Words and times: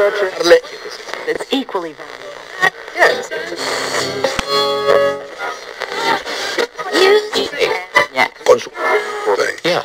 It's 0.00 1.44
equally 1.52 1.92
yeah. 9.64 9.82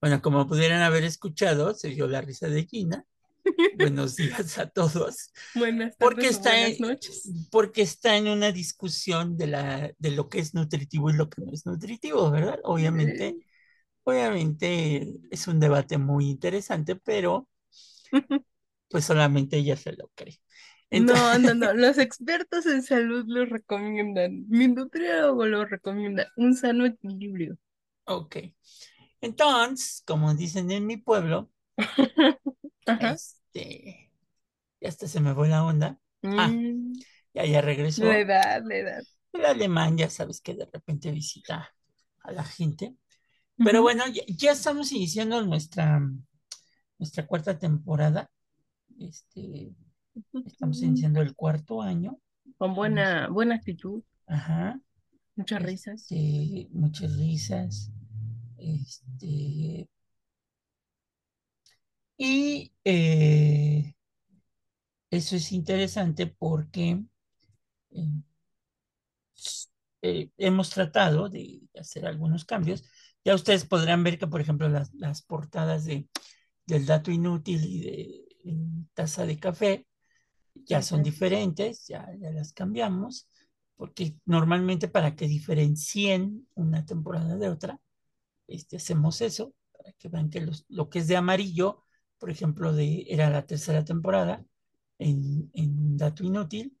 Bueno, 0.00 0.22
como 0.22 0.46
pudieran 0.46 0.82
haber 0.82 1.02
escuchado, 1.02 1.74
se 1.74 1.88
dio 1.88 2.06
la 2.06 2.20
risa 2.20 2.46
de 2.46 2.64
Gina. 2.66 3.04
Buenos 3.76 4.16
días 4.16 4.58
a 4.58 4.68
todos. 4.68 5.30
Buenas 5.54 5.96
tardes 5.96 5.98
Porque 5.98 6.28
está, 6.28 6.50
buenas 6.50 6.80
en, 6.80 6.88
noches. 6.88 7.32
porque 7.50 7.82
está 7.82 8.16
en 8.16 8.28
una 8.28 8.52
discusión 8.52 9.36
de, 9.36 9.46
la, 9.48 9.92
de 9.98 10.10
lo 10.12 10.28
que 10.28 10.38
es 10.40 10.54
nutritivo 10.54 11.10
y 11.10 11.14
lo 11.14 11.28
que 11.28 11.42
no 11.42 11.52
es 11.52 11.66
nutritivo, 11.66 12.30
¿verdad? 12.30 12.58
Obviamente, 12.64 13.36
obviamente 14.04 15.14
es 15.30 15.46
un 15.48 15.60
debate 15.60 15.98
muy 15.98 16.30
interesante, 16.30 16.96
pero 16.96 17.48
pues 18.90 19.04
solamente 19.04 19.58
ella 19.58 19.76
se 19.76 19.92
lo 19.92 20.10
cree. 20.14 20.40
No, 20.90 21.12
Entonces- 21.14 21.40
no, 21.42 21.54
no. 21.54 21.74
Los 21.74 21.98
expertos 21.98 22.66
en 22.66 22.82
salud 22.82 23.24
lo 23.26 23.44
recomiendan. 23.46 24.44
Mi 24.48 24.68
nutriólogo 24.68 25.46
lo 25.46 25.64
recomienda. 25.66 26.28
Un 26.36 26.54
sano 26.56 26.86
equilibrio. 26.86 27.58
Ok. 28.06 28.36
Entonces, 29.20 30.02
como 30.06 30.34
dicen 30.34 30.70
en 30.70 30.86
mi 30.86 30.96
pueblo, 30.98 31.50
Ajá. 32.86 33.12
este, 33.12 34.10
ya 34.80 34.88
hasta 34.88 35.08
se 35.08 35.20
me 35.20 35.34
fue 35.34 35.48
la 35.48 35.64
onda. 35.64 35.98
ah, 36.22 36.48
Mm, 36.48 36.92
Ya, 37.34 37.44
ya 37.46 37.60
regresó. 37.60 38.04
la 38.04 38.18
edad, 38.18 38.62
la 38.64 38.76
edad. 38.76 39.02
El 39.32 39.44
alemán, 39.46 39.96
ya 39.98 40.08
sabes 40.10 40.40
que 40.40 40.54
de 40.54 40.68
repente 40.72 41.10
visita 41.10 41.68
a 42.22 42.32
la 42.32 42.44
gente. 42.44 42.94
Pero 43.56 43.82
bueno, 43.82 44.04
ya, 44.08 44.22
ya 44.28 44.52
estamos 44.52 44.92
iniciando 44.92 45.42
nuestra, 45.44 46.00
nuestra 46.98 47.26
cuarta 47.26 47.58
temporada. 47.58 48.30
Este, 48.98 49.72
estamos 50.46 50.80
iniciando 50.82 51.20
el 51.20 51.34
cuarto 51.34 51.82
año. 51.82 52.18
Con 52.58 52.74
buena, 52.74 53.28
buena 53.28 53.56
actitud, 53.56 54.02
Ajá. 54.26 54.80
muchas 55.34 55.62
risas. 55.62 56.02
Este, 56.02 56.68
muchas 56.70 57.16
risas. 57.16 57.90
Este, 58.58 59.88
y 62.16 62.72
eh, 62.84 63.94
eso 65.10 65.36
es 65.36 65.50
interesante 65.52 66.26
porque 66.26 67.02
eh, 67.92 68.06
eh, 70.02 70.30
hemos 70.36 70.70
tratado 70.70 71.28
de 71.28 71.62
hacer 71.78 72.06
algunos 72.06 72.44
cambios. 72.44 72.84
Ya 73.24 73.34
ustedes 73.34 73.64
podrán 73.64 74.04
ver 74.04 74.18
que, 74.18 74.26
por 74.26 74.40
ejemplo, 74.40 74.68
las, 74.68 74.92
las 74.94 75.22
portadas 75.22 75.84
de, 75.84 76.08
del 76.66 76.86
dato 76.86 77.10
inútil 77.10 77.64
y 77.64 77.80
de 77.82 78.02
eh, 78.44 78.56
taza 78.94 79.26
de 79.26 79.38
café 79.38 79.86
ya 80.54 80.82
son 80.82 81.02
diferentes, 81.02 81.86
ya, 81.88 82.08
ya 82.20 82.30
las 82.32 82.52
cambiamos, 82.52 83.28
porque 83.76 84.16
normalmente 84.26 84.88
para 84.88 85.16
que 85.16 85.28
diferencien 85.28 86.48
una 86.54 86.86
temporada 86.86 87.36
de 87.36 87.48
otra, 87.50 87.80
este, 88.48 88.76
hacemos 88.76 89.20
eso, 89.20 89.54
para 89.72 89.92
que 89.94 90.08
vean 90.08 90.30
que 90.30 90.40
los- 90.42 90.64
lo 90.68 90.88
que 90.90 91.00
es 91.00 91.08
de 91.08 91.16
amarillo, 91.16 91.83
por 92.18 92.30
ejemplo, 92.30 92.72
de, 92.72 93.06
era 93.08 93.30
la 93.30 93.46
tercera 93.46 93.84
temporada 93.84 94.44
en, 94.98 95.50
en 95.54 95.96
Dato 95.96 96.24
Inútil, 96.24 96.76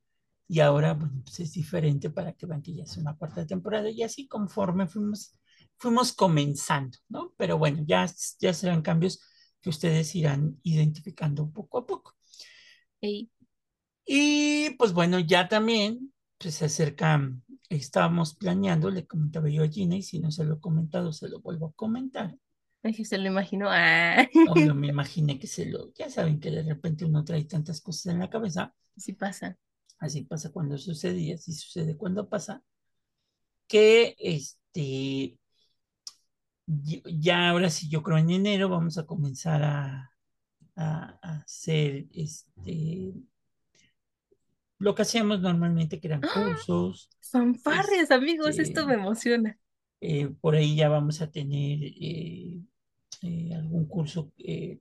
y 0.48 0.60
ahora, 0.60 0.94
bueno, 0.94 1.22
pues 1.24 1.40
es 1.40 1.52
diferente 1.52 2.10
para 2.10 2.32
que 2.34 2.46
vean 2.46 2.62
que 2.62 2.74
ya 2.74 2.84
es 2.84 2.96
una 2.96 3.16
cuarta 3.16 3.46
temporada, 3.46 3.90
y 3.90 4.02
así 4.02 4.28
conforme 4.28 4.86
fuimos, 4.86 5.38
fuimos 5.76 6.12
comenzando, 6.12 6.98
¿no? 7.08 7.34
Pero 7.36 7.58
bueno, 7.58 7.82
ya, 7.86 8.06
ya 8.40 8.52
serán 8.54 8.82
cambios 8.82 9.20
que 9.60 9.70
ustedes 9.70 10.14
irán 10.14 10.58
identificando 10.62 11.50
poco 11.50 11.78
a 11.78 11.86
poco. 11.86 12.14
Ey, 13.00 13.30
Y 14.06 14.70
pues 14.76 14.92
bueno, 14.92 15.18
ya 15.20 15.48
también 15.48 16.12
pues, 16.38 16.56
se 16.56 16.66
acerca, 16.66 17.20
estábamos 17.68 18.34
planeando, 18.36 18.90
le 18.90 19.06
comentaba 19.06 19.48
yo 19.48 19.62
a 19.64 19.68
Gina, 19.68 19.96
y 19.96 20.02
si 20.02 20.20
no 20.20 20.30
se 20.30 20.44
lo 20.44 20.54
he 20.56 20.60
comentado, 20.60 21.12
se 21.12 21.28
lo 21.28 21.40
vuelvo 21.40 21.68
a 21.68 21.72
comentar. 21.72 22.36
Es 22.88 22.96
que 22.96 23.04
se 23.04 23.18
lo 23.18 23.26
imagino. 23.28 23.68
Ah, 23.70 24.26
Obvio, 24.44 24.74
me 24.74 24.86
imaginé 24.88 25.38
que 25.38 25.46
se 25.46 25.66
lo, 25.66 25.92
ya 25.94 26.08
saben 26.08 26.40
que 26.40 26.50
de 26.50 26.62
repente 26.62 27.04
uno 27.04 27.24
trae 27.24 27.44
tantas 27.44 27.80
cosas 27.82 28.06
en 28.14 28.20
la 28.20 28.30
cabeza, 28.30 28.74
sí 28.96 29.12
pasa. 29.12 29.56
así 29.98 30.22
pasa 30.22 30.52
cuando 30.52 30.78
sucede 30.78 31.18
y 31.18 31.32
así 31.32 31.52
sucede 31.52 31.96
cuando 31.96 32.28
pasa, 32.28 32.62
que 33.68 34.14
este, 34.18 35.38
ya 36.66 37.50
ahora 37.50 37.70
sí, 37.70 37.88
yo 37.88 38.02
creo 38.02 38.18
en 38.18 38.30
enero 38.30 38.68
vamos 38.68 38.98
a 38.98 39.06
comenzar 39.06 39.62
a, 39.62 40.10
a- 40.76 41.18
a 41.22 41.36
hacer 41.42 42.06
este, 42.14 43.14
lo 44.78 44.94
que 44.94 45.02
hacíamos 45.02 45.40
normalmente, 45.40 46.00
que 46.00 46.06
eran 46.08 46.26
cursos. 46.26 47.10
Fanfarrias, 47.32 48.10
amigos, 48.12 48.58
Este, 48.58 48.60
esto 48.60 48.86
me 48.86 48.94
emociona. 48.94 49.58
eh, 50.00 50.28
por 50.40 50.54
ahí 50.54 50.76
ya 50.76 50.88
vamos 50.88 51.20
a 51.20 51.30
tener 51.30 51.78
eh, 51.82 52.60
eh, 53.24 53.54
algún 53.54 53.86
curso 53.88 54.32
eh, 54.36 54.80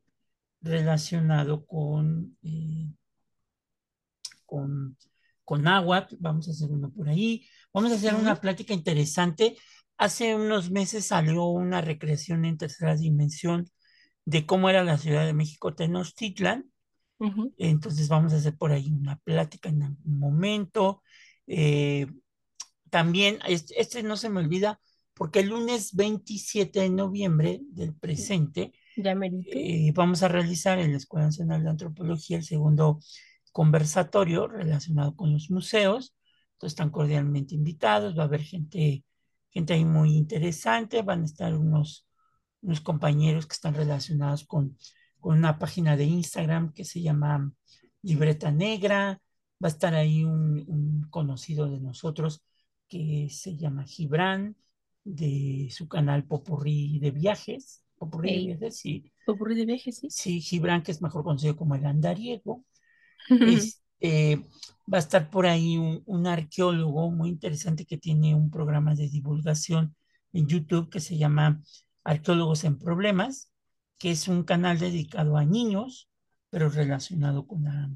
relacionado 0.61 1.65
con, 1.65 2.37
eh, 2.43 2.91
con, 4.45 4.97
con 5.45 5.67
agua, 5.67 6.07
vamos 6.19 6.47
a 6.47 6.51
hacer 6.51 6.69
uno 6.69 6.91
por 6.91 7.07
ahí, 7.07 7.47
vamos 7.73 7.91
a 7.91 7.95
hacer 7.95 8.13
una 8.15 8.35
plática 8.35 8.73
interesante. 8.73 9.55
Hace 9.97 10.35
unos 10.35 10.71
meses 10.71 11.07
salió 11.07 11.45
una 11.45 11.79
recreación 11.79 12.43
en 12.43 12.57
tercera 12.57 12.97
dimensión 12.97 13.69
de 14.25 14.45
cómo 14.45 14.69
era 14.69 14.83
la 14.83 14.97
Ciudad 14.97 15.25
de 15.25 15.33
México 15.33 15.73
Tenochtitlan, 15.73 16.69
entonces 17.57 18.09
vamos 18.09 18.33
a 18.33 18.35
hacer 18.35 18.57
por 18.57 18.73
ahí 18.73 18.91
una 18.91 19.15
plática 19.19 19.69
en 19.69 19.83
algún 19.83 20.19
momento. 20.19 21.01
Eh, 21.47 22.07
también, 22.89 23.39
este, 23.47 23.79
este 23.79 24.03
no 24.03 24.17
se 24.17 24.29
me 24.29 24.41
olvida, 24.41 24.81
porque 25.23 25.39
el 25.39 25.47
lunes 25.47 25.95
27 25.95 26.81
de 26.81 26.89
noviembre 26.89 27.61
del 27.69 27.95
presente 27.95 28.73
Ya 28.97 29.15
eh, 29.53 29.93
vamos 29.95 30.21
a 30.21 30.27
realizar 30.27 30.79
en 30.79 30.91
la 30.91 30.97
Escuela 30.97 31.27
Nacional 31.27 31.63
de 31.63 31.69
Antropología 31.69 32.35
el 32.35 32.43
segundo 32.43 32.99
conversatorio 33.53 34.49
relacionado 34.49 35.15
con 35.15 35.31
los 35.31 35.49
museos. 35.49 36.13
Entonces 36.51 36.73
están 36.73 36.89
cordialmente 36.89 37.55
invitados, 37.55 38.17
va 38.17 38.23
a 38.23 38.25
haber 38.25 38.41
gente, 38.41 39.05
gente 39.49 39.71
ahí 39.71 39.85
muy 39.85 40.13
interesante, 40.13 41.03
van 41.03 41.21
a 41.21 41.25
estar 41.25 41.55
unos, 41.55 42.05
unos 42.59 42.81
compañeros 42.81 43.47
que 43.47 43.53
están 43.53 43.75
relacionados 43.75 44.43
con, 44.43 44.77
con 45.21 45.37
una 45.37 45.57
página 45.57 45.95
de 45.95 46.03
Instagram 46.03 46.73
que 46.73 46.83
se 46.83 47.01
llama 47.01 47.49
Libreta 48.01 48.51
Negra, 48.51 49.21
va 49.63 49.67
a 49.69 49.71
estar 49.71 49.95
ahí 49.95 50.25
un, 50.25 50.65
un 50.67 51.07
conocido 51.09 51.71
de 51.71 51.79
nosotros 51.79 52.43
que 52.89 53.29
se 53.31 53.55
llama 53.55 53.85
Gibran, 53.85 54.57
de 55.03 55.69
su 55.71 55.87
canal 55.87 56.25
Popurrí 56.25 56.99
de 56.99 57.11
Viajes, 57.11 57.83
Popurrí 57.97 58.29
de 58.29 58.35
Ey. 58.35 58.47
Viajes, 58.47 58.77
sí, 58.77 59.11
Popurrí 59.25 59.55
de 59.55 59.65
viaje, 59.65 59.91
sí. 59.91 60.07
sí, 60.09 60.41
Gibran, 60.41 60.83
que 60.83 60.91
es 60.91 61.01
mejor 61.01 61.23
conocido 61.23 61.55
como 61.55 61.75
el 61.75 61.85
andariego. 61.85 62.63
Este, 64.03 64.43
va 64.93 64.97
a 64.97 64.99
estar 64.99 65.29
por 65.29 65.45
ahí 65.45 65.77
un, 65.77 66.03
un 66.05 66.27
arqueólogo 66.27 67.09
muy 67.09 67.29
interesante 67.29 67.85
que 67.85 67.97
tiene 67.97 68.35
un 68.35 68.51
programa 68.51 68.95
de 68.95 69.07
divulgación 69.07 69.95
en 70.33 70.45
YouTube 70.47 70.89
que 70.89 70.99
se 70.99 71.17
llama 71.17 71.61
Arqueólogos 72.03 72.65
en 72.65 72.77
Problemas, 72.77 73.49
que 73.97 74.11
es 74.11 74.27
un 74.27 74.43
canal 74.43 74.77
dedicado 74.77 75.37
a 75.37 75.45
niños, 75.45 76.09
pero 76.49 76.69
relacionado 76.69 77.47
con 77.47 77.63
la, 77.63 77.89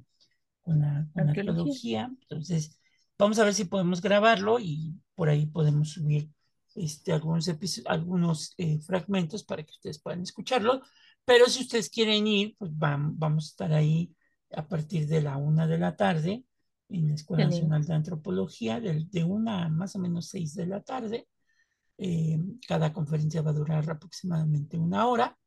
con 0.61 0.79
la, 0.79 1.07
con 1.13 1.27
Arqueología. 1.27 2.05
arqueología. 2.05 2.11
Entonces, 2.21 2.79
vamos 3.17 3.39
a 3.39 3.43
ver 3.43 3.53
si 3.53 3.65
podemos 3.65 4.01
grabarlo 4.01 4.59
y 4.59 4.95
por 5.15 5.27
ahí 5.27 5.45
podemos 5.45 5.89
subir 5.89 6.29
este, 6.77 7.11
algunos, 7.11 7.49
algunos 7.85 8.53
eh, 8.57 8.79
fragmentos 8.79 9.43
para 9.43 9.63
que 9.63 9.71
ustedes 9.71 9.99
puedan 9.99 10.21
escucharlo. 10.21 10.81
Pero 11.25 11.47
si 11.47 11.63
ustedes 11.63 11.89
quieren 11.89 12.25
ir, 12.27 12.55
pues 12.57 12.71
vam- 12.71 13.13
vamos 13.15 13.45
a 13.45 13.49
estar 13.49 13.73
ahí 13.73 14.15
a 14.51 14.65
partir 14.65 15.07
de 15.07 15.21
la 15.21 15.35
una 15.35 15.67
de 15.67 15.77
la 15.77 15.97
tarde 15.97 16.45
en 16.89 17.09
la 17.09 17.15
Escuela 17.15 17.43
Excelente. 17.43 17.67
Nacional 17.67 17.87
de 17.87 17.93
Antropología, 17.93 18.79
de, 18.79 19.05
de 19.11 19.23
una 19.25 19.65
a 19.65 19.69
más 19.69 19.95
o 19.95 19.99
menos 19.99 20.29
seis 20.29 20.53
de 20.55 20.67
la 20.67 20.81
tarde. 20.81 21.27
Eh, 21.97 22.39
cada 22.67 22.93
conferencia 22.93 23.41
va 23.41 23.49
a 23.49 23.53
durar 23.53 23.89
aproximadamente 23.89 24.77
una 24.77 25.07
hora. 25.07 25.37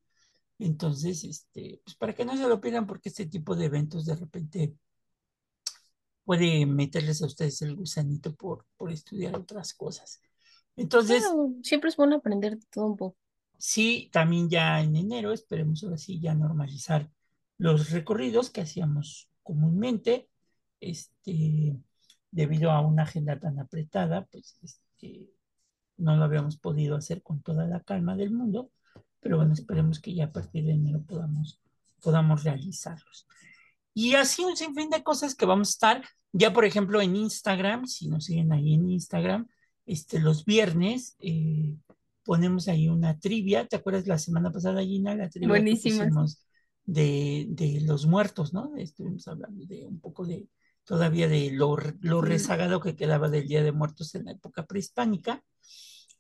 Entonces, 0.59 1.25
este, 1.25 1.81
pues 1.83 1.97
para 1.97 2.13
que 2.13 2.27
no 2.27 2.37
se 2.37 2.47
lo 2.47 2.61
pierdan, 2.61 2.87
porque 2.87 3.09
este 3.09 3.25
tipo 3.25 3.57
de 3.57 3.65
eventos 3.65 4.05
de 4.05 4.17
repente 4.17 4.75
puede 6.25 6.67
meterles 6.67 7.23
a 7.23 7.27
ustedes 7.27 7.63
el 7.63 7.75
gusanito 7.75 8.35
por, 8.35 8.67
por 8.77 8.93
estudiar 8.93 9.35
otras 9.35 9.73
cosas. 9.73 10.21
Entonces, 10.77 11.23
Claro, 11.23 11.53
siempre 11.63 11.91
es 11.91 11.97
bueno 11.97 12.17
aprender 12.17 12.59
de 12.59 12.67
todo 12.71 12.87
un 12.87 12.97
poco. 12.97 13.17
sí, 13.59 14.09
también 14.13 14.49
ya 14.49 14.81
en 14.83 14.97
enero 14.97 15.33
esperemos 15.33 15.83
ahora 15.85 15.99
sí 15.99 16.21
ya 16.21 16.35
normalizar 16.35 17.11
los 17.59 17.91
recorridos 17.91 18.51
que 18.51 18.63
hacíamos 18.63 19.29
comúnmente. 19.43 20.29
Este, 20.81 21.77
debido 22.31 22.71
a 22.71 22.81
una 22.81 23.03
agenda 23.03 23.39
tan 23.39 23.59
apretada, 23.59 24.27
pues 24.27 24.57
este, 24.63 25.29
no 25.99 26.17
lo 26.17 26.25
habíamos 26.25 26.57
podido 26.59 26.97
hacer 26.97 27.23
con 27.23 27.43
toda 27.43 27.67
la 27.67 27.81
calma 27.81 28.17
del 28.17 28.31
mundo, 28.33 28.71
pero 29.21 29.37
bueno, 29.37 29.53
esperemos 29.53 30.01
que 30.01 30.15
ya 30.15 30.25
a 30.27 30.33
partir 30.33 30.65
de 30.65 30.73
enero 30.73 31.03
podamos, 31.07 31.61
podamos 32.01 32.45
realizarlos. 32.45 33.27
Y 33.93 34.15
así 34.15 34.45
un 34.45 34.57
sinfín 34.57 34.89
de 34.91 35.03
cosas 35.03 35.35
que 35.35 35.47
vamos 35.47 35.69
a 35.69 35.73
estar, 35.73 36.05
ya 36.33 36.53
por 36.53 36.65
ejemplo 36.65 37.01
en 37.03 37.17
Instagram, 37.17 37.87
si 37.87 38.09
nos 38.09 38.25
siguen 38.25 38.53
ahí 38.53 38.75
en 38.75 38.89
Instagram, 38.91 39.49
este, 39.91 40.21
los 40.21 40.45
viernes 40.45 41.17
eh, 41.19 41.75
ponemos 42.23 42.69
ahí 42.69 42.89
una 42.89 43.19
trivia, 43.19 43.67
¿te 43.67 43.75
acuerdas 43.75 44.07
la 44.07 44.19
semana 44.19 44.53
pasada, 44.53 44.83
Gina? 44.85 45.17
La 45.17 45.29
trivia 45.29 45.49
Buenísima. 45.49 46.09
de, 46.85 47.47
de 47.49 47.81
los 47.81 48.07
muertos, 48.07 48.53
¿no? 48.53 48.73
Estuvimos 48.77 49.27
hablando 49.27 49.67
de 49.67 49.87
un 49.87 49.99
poco 49.99 50.25
de 50.25 50.49
todavía 50.85 51.27
de 51.27 51.51
lo, 51.51 51.77
lo 52.03 52.21
rezagado 52.21 52.81
que 52.81 52.95
quedaba 52.95 53.29
del 53.29 53.49
Día 53.49 53.65
de 53.65 53.73
Muertos 53.73 54.15
en 54.15 54.27
la 54.27 54.33
época 54.33 54.65
prehispánica. 54.65 55.43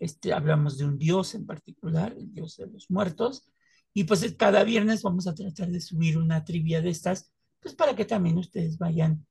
Este, 0.00 0.32
hablamos 0.32 0.76
de 0.76 0.86
un 0.86 0.98
dios 0.98 1.36
en 1.36 1.46
particular, 1.46 2.12
el 2.18 2.32
dios 2.32 2.56
de 2.56 2.66
los 2.66 2.90
muertos, 2.90 3.48
y 3.94 4.02
pues 4.02 4.34
cada 4.36 4.64
viernes 4.64 5.02
vamos 5.02 5.28
a 5.28 5.34
tratar 5.34 5.70
de 5.70 5.80
subir 5.80 6.18
una 6.18 6.44
trivia 6.44 6.82
de 6.82 6.90
estas, 6.90 7.32
pues 7.60 7.76
para 7.76 7.94
que 7.94 8.04
también 8.04 8.36
ustedes 8.36 8.78
vayan 8.78 9.26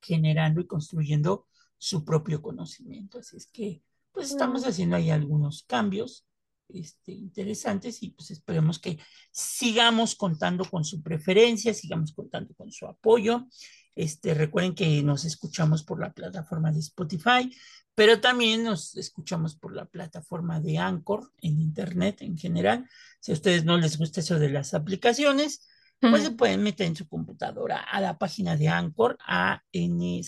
generando 0.00 0.60
y 0.60 0.66
construyendo 0.66 1.46
su 1.82 2.04
propio 2.04 2.40
conocimiento. 2.40 3.18
Así 3.18 3.36
es 3.36 3.48
que, 3.48 3.82
pues 4.12 4.30
estamos 4.30 4.64
haciendo 4.64 4.94
ahí 4.94 5.10
algunos 5.10 5.64
cambios 5.64 6.24
este, 6.68 7.10
interesantes 7.10 8.04
y 8.04 8.10
pues 8.10 8.30
esperemos 8.30 8.78
que 8.78 9.00
sigamos 9.32 10.14
contando 10.14 10.64
con 10.64 10.84
su 10.84 11.02
preferencia, 11.02 11.74
sigamos 11.74 12.12
contando 12.12 12.54
con 12.54 12.70
su 12.70 12.86
apoyo. 12.86 13.48
Este, 13.96 14.32
recuerden 14.32 14.76
que 14.76 15.02
nos 15.02 15.24
escuchamos 15.24 15.82
por 15.82 15.98
la 15.98 16.12
plataforma 16.12 16.70
de 16.70 16.78
Spotify, 16.78 17.52
pero 17.96 18.20
también 18.20 18.62
nos 18.62 18.96
escuchamos 18.96 19.56
por 19.56 19.74
la 19.74 19.86
plataforma 19.86 20.60
de 20.60 20.78
Anchor 20.78 21.32
en 21.40 21.60
Internet 21.60 22.22
en 22.22 22.38
general. 22.38 22.88
Si 23.18 23.32
a 23.32 23.34
ustedes 23.34 23.64
no 23.64 23.76
les 23.76 23.98
gusta 23.98 24.20
eso 24.20 24.38
de 24.38 24.50
las 24.50 24.72
aplicaciones, 24.72 25.66
pues 26.10 26.24
se 26.24 26.32
pueden 26.32 26.62
meter 26.62 26.86
en 26.86 26.96
su 26.96 27.08
computadora 27.08 27.78
a 27.78 28.00
la 28.00 28.18
página 28.18 28.56
de 28.56 28.68
Anchor, 28.68 29.16
A-N-C-H-O-R, 29.24 30.18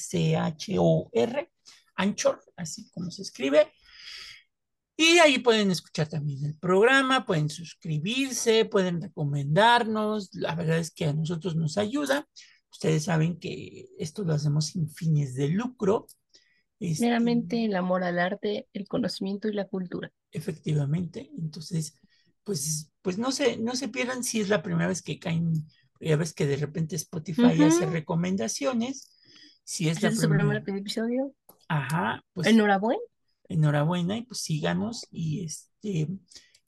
Anchor, 1.97 2.41
así 2.57 2.89
como 2.93 3.11
se 3.11 3.23
escribe. 3.23 3.73
Y 4.97 5.19
ahí 5.19 5.39
pueden 5.41 5.73
escuchar 5.73 6.09
también 6.09 6.45
el 6.45 6.57
programa, 6.57 7.27
pueden 7.27 7.51
suscribirse, 7.51 8.65
pueden 8.65 9.03
recomendarnos. 9.03 10.33
La 10.35 10.55
verdad 10.55 10.79
es 10.79 10.93
que 10.93 11.07
a 11.07 11.13
nosotros 11.13 11.57
nos 11.57 11.77
ayuda. 11.79 12.29
Ustedes 12.71 13.05
saben 13.05 13.39
que 13.41 13.89
esto 13.99 14.23
lo 14.23 14.35
hacemos 14.35 14.67
sin 14.67 14.89
fines 14.89 15.35
de 15.35 15.49
lucro. 15.49 16.07
Este, 16.79 17.07
Meramente 17.07 17.65
el 17.65 17.75
amor 17.75 18.05
al 18.05 18.21
arte, 18.21 18.69
el 18.73 18.87
conocimiento 18.87 19.49
y 19.49 19.53
la 19.55 19.67
cultura. 19.67 20.13
Efectivamente. 20.31 21.31
Entonces, 21.39 21.99
pues, 22.45 22.93
pues 23.03 23.19
no 23.19 23.33
se, 23.33 23.57
no 23.57 23.75
se 23.77 23.89
pierdan 23.89 24.25
si 24.25 24.41
es 24.41 24.49
la 24.49 24.63
primera 24.63 24.89
vez 24.89 25.03
que 25.03 25.19
caen, 25.19 25.67
ya 26.01 26.17
ves 26.17 26.33
que 26.33 26.47
de 26.47 26.57
repente 26.57 26.97
Spotify 26.97 27.63
hace 27.63 27.87
recomendaciones. 27.87 29.11
Si 29.65 29.89
es, 29.89 30.03
la 30.03 30.11
su 30.13 30.29
primer 30.29 30.63
episodio. 30.67 31.35
Ajá, 31.69 32.23
pues. 32.33 32.47
Enhorabuena. 32.47 33.01
Enhorabuena, 33.49 34.17
y 34.17 34.23
pues 34.23 34.41
síganos 34.41 35.07
y 35.11 35.45
este, 35.45 36.09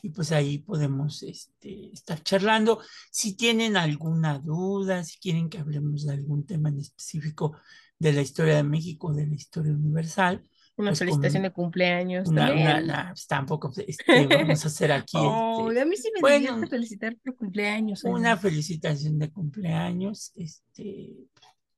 y 0.02 0.10
pues 0.10 0.32
ahí 0.32 0.58
podemos 0.58 1.22
este, 1.22 1.90
estar 1.92 2.22
charlando. 2.22 2.80
Si 3.10 3.34
tienen 3.34 3.76
alguna 3.76 4.38
duda, 4.38 5.04
si 5.04 5.18
quieren 5.18 5.48
que 5.48 5.58
hablemos 5.58 6.06
de 6.06 6.14
algún 6.14 6.46
tema 6.46 6.68
en 6.68 6.80
específico, 6.80 7.56
de 7.98 8.12
la 8.12 8.22
historia 8.22 8.56
de 8.56 8.62
México, 8.62 9.12
de 9.12 9.26
la 9.26 9.34
historia 9.34 9.72
universal. 9.72 10.44
Una 10.76 10.90
pues, 10.90 10.98
felicitación 10.98 11.42
de 11.42 11.52
cumpleaños. 11.52 12.28
Una, 12.28 12.52
una, 12.52 13.08
pues, 13.08 13.26
tampoco 13.26 13.72
este, 13.86 14.26
vamos 14.26 14.64
a 14.64 14.68
hacer 14.68 14.92
aquí. 14.92 15.16
oh, 15.18 15.68
este, 15.68 15.80
a 15.80 15.84
mí 15.86 15.96
sí 15.96 16.10
me 16.14 16.20
bueno, 16.20 16.66
felicitar 16.66 17.16
por 17.16 17.34
cumpleaños. 17.36 18.04
Una 18.04 18.36
felicitación 18.36 19.18
de 19.18 19.30
cumpleaños. 19.30 20.32
Este, 20.36 21.14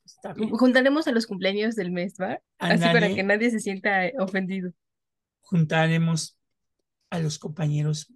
está 0.04 0.32
bien. 0.32 0.50
Juntaremos 0.50 1.06
a 1.06 1.12
los 1.12 1.26
cumpleaños 1.26 1.76
del 1.76 1.92
mes, 1.92 2.14
¿va? 2.20 2.40
Así 2.58 2.82
para 2.82 3.14
que 3.14 3.22
nadie 3.22 3.50
se 3.50 3.60
sienta 3.60 4.10
ofendido. 4.18 4.72
Juntaremos 5.42 6.36
a 7.10 7.20
los 7.20 7.38
compañeros 7.38 8.12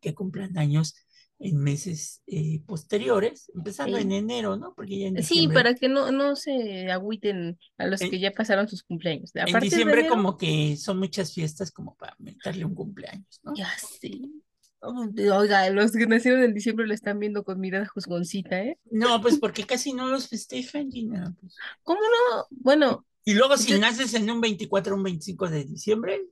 que 0.00 0.14
cumplan 0.14 0.56
años 0.56 1.03
en 1.44 1.58
meses 1.58 2.22
eh, 2.26 2.62
posteriores, 2.66 3.52
empezando 3.54 3.98
en 3.98 4.12
enero, 4.12 4.56
¿no? 4.56 4.72
Porque 4.74 4.98
ya 4.98 5.08
en 5.08 5.22
Sí, 5.22 5.46
para 5.48 5.74
que 5.74 5.90
no, 5.90 6.10
no 6.10 6.36
se 6.36 6.90
agüiten 6.90 7.58
a 7.76 7.86
los 7.86 8.00
que 8.00 8.18
ya 8.18 8.30
pasaron 8.30 8.66
sus 8.66 8.82
cumpleaños. 8.82 9.30
en 9.34 9.60
diciembre 9.60 10.08
como 10.08 10.38
que 10.38 10.76
son 10.78 10.98
muchas 10.98 11.34
fiestas 11.34 11.70
como 11.70 11.96
para 11.96 12.16
meterle 12.18 12.64
un 12.64 12.74
cumpleaños, 12.74 13.40
¿no? 13.42 13.54
Ya 13.54 13.70
sí. 13.78 14.42
Oiga, 14.80 15.68
los 15.68 15.92
que 15.92 16.06
nacieron 16.06 16.42
en 16.42 16.54
diciembre 16.54 16.86
lo 16.86 16.94
están 16.94 17.18
viendo 17.18 17.44
con 17.44 17.60
mirada 17.60 17.86
juzgoncita, 17.86 18.62
¿eh? 18.62 18.78
No, 18.90 19.20
pues 19.20 19.38
porque 19.38 19.64
casi 19.66 19.92
no 19.92 20.06
los 20.06 20.28
festejan, 20.28 20.90
Gina. 20.90 21.36
Pues. 21.38 21.56
¿Cómo 21.82 22.00
no? 22.00 22.46
Bueno. 22.50 23.06
Y 23.22 23.34
luego 23.34 23.58
si 23.58 23.78
naces 23.78 24.14
en 24.14 24.30
un 24.30 24.40
24 24.40 24.94
o 24.94 24.96
un 24.96 25.02
25 25.02 25.50
de 25.50 25.64
diciembre, 25.64 26.22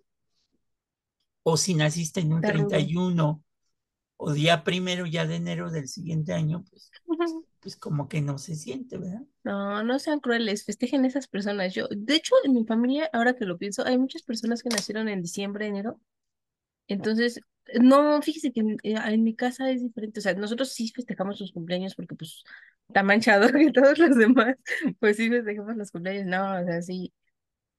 o 1.43 1.59
si 1.59 1.75
naciste 1.75 2.21
en 2.21 2.33
un 2.33 2.41
31 2.41 3.43
o 4.25 4.33
día 4.33 4.63
primero 4.63 5.05
ya 5.05 5.27
de 5.27 5.35
enero 5.35 5.71
del 5.73 5.89
siguiente 5.89 6.33
año, 6.33 6.65
pues, 6.71 6.91
pues 7.59 7.77
como 7.77 8.09
que 8.09 8.21
no 8.21 8.39
se 8.39 8.55
siente, 8.55 8.97
¿verdad? 8.97 9.23
No, 9.43 9.83
no 9.83 9.99
sean 9.99 10.21
crueles, 10.21 10.65
festejen 10.65 11.05
esas 11.05 11.27
personas. 11.27 11.75
Yo, 11.75 11.89
de 11.91 12.15
hecho, 12.15 12.37
en 12.45 12.55
mi 12.55 12.65
familia, 12.65 13.11
ahora 13.13 13.35
que 13.35 13.45
lo 13.47 13.59
pienso, 13.59 13.85
hay 13.85 13.99
muchas 13.99 14.23
personas 14.23 14.63
que 14.63 14.69
nacieron 14.69 15.09
en 15.09 15.23
diciembre, 15.23 15.67
enero. 15.67 16.01
Entonces, 16.87 17.41
no, 17.81 18.23
fíjese 18.23 18.53
que 18.53 18.61
en, 18.61 18.77
eh, 18.85 19.19
mi 19.19 19.35
casa 19.35 19.69
es 19.71 19.83
diferente. 19.83 20.21
O 20.21 20.23
sea, 20.23 20.35
nosotros 20.35 20.73
sí 20.73 20.93
festejamos 20.95 21.37
sus 21.37 21.51
cumpleaños 21.51 21.97
porque 21.97 22.15
pues 22.15 22.45
está 22.87 23.03
manchado 23.03 23.49
que 23.53 23.73
todos 23.73 23.99
los 23.99 24.17
demás, 24.17 24.55
pues 25.01 25.17
sí 25.17 25.29
festejamos 25.29 25.77
los 25.77 25.91
cumpleaños. 25.91 26.27
No, 26.27 26.61
o 26.61 26.65
sea, 26.65 26.81
sí. 26.81 27.13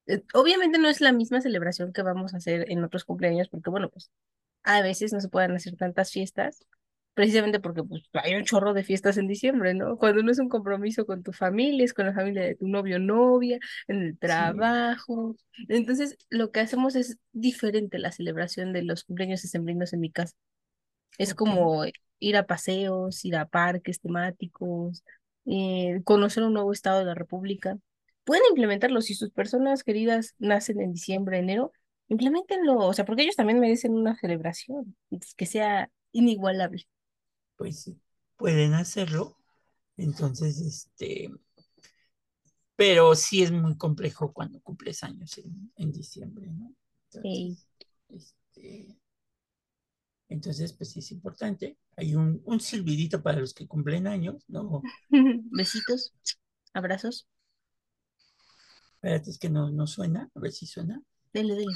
Eh, 0.08 0.22
obviamente 0.34 0.78
no 0.78 0.90
es 0.90 1.00
la 1.00 1.14
misma 1.14 1.40
celebración 1.40 1.94
que 1.94 2.02
vamos 2.02 2.34
a 2.34 2.38
hacer 2.38 2.70
en 2.70 2.84
otros 2.84 3.06
cumpleaños 3.06 3.48
porque, 3.48 3.70
bueno, 3.70 3.90
pues 3.90 4.12
a 4.64 4.82
veces 4.82 5.14
no 5.14 5.22
se 5.22 5.30
pueden 5.30 5.52
hacer 5.52 5.76
tantas 5.76 6.12
fiestas, 6.12 6.66
precisamente 7.14 7.60
porque 7.60 7.84
pues, 7.84 8.04
hay 8.14 8.36
un 8.36 8.44
chorro 8.44 8.74
de 8.74 8.84
fiestas 8.84 9.18
en 9.18 9.28
diciembre, 9.28 9.74
¿no? 9.74 9.98
Cuando 9.98 10.24
no 10.24 10.32
es 10.32 10.40
un 10.40 10.50
compromiso 10.50 11.06
con 11.06 11.24
tu 11.24 11.32
familia, 11.32 11.86
es 11.86 11.94
con 11.94 12.06
la 12.06 12.14
familia 12.14 12.44
de 12.44 12.56
tu 12.56 12.68
novio 12.68 12.98
o 12.98 13.00
novia, 13.00 13.60
en 13.88 14.02
el 14.02 14.18
trabajo. 14.18 15.36
Entonces, 15.68 16.18
lo 16.30 16.52
que 16.52 16.62
hacemos 16.62 16.96
es 16.96 17.18
diferente 17.32 18.00
la 18.00 18.12
celebración 18.12 18.74
de 18.74 18.84
los 18.84 19.04
cumpleaños 19.04 19.42
decembrinos 19.42 19.94
en 19.94 20.00
mi 20.00 20.12
casa. 20.12 20.36
Es 21.18 21.36
como 21.36 21.86
ir 22.20 22.38
a 22.38 22.48
paseos, 22.48 23.24
ir 23.26 23.36
a 23.36 23.46
parques 23.46 24.00
temáticos, 24.00 25.04
eh, 25.46 26.02
conocer 26.04 26.44
un 26.44 26.54
nuevo 26.54 26.72
estado 26.72 27.00
de 27.00 27.06
la 27.06 27.16
República. 27.16 27.78
Pueden 28.24 28.44
implementarlo 28.50 29.02
si 29.02 29.14
sus 29.14 29.30
personas 29.30 29.84
queridas 29.84 30.34
nacen 30.40 30.80
en 30.82 30.94
diciembre, 30.94 31.38
enero, 31.38 31.72
implementenlo, 32.14 32.78
o 32.78 32.94
sea, 32.94 33.06
porque 33.06 33.24
ellos 33.24 33.36
también 33.36 33.60
merecen 33.60 33.94
una 33.94 34.16
celebración 34.18 34.96
que 35.36 35.46
sea 35.46 35.92
inigualable. 36.12 36.88
Pues 37.58 37.92
pueden 38.38 38.74
hacerlo. 38.74 39.38
Entonces, 39.98 40.60
este, 40.60 41.30
pero 42.76 43.16
sí 43.16 43.44
es 43.44 43.52
muy 43.52 43.78
complejo 43.78 44.34
cuando 44.34 44.60
cumples 44.62 45.04
años 45.04 45.40
en, 45.76 45.92
diciembre, 45.92 46.48
¿no? 46.52 46.74
Entonces, 47.12 47.68
este, 48.10 48.98
entonces, 50.30 50.74
pues 50.74 50.92
sí 50.92 51.00
es 51.00 51.12
importante. 51.12 51.78
Hay 51.96 52.16
un, 52.16 52.42
un 52.46 52.60
silbidito 52.60 53.22
para 53.22 53.40
los 53.40 53.54
que 53.54 53.68
cumplen 53.68 54.08
años, 54.08 54.44
¿no? 54.48 54.82
Besitos, 55.52 56.14
abrazos. 56.74 57.28
Espérate, 58.96 59.30
es 59.30 59.38
que 59.38 59.50
no, 59.50 59.70
no 59.70 59.86
suena, 59.86 60.32
a 60.34 60.40
ver 60.40 60.52
si 60.52 60.66
suena. 60.66 61.02
Dele, 61.34 61.56
dele. 61.56 61.74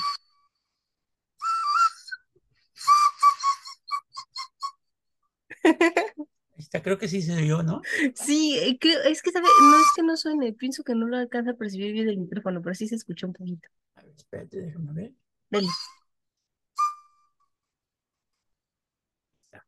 Está, 6.57 6.81
creo 6.81 6.97
que 6.97 7.07
sí 7.07 7.21
se 7.21 7.39
vio, 7.39 7.61
¿no? 7.61 7.81
Sí, 8.15 8.57
eh, 8.57 8.77
creo, 8.79 9.01
es 9.03 9.21
que 9.21 9.31
sabe, 9.31 9.45
no 9.61 9.79
es 9.79 9.87
que 9.95 10.03
no 10.03 10.17
suene, 10.17 10.53
pienso 10.53 10.83
que 10.83 10.95
no 10.95 11.07
lo 11.07 11.17
alcanza 11.17 11.51
a 11.51 11.55
percibir 11.55 11.93
bien 11.93 12.09
el 12.09 12.17
micrófono, 12.17 12.61
pero 12.61 12.73
sí 12.73 12.87
se 12.87 12.95
escuchó 12.95 13.27
un 13.27 13.33
poquito. 13.33 13.69
A 13.95 14.01
ver, 14.01 14.13
espérate, 14.17 14.61
déjame 14.61 14.93
ver. 14.93 15.13
Dale. 15.49 15.67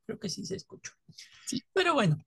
Creo 0.06 0.20
que 0.20 0.30
sí 0.30 0.44
se 0.46 0.56
escuchó. 0.56 0.94
Sí. 1.46 1.64
Pero 1.72 1.94
bueno, 1.94 2.18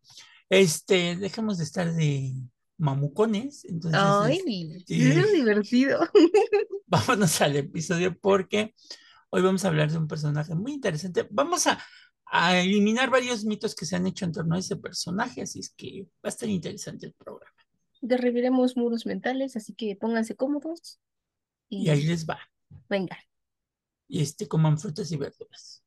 este, 0.48 1.16
dejemos 1.16 1.58
de 1.58 1.64
estar 1.64 1.92
de 1.92 2.32
mamucones. 2.76 3.64
Entonces, 3.64 4.00
Ay, 4.00 4.74
este, 4.76 5.18
es 5.18 5.32
divertido. 5.32 6.00
Vámonos 6.86 7.40
al 7.40 7.56
episodio 7.56 8.16
porque 8.18 8.74
hoy 9.30 9.42
vamos 9.42 9.64
a 9.64 9.68
hablar 9.68 9.90
de 9.90 9.98
un 9.98 10.06
personaje 10.06 10.54
muy 10.54 10.72
interesante. 10.72 11.26
Vamos 11.30 11.66
a, 11.66 11.82
a 12.32 12.58
eliminar 12.60 13.10
varios 13.10 13.44
mitos 13.44 13.74
que 13.76 13.86
se 13.86 13.96
han 13.96 14.06
hecho 14.06 14.24
en 14.24 14.32
torno 14.32 14.56
a 14.56 14.58
ese 14.58 14.76
personaje, 14.76 15.42
así 15.42 15.60
es 15.60 15.70
que 15.70 16.04
va 16.04 16.08
a 16.24 16.28
estar 16.30 16.48
interesante 16.48 17.06
el 17.06 17.12
programa. 17.14 17.52
derribaremos 18.02 18.76
muros 18.76 19.06
mentales, 19.06 19.56
así 19.56 19.74
que 19.74 19.96
pónganse 19.96 20.36
cómodos. 20.36 21.00
Y 21.68 21.88
ahí 21.88 22.02
les 22.04 22.26
va. 22.26 22.38
Venga, 22.88 23.18
Y 24.06 24.22
este, 24.22 24.46
coman 24.46 24.78
frutas 24.78 25.10
y 25.10 25.16
verduras. 25.16 25.82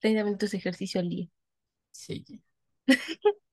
30 0.00 0.22
minutos 0.24 0.52
de 0.52 0.58
ejercicio 0.58 1.00
al 1.00 1.08
día. 1.08 1.28
Sí. 1.92 2.24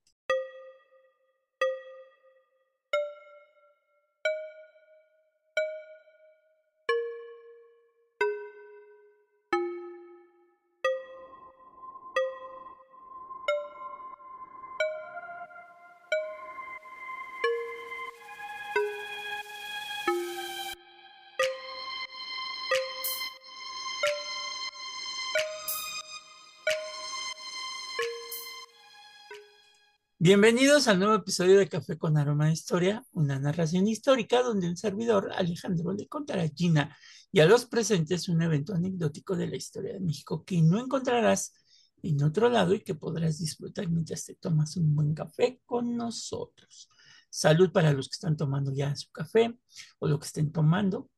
Bienvenidos 30.23 30.87
al 30.87 30.99
nuevo 30.99 31.15
episodio 31.15 31.57
de 31.57 31.67
Café 31.67 31.97
con 31.97 32.15
Aroma 32.15 32.45
de 32.45 32.53
Historia, 32.53 33.03
una 33.11 33.39
narración 33.39 33.87
histórica 33.87 34.43
donde 34.43 34.69
un 34.69 34.77
servidor, 34.77 35.31
Alejandro, 35.35 35.93
le 35.93 36.07
contará 36.07 36.43
a 36.43 36.47
Gina 36.47 36.95
y 37.31 37.39
a 37.39 37.47
los 37.47 37.65
presentes 37.65 38.29
un 38.29 38.39
evento 38.43 38.75
anecdótico 38.75 39.35
de 39.35 39.47
la 39.47 39.55
historia 39.55 39.93
de 39.93 39.99
México 39.99 40.45
que 40.45 40.61
no 40.61 40.79
encontrarás 40.79 41.55
en 42.03 42.21
otro 42.21 42.49
lado 42.49 42.75
y 42.75 42.81
que 42.81 42.93
podrás 42.93 43.39
disfrutar 43.39 43.89
mientras 43.89 44.23
te 44.23 44.35
tomas 44.35 44.77
un 44.77 44.93
buen 44.93 45.15
café 45.15 45.59
con 45.65 45.97
nosotros. 45.97 46.87
Salud 47.31 47.71
para 47.71 47.91
los 47.91 48.07
que 48.07 48.13
están 48.13 48.37
tomando 48.37 48.71
ya 48.71 48.95
su 48.95 49.09
café 49.09 49.57
o 49.97 50.07
lo 50.07 50.19
que 50.19 50.27
estén 50.27 50.51
tomando. 50.51 51.09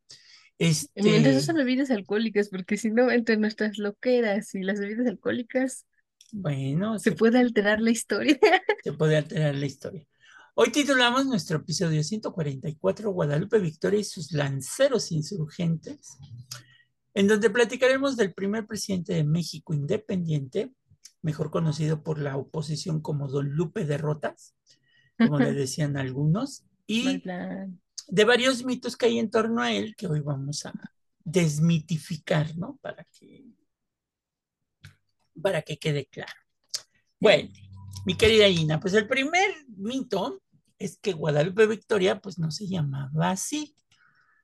Este... 0.57 1.01
Mientras 1.01 1.53
bebidas 1.53 1.91
alcohólicas, 1.91 2.47
porque 2.47 2.77
si 2.77 2.89
no, 2.89 3.11
entre 3.11 3.35
nuestras 3.35 3.79
loqueras 3.79 4.55
y 4.55 4.63
las 4.63 4.79
bebidas 4.79 5.07
alcohólicas, 5.07 5.87
bueno, 6.33 6.97
se 6.97 7.11
puede 7.11 7.37
alterar 7.37 7.79
la 7.79 7.91
historia. 7.91 8.39
se 8.83 8.91
puede 8.93 9.17
alterar 9.17 9.53
la 9.53 9.67
historia. 9.67 10.03
Hoy 10.55 10.71
titulamos 10.71 11.27
nuestro 11.27 11.57
episodio 11.57 12.03
144 12.03 13.11
Guadalupe 13.11 13.59
Victoria 13.59 13.99
y 13.99 14.03
sus 14.03 14.31
lanceros 14.31 15.11
insurgentes, 15.11 16.17
en 17.13 17.27
donde 17.27 17.51
platicaremos 17.51 18.17
del 18.17 18.33
primer 18.33 18.65
presidente 18.65 19.13
de 19.13 19.23
México 19.23 19.75
independiente, 19.75 20.73
mejor 21.21 21.51
conocido 21.51 22.01
por 22.01 22.17
la 22.19 22.35
oposición 22.35 22.99
como 22.99 23.27
Don 23.27 23.51
Lupe 23.51 23.85
Derrotas, 23.85 24.55
como 25.19 25.37
le 25.37 25.53
decían 25.53 25.97
algunos, 25.97 26.65
y 26.87 27.21
de 28.07 28.25
varios 28.25 28.65
mitos 28.65 28.97
que 28.97 29.05
hay 29.05 29.19
en 29.19 29.29
torno 29.29 29.61
a 29.61 29.71
él 29.71 29.95
que 29.95 30.07
hoy 30.07 30.21
vamos 30.21 30.65
a 30.65 30.73
desmitificar, 31.23 32.57
¿no? 32.57 32.79
Para 32.81 33.05
que 33.19 33.45
para 35.41 35.61
que 35.61 35.77
quede 35.77 36.05
claro. 36.05 36.33
Bueno, 37.19 37.49
mi 38.05 38.15
querida 38.15 38.49
Gina, 38.49 38.79
pues 38.79 38.93
el 38.93 39.07
primer 39.07 39.49
mito 39.67 40.41
es 40.77 40.97
que 40.97 41.13
Guadalupe 41.13 41.67
Victoria 41.67 42.19
pues 42.19 42.37
no 42.37 42.51
se 42.51 42.67
llamaba 42.67 43.31
así, 43.31 43.75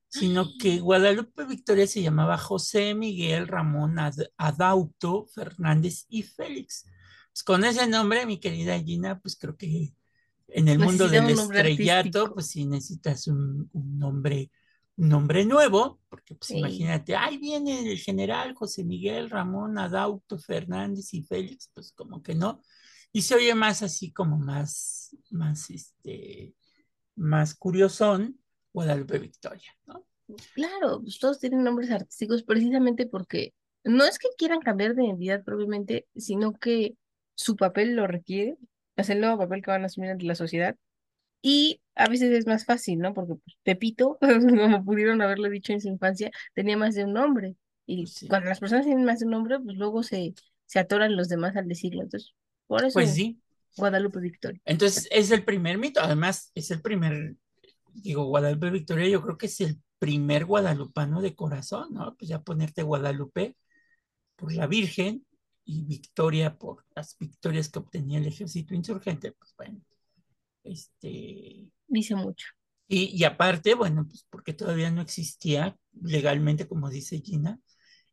sino 0.07 0.47
que 0.59 0.79
Guadalupe 0.79 1.45
Victoria 1.45 1.85
se 1.85 2.01
llamaba 2.01 2.37
José 2.37 2.95
Miguel 2.95 3.47
Ramón 3.47 3.97
Adauto 4.37 5.25
Fernández 5.27 6.05
y 6.09 6.23
Félix. 6.23 6.85
Pues 7.31 7.43
con 7.43 7.63
ese 7.63 7.85
nombre, 7.87 8.25
mi 8.25 8.39
querida 8.39 8.79
Gina, 8.79 9.19
pues 9.19 9.35
creo 9.35 9.55
que 9.55 9.93
en 10.47 10.67
el 10.67 10.79
mundo 10.79 11.07
del 11.07 11.29
estrellato, 11.29 12.33
pues 12.33 12.47
sí 12.47 12.65
necesitas 12.65 13.27
un, 13.27 13.69
un 13.73 13.99
nombre 13.99 14.49
nombre 14.99 15.45
nuevo, 15.45 16.01
porque 16.09 16.35
pues 16.35 16.51
imagínate, 16.51 17.15
ahí 17.15 17.37
viene 17.37 17.89
el 17.89 17.97
general 17.99 18.53
José 18.53 18.83
Miguel 18.83 19.29
Ramón 19.29 19.77
Adauto 19.77 20.37
Fernández 20.37 21.13
y 21.13 21.23
Félix, 21.23 21.71
pues 21.73 21.93
como 21.93 22.21
que 22.21 22.35
no, 22.35 22.61
y 23.13 23.21
se 23.21 23.35
oye 23.35 23.55
más 23.55 23.81
así 23.81 24.11
como 24.11 24.37
más, 24.37 25.15
más 25.29 25.69
este, 25.69 26.53
más 27.15 27.55
curiosón, 27.55 28.39
Guadalupe 28.73 29.19
Victoria, 29.19 29.71
¿no? 29.87 30.05
Claro, 30.53 31.01
pues 31.01 31.17
todos 31.17 31.39
tienen 31.39 31.63
nombres 31.63 31.89
artísticos 31.91 32.43
precisamente 32.43 33.07
porque 33.07 33.53
no 33.83 34.03
es 34.05 34.19
que 34.19 34.27
quieran 34.37 34.59
cambiar 34.59 34.95
de 34.95 35.05
identidad 35.05 35.43
propiamente, 35.43 36.07
sino 36.15 36.53
que 36.53 36.95
su 37.35 37.55
papel 37.55 37.95
lo 37.95 38.05
requiere, 38.05 38.57
es 38.97 39.09
el 39.09 39.21
nuevo 39.21 39.37
papel 39.37 39.63
que 39.63 39.71
van 39.71 39.83
a 39.83 39.85
asumir 39.85 40.11
ante 40.11 40.25
la 40.25 40.35
sociedad, 40.35 40.75
y 41.41 41.81
a 41.95 42.07
veces 42.09 42.31
es 42.31 42.47
más 42.47 42.65
fácil, 42.65 42.99
¿no? 42.99 43.13
Porque 43.13 43.35
pues, 43.35 43.57
Pepito, 43.63 44.17
como 44.59 44.83
pudieron 44.85 45.21
haberle 45.21 45.49
dicho 45.49 45.73
en 45.73 45.81
su 45.81 45.87
infancia, 45.89 46.31
tenía 46.53 46.77
más 46.77 46.95
de 46.95 47.05
un 47.05 47.13
nombre. 47.13 47.55
Y 47.85 48.07
sí. 48.07 48.27
cuando 48.27 48.49
las 48.49 48.59
personas 48.59 48.85
tienen 48.85 49.05
más 49.05 49.19
de 49.19 49.25
un 49.25 49.31
nombre, 49.31 49.59
pues 49.59 49.75
luego 49.77 50.03
se, 50.03 50.33
se 50.65 50.79
atoran 50.79 51.15
los 51.15 51.29
demás 51.29 51.55
al 51.55 51.67
decirlo. 51.67 52.03
Entonces, 52.03 52.33
por 52.67 52.85
eso 52.85 52.93
Pues 52.93 53.13
sí, 53.13 53.41
Guadalupe 53.75 54.19
Victoria. 54.19 54.61
entonces 54.65 55.07
es 55.11 55.31
el 55.31 55.43
primer 55.45 55.77
mito, 55.77 56.01
además 56.01 56.51
es 56.55 56.71
el 56.71 56.81
primer, 56.81 57.35
digo, 57.93 58.25
Guadalupe 58.25 58.69
Victoria, 58.71 59.07
yo 59.09 59.21
creo 59.21 59.37
que 59.37 59.47
es 59.47 59.61
el 59.61 59.81
primer 59.99 60.45
guadalupano 60.45 61.21
de 61.21 61.35
corazón, 61.35 61.93
¿no? 61.93 62.15
Pues 62.17 62.29
ya 62.29 62.41
ponerte 62.43 62.83
Guadalupe 62.83 63.55
por 64.35 64.53
la 64.53 64.67
Virgen 64.67 65.25
y 65.65 65.83
Victoria 65.85 66.57
por 66.57 66.85
las 66.95 67.17
victorias 67.17 67.69
que 67.69 67.79
obtenía 67.79 68.19
el 68.19 68.27
ejército 68.27 68.73
insurgente, 68.75 69.31
pues 69.33 69.53
bueno, 69.57 69.81
este, 70.69 71.69
Dice 71.87 72.15
mucho. 72.15 72.47
y, 72.87 73.05
y 73.15 73.23
aparte, 73.23 73.75
bueno, 73.75 74.05
pues 74.07 74.25
porque 74.29 74.53
todavía 74.53 74.91
no 74.91 75.01
existía 75.01 75.77
legalmente, 76.01 76.67
como 76.67 76.89
dice 76.89 77.21
Gina, 77.21 77.59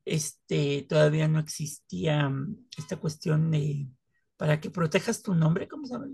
este, 0.05 0.87
todavía 0.89 1.29
no 1.29 1.39
existía 1.41 2.29
mm, 2.29 2.67
esta 2.79 2.97
cuestión 2.97 3.51
de, 3.51 3.89
para 4.37 4.61
que 4.61 4.71
protejas 4.71 5.23
tu 5.23 5.35
nombre, 5.35 5.69
¿cómo 5.69 5.87
se 5.87 5.95
llama? 5.95 6.07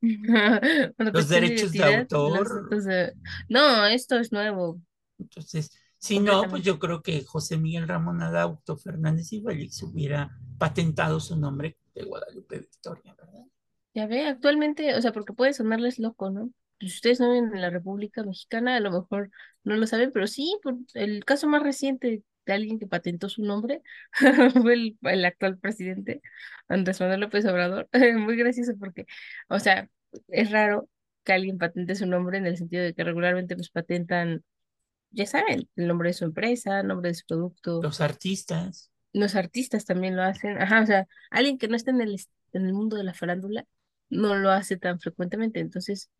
Bueno, 0.96 1.10
Los 1.12 1.28
derechos 1.28 1.72
de 1.72 1.84
autor. 1.84 2.68
de- 2.84 3.14
No, 3.48 3.86
esto 3.86 4.18
es 4.18 4.32
nuevo. 4.32 4.80
Entonces, 5.18 5.70
si 5.98 6.20
no, 6.20 6.42
pues 6.48 6.62
yo 6.62 6.78
creo 6.78 7.02
que 7.02 7.24
José 7.24 7.56
Miguel 7.58 7.88
Ramón 7.88 8.22
Adauto 8.22 8.76
Fernández 8.76 9.32
y 9.32 9.40
Félix 9.42 9.82
hubiera 9.82 10.38
patentado 10.58 11.18
su 11.20 11.36
nombre 11.36 11.76
de 11.94 12.04
Guadalupe 12.04 12.60
Victoria, 12.60 13.14
¿verdad? 13.18 13.37
Ya 13.98 14.06
ve, 14.06 14.26
actualmente, 14.26 14.94
o 14.94 15.02
sea, 15.02 15.10
porque 15.10 15.32
puede 15.32 15.52
sonarles 15.52 15.98
loco, 15.98 16.30
¿no? 16.30 16.52
Si 16.78 16.86
ustedes 16.86 17.18
no 17.18 17.32
viven 17.32 17.52
en 17.52 17.60
la 17.60 17.70
República 17.70 18.22
Mexicana, 18.22 18.76
a 18.76 18.80
lo 18.80 18.92
mejor 18.92 19.32
no 19.64 19.74
lo 19.74 19.88
saben, 19.88 20.12
pero 20.12 20.28
sí, 20.28 20.56
por 20.62 20.76
el 20.94 21.24
caso 21.24 21.48
más 21.48 21.64
reciente 21.64 22.22
de 22.46 22.52
alguien 22.52 22.78
que 22.78 22.86
patentó 22.86 23.28
su 23.28 23.42
nombre 23.42 23.82
fue 24.62 24.74
el, 24.74 24.98
el 25.02 25.24
actual 25.24 25.58
presidente, 25.58 26.22
Andrés 26.68 27.00
Manuel 27.00 27.22
López 27.22 27.44
Obrador. 27.46 27.88
Muy 28.20 28.36
gracioso 28.36 28.74
porque, 28.78 29.06
o 29.48 29.58
sea, 29.58 29.90
es 30.28 30.52
raro 30.52 30.88
que 31.24 31.32
alguien 31.32 31.58
patente 31.58 31.96
su 31.96 32.06
nombre 32.06 32.38
en 32.38 32.46
el 32.46 32.56
sentido 32.56 32.84
de 32.84 32.94
que 32.94 33.02
regularmente 33.02 33.56
pues 33.56 33.70
patentan, 33.70 34.44
ya 35.10 35.26
saben, 35.26 35.68
el 35.74 35.88
nombre 35.88 36.10
de 36.10 36.14
su 36.14 36.24
empresa, 36.24 36.78
el 36.78 36.86
nombre 36.86 37.08
de 37.08 37.14
su 37.14 37.26
producto. 37.26 37.82
Los 37.82 38.00
artistas, 38.00 38.92
Los 39.12 39.34
artistas 39.34 39.86
también 39.86 40.14
lo 40.14 40.22
hacen. 40.22 40.62
Ajá, 40.62 40.82
o 40.82 40.86
sea, 40.86 41.08
alguien 41.30 41.58
que 41.58 41.66
no 41.66 41.74
está 41.74 41.90
en 41.90 42.00
el, 42.00 42.16
en 42.52 42.64
el 42.64 42.72
mundo 42.72 42.96
de 42.96 43.02
la 43.02 43.12
farándula 43.12 43.66
no 44.10 44.36
lo 44.36 44.50
hace 44.50 44.76
tan 44.76 45.00
frecuentemente. 45.00 45.60
Entonces, 45.60 46.10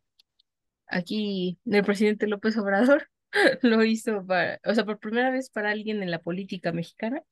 aquí 0.87 1.59
el 1.65 1.83
presidente 1.83 2.27
López 2.27 2.57
Obrador 2.57 3.09
lo 3.61 3.83
hizo 3.83 4.25
para, 4.25 4.59
o 4.65 4.73
sea, 4.73 4.85
por 4.85 4.99
primera 4.99 5.31
vez 5.31 5.49
para 5.49 5.71
alguien 5.71 6.03
en 6.03 6.11
la 6.11 6.21
política 6.21 6.71
mexicana. 6.71 7.23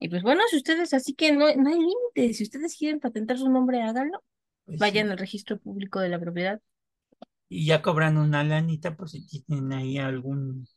Y 0.00 0.08
pues 0.10 0.22
bueno, 0.22 0.42
si 0.50 0.56
ustedes, 0.58 0.94
así 0.94 1.14
que 1.14 1.32
no, 1.32 1.46
no 1.56 1.70
hay 1.70 1.78
límite. 1.78 2.34
Si 2.34 2.44
ustedes 2.44 2.76
quieren 2.76 3.00
patentar 3.00 3.38
su 3.38 3.50
nombre, 3.50 3.82
háganlo. 3.82 4.22
pues, 4.64 4.80
Vayan 4.80 5.08
sí. 5.08 5.10
al 5.10 5.18
registro 5.18 5.58
público 5.58 6.00
de 6.00 6.08
la 6.10 6.20
propiedad. 6.20 6.60
y 7.48 7.66
ya 7.66 7.82
cobran 7.82 8.16
una 8.18 8.44
lanita 8.44 8.96
por 8.96 9.08
si 9.10 9.26
tienen 9.26 9.72
ahí 9.72 9.98
algún, 9.98 10.68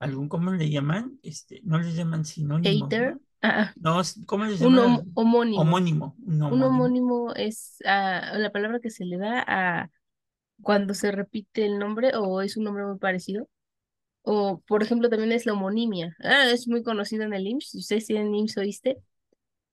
algún, 0.00 0.28
¿cómo 0.28 0.52
le 0.52 0.70
llaman? 0.70 1.18
Este, 1.22 1.60
no 1.64 1.78
les 1.80 1.94
llaman 1.96 2.24
sinónimos, 2.24 2.96
Hater. 2.96 3.00
¿no? 3.00 3.20
Ah, 3.42 3.74
No, 3.76 4.00
¿cómo 4.26 4.44
les 4.44 4.60
un 4.60 4.74
llaman? 4.74 4.78
hom- 4.78 5.12
homónimo. 5.14 5.62
Homónimo, 5.62 6.16
un 6.26 6.42
Un 6.42 6.62
homónimo. 6.62 7.34
es 7.34 7.76
ah, 7.86 8.32
la 8.38 8.50
palabra 8.52 8.80
que 8.80 8.90
se 8.90 9.04
le 9.04 9.18
da 9.18 9.44
a 9.46 9.90
cuando 10.62 10.94
se 10.94 11.12
repite 11.12 11.66
el 11.66 11.78
nombre 11.78 12.12
o 12.16 12.42
es 12.42 12.56
un 12.56 12.64
nombre 12.64 12.84
muy 12.86 12.98
parecido. 12.98 13.48
O, 14.22 14.60
por 14.66 14.82
ejemplo, 14.82 15.08
también 15.10 15.32
es 15.32 15.46
la 15.46 15.54
homonimia. 15.54 16.16
Ah, 16.22 16.50
es 16.50 16.68
muy 16.68 16.82
conocido 16.82 17.24
en 17.24 17.34
el 17.34 17.46
IMSS. 17.46 17.70
Si 17.72 17.78
ustedes 17.80 18.06
tienen 18.06 18.34
IMSS, 18.34 18.60
¿oíste? 18.60 18.98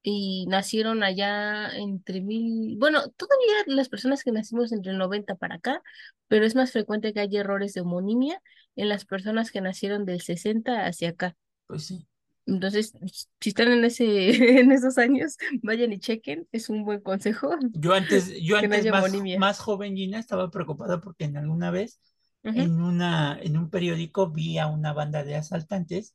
Y 0.02 0.46
nacieron 0.48 1.02
allá 1.04 1.70
entre 1.76 2.20
mil... 2.22 2.76
Bueno, 2.78 3.00
todavía 3.16 3.54
las 3.66 3.88
personas 3.90 4.24
que 4.24 4.32
nacimos 4.32 4.72
entre 4.72 4.92
el 4.92 4.98
90 4.98 5.36
para 5.36 5.56
acá, 5.56 5.82
pero 6.28 6.46
es 6.46 6.54
más 6.56 6.72
frecuente 6.72 7.12
que 7.14 7.20
haya 7.20 7.40
errores 7.40 7.74
de 7.74 7.82
homonimia 7.82 8.42
en 8.76 8.88
las 8.88 9.04
personas 9.06 9.50
que 9.52 9.60
nacieron 9.60 10.06
del 10.06 10.20
60 10.22 10.86
hacia 10.86 11.10
acá. 11.10 11.36
Pues 11.66 11.86
sí. 11.86 12.07
Entonces, 12.48 12.94
si 13.40 13.50
están 13.50 13.68
en 13.68 13.84
ese, 13.84 14.00
en 14.60 14.72
esos 14.72 14.98
años, 14.98 15.36
vayan 15.62 15.92
y 15.92 16.00
chequen. 16.00 16.48
Es 16.50 16.70
un 16.70 16.84
buen 16.84 17.00
consejo. 17.00 17.50
Yo 17.72 17.92
antes, 17.92 18.32
yo 18.40 18.56
no 18.56 18.64
antes 18.64 18.90
más, 18.90 19.12
más 19.38 19.58
joven, 19.58 19.96
Gina, 19.96 20.18
estaba 20.18 20.50
preocupada 20.50 21.00
porque 21.00 21.24
en 21.24 21.36
alguna 21.36 21.70
vez 21.70 22.00
en, 22.42 22.80
una, 22.80 23.38
en 23.40 23.58
un 23.58 23.68
periódico 23.68 24.30
vi 24.30 24.58
a 24.58 24.66
una 24.66 24.92
banda 24.92 25.24
de 25.24 25.36
asaltantes 25.36 26.14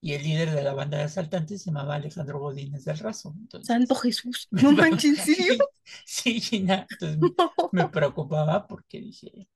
y 0.00 0.12
el 0.12 0.22
líder 0.22 0.50
de 0.52 0.62
la 0.62 0.74
banda 0.74 0.98
de 0.98 1.04
asaltantes 1.04 1.62
se 1.62 1.70
llamaba 1.70 1.96
Alejandro 1.96 2.38
Godínez 2.38 2.84
del 2.84 2.98
Razo. 2.98 3.34
Santo 3.62 3.94
Jesús, 3.96 4.46
no 4.50 4.72
manches, 4.72 5.18
¿sí? 5.24 5.58
Sí, 6.04 6.40
Gina, 6.40 6.86
entonces 6.88 7.18
me 7.72 7.88
preocupaba 7.88 8.66
porque 8.66 9.00
dije... 9.00 9.48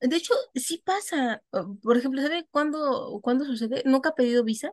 De 0.00 0.16
hecho, 0.16 0.32
sí 0.54 0.82
pasa. 0.82 1.42
Por 1.82 1.98
ejemplo, 1.98 2.22
¿sabe 2.22 2.48
cuándo, 2.50 3.20
cuándo 3.22 3.44
sucede? 3.44 3.82
Nunca 3.84 4.08
ha 4.08 4.14
pedido 4.14 4.42
visa. 4.42 4.72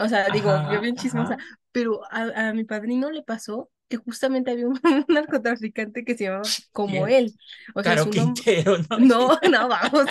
O 0.00 0.08
sea, 0.08 0.28
digo, 0.30 0.50
yo 0.72 0.80
bien 0.80 0.96
chismosa, 0.96 1.36
pero 1.72 2.00
a, 2.10 2.48
a, 2.48 2.52
mi 2.52 2.64
padrino 2.64 3.10
le 3.10 3.22
pasó 3.22 3.70
que 3.90 3.98
justamente 3.98 4.52
había 4.52 4.68
un, 4.68 4.80
narcotraficante 5.08 6.04
que 6.04 6.16
se 6.16 6.24
llamaba 6.24 6.48
como 6.72 7.06
él. 7.06 7.34
O 7.74 7.82
sea, 7.82 7.98
su 7.98 8.08
Quintero, 8.08 8.78
¿no? 8.88 8.98
No, 8.98 9.38
no, 9.50 9.68
vamos. 9.68 10.06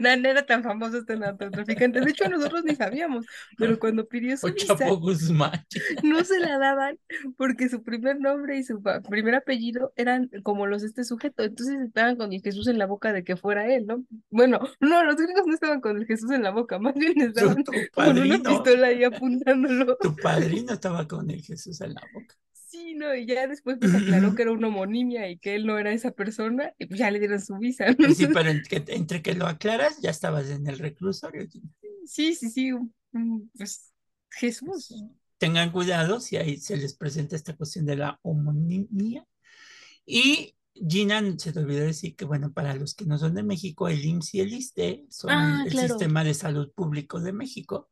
No, 0.00 0.08
era 0.08 0.46
tan 0.46 0.62
famoso 0.62 0.98
este 0.98 1.16
narcotraficante. 1.16 2.00
De 2.00 2.10
hecho, 2.10 2.28
nosotros 2.28 2.64
ni 2.64 2.74
sabíamos, 2.74 3.26
pero 3.56 3.78
cuando 3.78 4.06
pidió 4.06 4.36
su 4.36 4.52
visa, 4.52 4.76
no 6.02 6.24
se 6.24 6.40
la 6.40 6.58
daban 6.58 6.98
porque 7.36 7.68
su 7.68 7.82
primer 7.82 8.20
nombre 8.20 8.58
y 8.58 8.64
su 8.64 8.82
primer 9.08 9.34
apellido 9.34 9.92
eran 9.96 10.30
como 10.42 10.66
los 10.66 10.82
de 10.82 10.88
este 10.88 11.04
sujeto. 11.04 11.42
Entonces 11.42 11.80
estaban 11.80 12.16
con 12.16 12.32
el 12.32 12.40
Jesús 12.42 12.68
en 12.68 12.78
la 12.78 12.86
boca 12.86 13.12
de 13.12 13.24
que 13.24 13.36
fuera 13.36 13.72
él, 13.72 13.86
¿no? 13.86 14.04
Bueno, 14.30 14.60
no, 14.80 15.04
los 15.04 15.16
gringos 15.16 15.46
no 15.46 15.54
estaban 15.54 15.80
con 15.80 15.96
el 15.96 16.06
Jesús 16.06 16.30
en 16.30 16.42
la 16.42 16.50
boca, 16.50 16.78
más 16.78 16.94
bien 16.94 17.20
estaban 17.20 17.62
con 17.62 18.18
una 18.18 18.38
pistola 18.38 18.88
ahí 18.88 19.04
apuntándolo. 19.04 19.96
Tu 20.00 20.14
padrino 20.16 20.72
estaba 20.72 21.06
con 21.06 21.30
el 21.30 21.42
Jesús 21.42 21.80
en 21.80 21.94
la 21.94 22.02
boca. 22.12 22.34
Sí, 22.84 22.94
no, 22.94 23.14
y 23.14 23.24
ya 23.24 23.46
después 23.46 23.78
pues 23.80 23.94
aclaró 23.94 24.34
que 24.34 24.42
era 24.42 24.52
una 24.52 24.68
homonimia 24.68 25.30
y 25.30 25.38
que 25.38 25.54
él 25.54 25.64
no 25.64 25.78
era 25.78 25.90
esa 25.92 26.10
persona, 26.10 26.74
y 26.78 26.84
pues 26.84 27.00
ya 27.00 27.10
le 27.10 27.18
dieron 27.18 27.40
su 27.40 27.56
visa. 27.56 27.86
Pues 27.96 28.18
sí, 28.18 28.26
pero 28.26 28.50
entre 28.50 29.22
que, 29.22 29.34
lo 29.34 29.46
aclaras, 29.46 30.00
ya 30.02 30.10
estabas 30.10 30.50
en 30.50 30.66
el 30.66 30.78
reclusorio. 30.78 31.48
Sí, 32.04 32.34
sí, 32.34 32.50
sí, 32.50 32.72
pues 33.56 33.90
Jesús. 34.30 34.66
Pues, 34.66 35.02
tengan 35.38 35.72
cuidado 35.72 36.20
si 36.20 36.36
ahí 36.36 36.58
se 36.58 36.76
les 36.76 36.94
presenta 36.94 37.36
esta 37.36 37.56
cuestión 37.56 37.86
de 37.86 37.96
la 37.96 38.18
homonimia. 38.22 39.26
Y 40.04 40.54
Gina, 40.74 41.22
se 41.38 41.52
te 41.52 41.60
olvidó 41.60 41.84
decir 41.84 42.16
que, 42.16 42.26
bueno, 42.26 42.52
para 42.52 42.74
los 42.74 42.94
que 42.94 43.06
no 43.06 43.16
son 43.16 43.34
de 43.34 43.44
México, 43.44 43.88
el 43.88 44.04
IMSS 44.04 44.34
y 44.34 44.40
el 44.40 44.52
ISTE 44.52 45.06
son 45.08 45.30
ah, 45.30 45.64
el 45.66 45.78
sistema 45.78 46.22
de 46.22 46.34
salud 46.34 46.70
público 46.74 47.18
de 47.20 47.32
México 47.32 47.88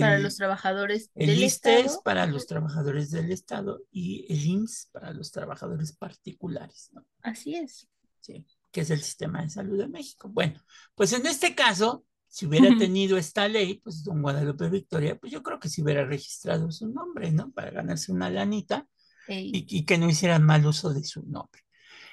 para 0.00 0.18
los 0.18 0.36
trabajadores 0.36 1.10
del 1.14 1.30
el 1.30 1.42
Estado. 1.42 1.78
es 1.78 1.98
para 2.04 2.26
los 2.26 2.46
trabajadores 2.46 3.10
del 3.10 3.30
Estado 3.32 3.82
y 3.90 4.26
el 4.32 4.44
IMSS 4.44 4.88
para 4.92 5.12
los 5.12 5.30
trabajadores 5.30 5.92
particulares. 5.92 6.90
¿no? 6.92 7.04
Así 7.22 7.54
es. 7.54 7.88
Sí, 8.20 8.46
que 8.72 8.80
es 8.80 8.90
el 8.90 9.02
sistema 9.02 9.42
de 9.42 9.50
salud 9.50 9.78
de 9.78 9.88
México. 9.88 10.28
Bueno, 10.28 10.58
pues 10.94 11.12
en 11.12 11.26
este 11.26 11.54
caso, 11.54 12.06
si 12.26 12.46
hubiera 12.46 12.76
tenido 12.78 13.18
esta 13.18 13.46
ley, 13.48 13.74
pues 13.74 14.02
don 14.02 14.22
Guadalupe 14.22 14.68
Victoria, 14.70 15.16
pues 15.16 15.30
yo 15.30 15.42
creo 15.42 15.60
que 15.60 15.68
si 15.68 15.82
hubiera 15.82 16.04
registrado 16.06 16.70
su 16.72 16.88
nombre, 16.88 17.30
¿no? 17.30 17.52
Para 17.52 17.70
ganarse 17.70 18.12
una 18.12 18.30
lanita 18.30 18.86
y, 19.28 19.66
y, 19.68 19.84
que 19.84 19.98
no 19.98 20.08
hicieran 20.08 20.42
mal 20.42 20.66
uso 20.66 20.92
de 20.92 21.04
su 21.04 21.22
nombre. 21.24 21.62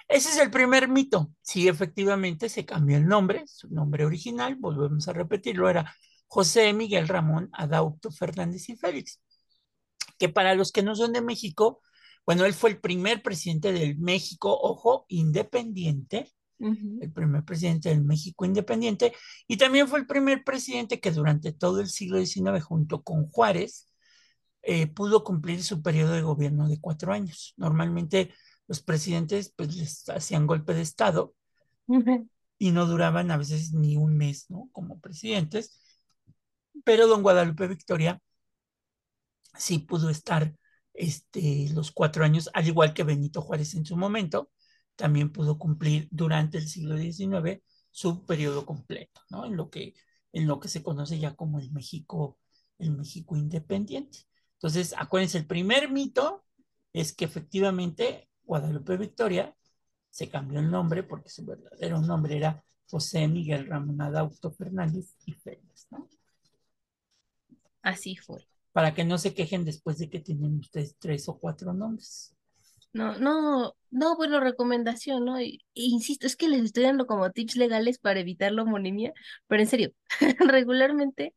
Ese 0.07 0.29
es 0.29 0.37
el 0.39 0.51
primer 0.51 0.89
mito. 0.89 1.31
Sí, 1.41 1.69
efectivamente 1.69 2.49
se 2.49 2.65
cambió 2.65 2.97
el 2.97 3.07
nombre, 3.07 3.43
su 3.47 3.69
nombre 3.69 4.05
original, 4.05 4.55
volvemos 4.55 5.07
a 5.07 5.13
repetirlo, 5.13 5.69
era 5.69 5.95
José 6.31 6.71
Miguel 6.71 7.09
Ramón 7.09 7.49
Adauto 7.51 8.09
Fernández 8.09 8.69
y 8.69 8.77
Félix, 8.77 9.19
que 10.17 10.29
para 10.29 10.55
los 10.55 10.71
que 10.71 10.81
no 10.81 10.95
son 10.95 11.11
de 11.11 11.21
México, 11.21 11.81
bueno, 12.25 12.45
él 12.45 12.53
fue 12.53 12.69
el 12.69 12.79
primer 12.79 13.21
presidente 13.21 13.73
del 13.73 13.97
México, 13.97 14.57
ojo, 14.57 15.05
independiente, 15.09 16.31
el 16.57 17.11
primer 17.11 17.43
presidente 17.43 17.89
del 17.89 18.05
México 18.05 18.45
independiente, 18.45 19.13
y 19.45 19.57
también 19.57 19.89
fue 19.89 19.99
el 19.99 20.07
primer 20.07 20.45
presidente 20.45 21.01
que 21.01 21.11
durante 21.11 21.51
todo 21.51 21.81
el 21.81 21.89
siglo 21.89 22.23
XIX, 22.23 22.63
junto 22.63 23.03
con 23.03 23.27
Juárez, 23.27 23.91
eh, 24.61 24.87
pudo 24.87 25.25
cumplir 25.25 25.61
su 25.61 25.81
periodo 25.81 26.13
de 26.13 26.21
gobierno 26.21 26.69
de 26.69 26.79
cuatro 26.79 27.11
años. 27.11 27.53
Normalmente 27.57 28.33
los 28.67 28.81
presidentes 28.81 29.51
pues 29.53 29.75
les 29.75 30.07
hacían 30.07 30.47
golpe 30.47 30.73
de 30.73 30.81
Estado 30.81 31.33
y 32.57 32.71
no 32.71 32.85
duraban 32.85 33.31
a 33.31 33.37
veces 33.37 33.73
ni 33.73 33.97
un 33.97 34.15
mes, 34.15 34.45
¿no? 34.49 34.69
Como 34.71 35.01
presidentes 35.01 35.81
pero 36.83 37.07
don 37.07 37.23
Guadalupe 37.23 37.67
Victoria 37.67 38.21
sí 39.57 39.79
pudo 39.79 40.09
estar 40.09 40.55
este, 40.93 41.69
los 41.73 41.91
cuatro 41.91 42.23
años, 42.23 42.49
al 42.53 42.67
igual 42.67 42.93
que 42.93 43.03
Benito 43.03 43.41
Juárez 43.41 43.75
en 43.75 43.85
su 43.85 43.97
momento, 43.97 44.51
también 44.95 45.31
pudo 45.31 45.57
cumplir 45.57 46.07
durante 46.11 46.57
el 46.57 46.67
siglo 46.67 46.97
XIX 46.97 47.61
su 47.91 48.25
periodo 48.25 48.65
completo, 48.65 49.21
¿no? 49.29 49.45
En 49.45 49.55
lo 49.57 49.69
que, 49.69 49.93
en 50.33 50.47
lo 50.47 50.59
que 50.59 50.67
se 50.67 50.83
conoce 50.83 51.19
ya 51.19 51.35
como 51.35 51.59
el 51.59 51.71
México, 51.71 52.37
el 52.79 52.91
México 52.91 53.35
independiente. 53.35 54.19
Entonces, 54.53 54.93
acuérdense, 54.97 55.37
el 55.39 55.47
primer 55.47 55.91
mito 55.91 56.45
es 56.93 57.13
que 57.13 57.25
efectivamente 57.25 58.29
Guadalupe 58.43 58.97
Victoria 58.97 59.55
se 60.09 60.29
cambió 60.29 60.59
el 60.59 60.69
nombre 60.69 61.03
porque 61.03 61.29
su 61.29 61.45
verdadero 61.45 62.01
nombre 62.01 62.37
era 62.37 62.63
José 62.89 63.27
Miguel 63.27 63.67
Ramón 63.67 64.01
Adauto 64.01 64.51
Fernández 64.51 65.15
y 65.25 65.33
Félix, 65.33 65.87
¿no? 65.91 66.09
Así 67.81 68.15
fue. 68.15 68.47
Para 68.71 68.93
que 68.93 69.03
no 69.03 69.17
se 69.17 69.33
quejen 69.33 69.65
después 69.65 69.97
de 69.97 70.09
que 70.09 70.19
tienen 70.19 70.57
ustedes 70.59 70.95
tres 70.97 71.27
o 71.27 71.37
cuatro 71.37 71.73
nombres. 71.73 72.35
No, 72.93 73.17
no, 73.19 73.73
no, 73.89 74.17
bueno, 74.17 74.39
recomendación, 74.41 75.23
¿no? 75.23 75.37
insisto, 75.73 76.27
es 76.27 76.35
que 76.35 76.49
les 76.49 76.63
estoy 76.63 76.83
dando 76.83 77.07
como 77.07 77.31
tips 77.31 77.55
legales 77.55 77.99
para 77.99 78.19
evitar 78.19 78.51
la 78.51 78.63
homonimia, 78.63 79.13
pero 79.47 79.61
en 79.61 79.67
serio, 79.67 79.93
regularmente 80.39 81.33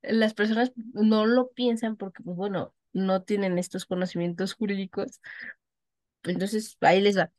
las 0.00 0.34
personas 0.34 0.72
no 0.94 1.26
lo 1.26 1.50
piensan 1.50 1.96
porque, 1.96 2.22
pues 2.22 2.36
bueno, 2.36 2.74
no 2.92 3.22
tienen 3.22 3.58
estos 3.58 3.84
conocimientos 3.84 4.54
jurídicos. 4.54 5.20
Entonces, 6.22 6.76
ahí 6.80 7.00
les 7.00 7.18
va 7.18 7.30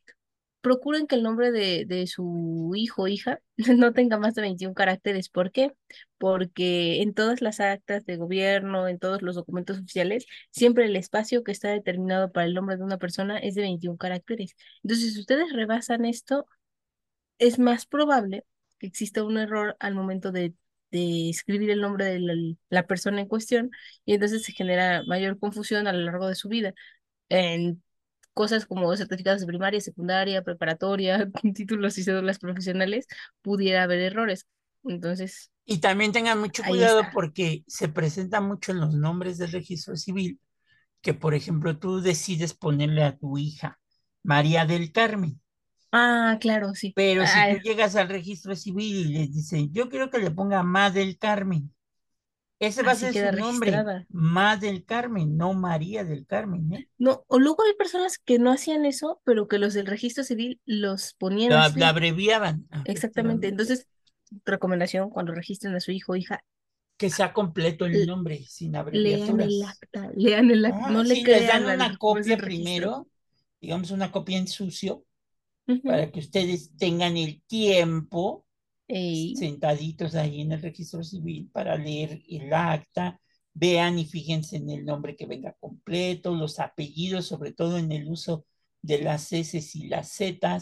procuren 0.65 1.05
que 1.05 1.13
el 1.15 1.21
nombre 1.21 1.51
de, 1.51 2.07
su 2.07 2.71
hijo 2.75 3.03
o 3.03 3.07
hija 3.07 3.39
no 3.77 3.93
tenga 3.93 4.17
más 4.17 4.33
de 4.33 4.41
21 4.41 4.73
caracteres. 4.73 5.29
¿Por 5.29 5.51
qué? 5.51 5.73
Porque 6.17 7.03
en 7.03 7.13
todas 7.13 7.41
las 7.41 7.59
actas 7.59 8.03
de 8.05 8.17
gobierno, 8.17 8.87
en 8.87 8.97
todos 8.97 9.21
los 9.21 9.35
documentos 9.35 9.77
oficiales, 9.77 10.25
siempre 10.49 10.85
el 10.85 10.95
espacio 10.95 11.43
que 11.43 11.51
está 11.51 11.69
determinado 11.69 12.31
para 12.31 12.47
el 12.47 12.55
nombre 12.55 12.77
de 12.77 12.83
una 12.83 12.97
persona 12.97 13.37
es 13.37 13.53
de 13.53 13.61
21 13.61 13.97
caracteres. 13.97 14.55
Entonces, 14.83 15.13
si 15.13 15.19
ustedes 15.19 15.53
rebasan 15.53 16.03
esto, 16.05 16.47
es 17.37 17.59
más 17.59 17.85
probable 17.85 18.45
que 18.79 18.87
exista 18.87 19.23
un 19.23 19.37
error 19.37 19.75
al 19.79 19.93
momento 19.95 20.31
de, 20.31 20.53
escribir 20.91 21.69
el 21.71 21.81
nombre 21.81 22.05
de 22.05 22.55
la, 22.69 22.87
persona 22.87 23.19
en 23.21 23.27
cuestión 23.27 23.69
y 24.05 24.13
entonces 24.13 24.43
se 24.43 24.53
genera 24.53 25.03
mayor 25.05 25.37
confusión 25.39 25.87
a 25.87 25.93
lo 25.93 25.99
largo 26.05 26.27
de 26.27 26.35
su 26.35 26.47
vida. 26.49 26.73
Cosas 28.35 28.67
como 28.67 28.95
certificados 28.95 29.41
de 29.41 29.47
primaria, 29.47 29.81
secundaria, 29.81 30.43
preparatoria, 30.43 31.27
títulos 31.55 31.97
y 31.97 32.03
cédulas 32.03 32.37
profesionales, 32.37 33.07
pudiera 33.41 33.83
haber 33.83 34.01
errores. 34.01 34.45
Entonces. 34.83 35.49
Y 35.65 35.79
también 35.79 36.11
tengan 36.11 36.39
mucho 36.39 36.61
cuidado 36.61 37.01
porque 37.11 37.63
se 37.65 37.87
presenta 37.87 38.41
mucho 38.41 38.71
en 38.71 38.81
los 38.81 38.93
nombres 38.93 39.39
del 39.39 39.51
registro 39.51 39.95
civil 39.95 40.39
que, 41.01 41.13
por 41.13 41.33
ejemplo, 41.33 41.77
tú 41.77 42.01
decides 42.01 42.53
ponerle 42.53 43.03
a 43.03 43.17
tu 43.17 43.37
hija 43.37 43.79
María 44.21 44.65
del 44.65 44.91
Carmen. 44.91 45.39
Ah, 45.91 46.37
claro, 46.41 46.75
sí. 46.75 46.93
Pero 46.95 47.25
si 47.25 47.55
tú 47.55 47.61
llegas 47.63 47.95
al 47.95 48.09
registro 48.09 48.55
civil 48.55 48.95
y 48.95 49.13
les 49.13 49.33
dicen, 49.33 49.71
yo 49.71 49.89
quiero 49.89 50.09
que 50.09 50.17
le 50.17 50.31
ponga 50.31 50.61
Ma 50.61 50.91
del 50.91 51.17
Carmen, 51.17 51.73
ese 52.59 52.83
va 52.83 52.91
a 52.91 52.95
ser 52.95 53.13
su 53.13 53.37
nombre, 53.37 53.73
Ma 54.09 54.55
del 54.55 54.85
Carmen, 54.85 55.35
no 55.35 55.53
María 55.53 56.05
del 56.05 56.25
Carmen. 56.25 56.73
¿eh? 56.73 56.89
No, 56.97 57.25
o 57.27 57.37
luego 57.37 57.63
hay 57.63 57.73
personas 57.73 58.17
que 58.17 58.39
no 58.39 58.51
hacían 58.51 58.85
eso, 58.85 59.21
pero 59.25 59.47
que 59.47 59.59
los 59.59 59.73
del 59.73 59.87
registro 59.87 60.23
civil 60.23 60.61
los 60.65 61.13
ponían. 61.15 61.49
La, 61.49 61.89
abreviaban. 61.89 62.67
Exactamente. 62.85 63.49
Entonces, 63.49 63.87
recomendación 64.45 65.09
cuando 65.09 65.33
registren 65.33 65.75
a 65.75 65.81
su 65.81 65.91
hijo 65.91 66.13
o 66.13 66.15
hija. 66.15 66.43
Que 66.97 67.09
sea 67.09 67.33
completo 67.33 67.85
el 67.85 68.07
nombre, 68.07 68.41
sin 68.45 68.75
abreviaturas. 68.77 69.35
Lean 69.35 69.41
el 69.41 69.63
acta, 69.63 70.11
lean 70.15 70.51
el 70.51 70.65
acta. 70.65 70.89
no 70.89 71.03
le 71.03 71.21
les 71.23 71.47
dan 71.47 71.65
una 71.65 71.97
copia 71.97 72.37
primero, 72.37 73.09
digamos 73.59 73.91
una 73.91 74.11
copia 74.13 74.37
en 74.37 74.47
sucio, 74.47 75.03
para 75.83 76.09
que 76.09 76.19
ustedes 76.19 76.71
tengan 76.77 77.17
el 77.17 77.41
tiempo 77.47 78.44
sentaditos 78.87 80.15
ahí 80.15 80.41
en 80.41 80.51
el 80.51 80.61
registro 80.61 81.03
civil 81.03 81.49
para 81.51 81.75
leer 81.77 82.21
el 82.29 82.53
acta, 82.53 83.19
vean 83.53 83.97
y 83.97 84.05
fíjense 84.05 84.57
en 84.57 84.69
el 84.69 84.85
nombre 84.85 85.15
que 85.15 85.25
venga 85.25 85.55
completo, 85.59 86.35
los 86.35 86.59
apellidos, 86.59 87.25
sobre 87.25 87.51
todo 87.51 87.77
en 87.77 87.91
el 87.91 88.07
uso 88.07 88.45
de 88.81 89.01
las 89.01 89.31
S 89.33 89.59
y 89.73 89.87
las 89.87 90.11
Z. 90.11 90.59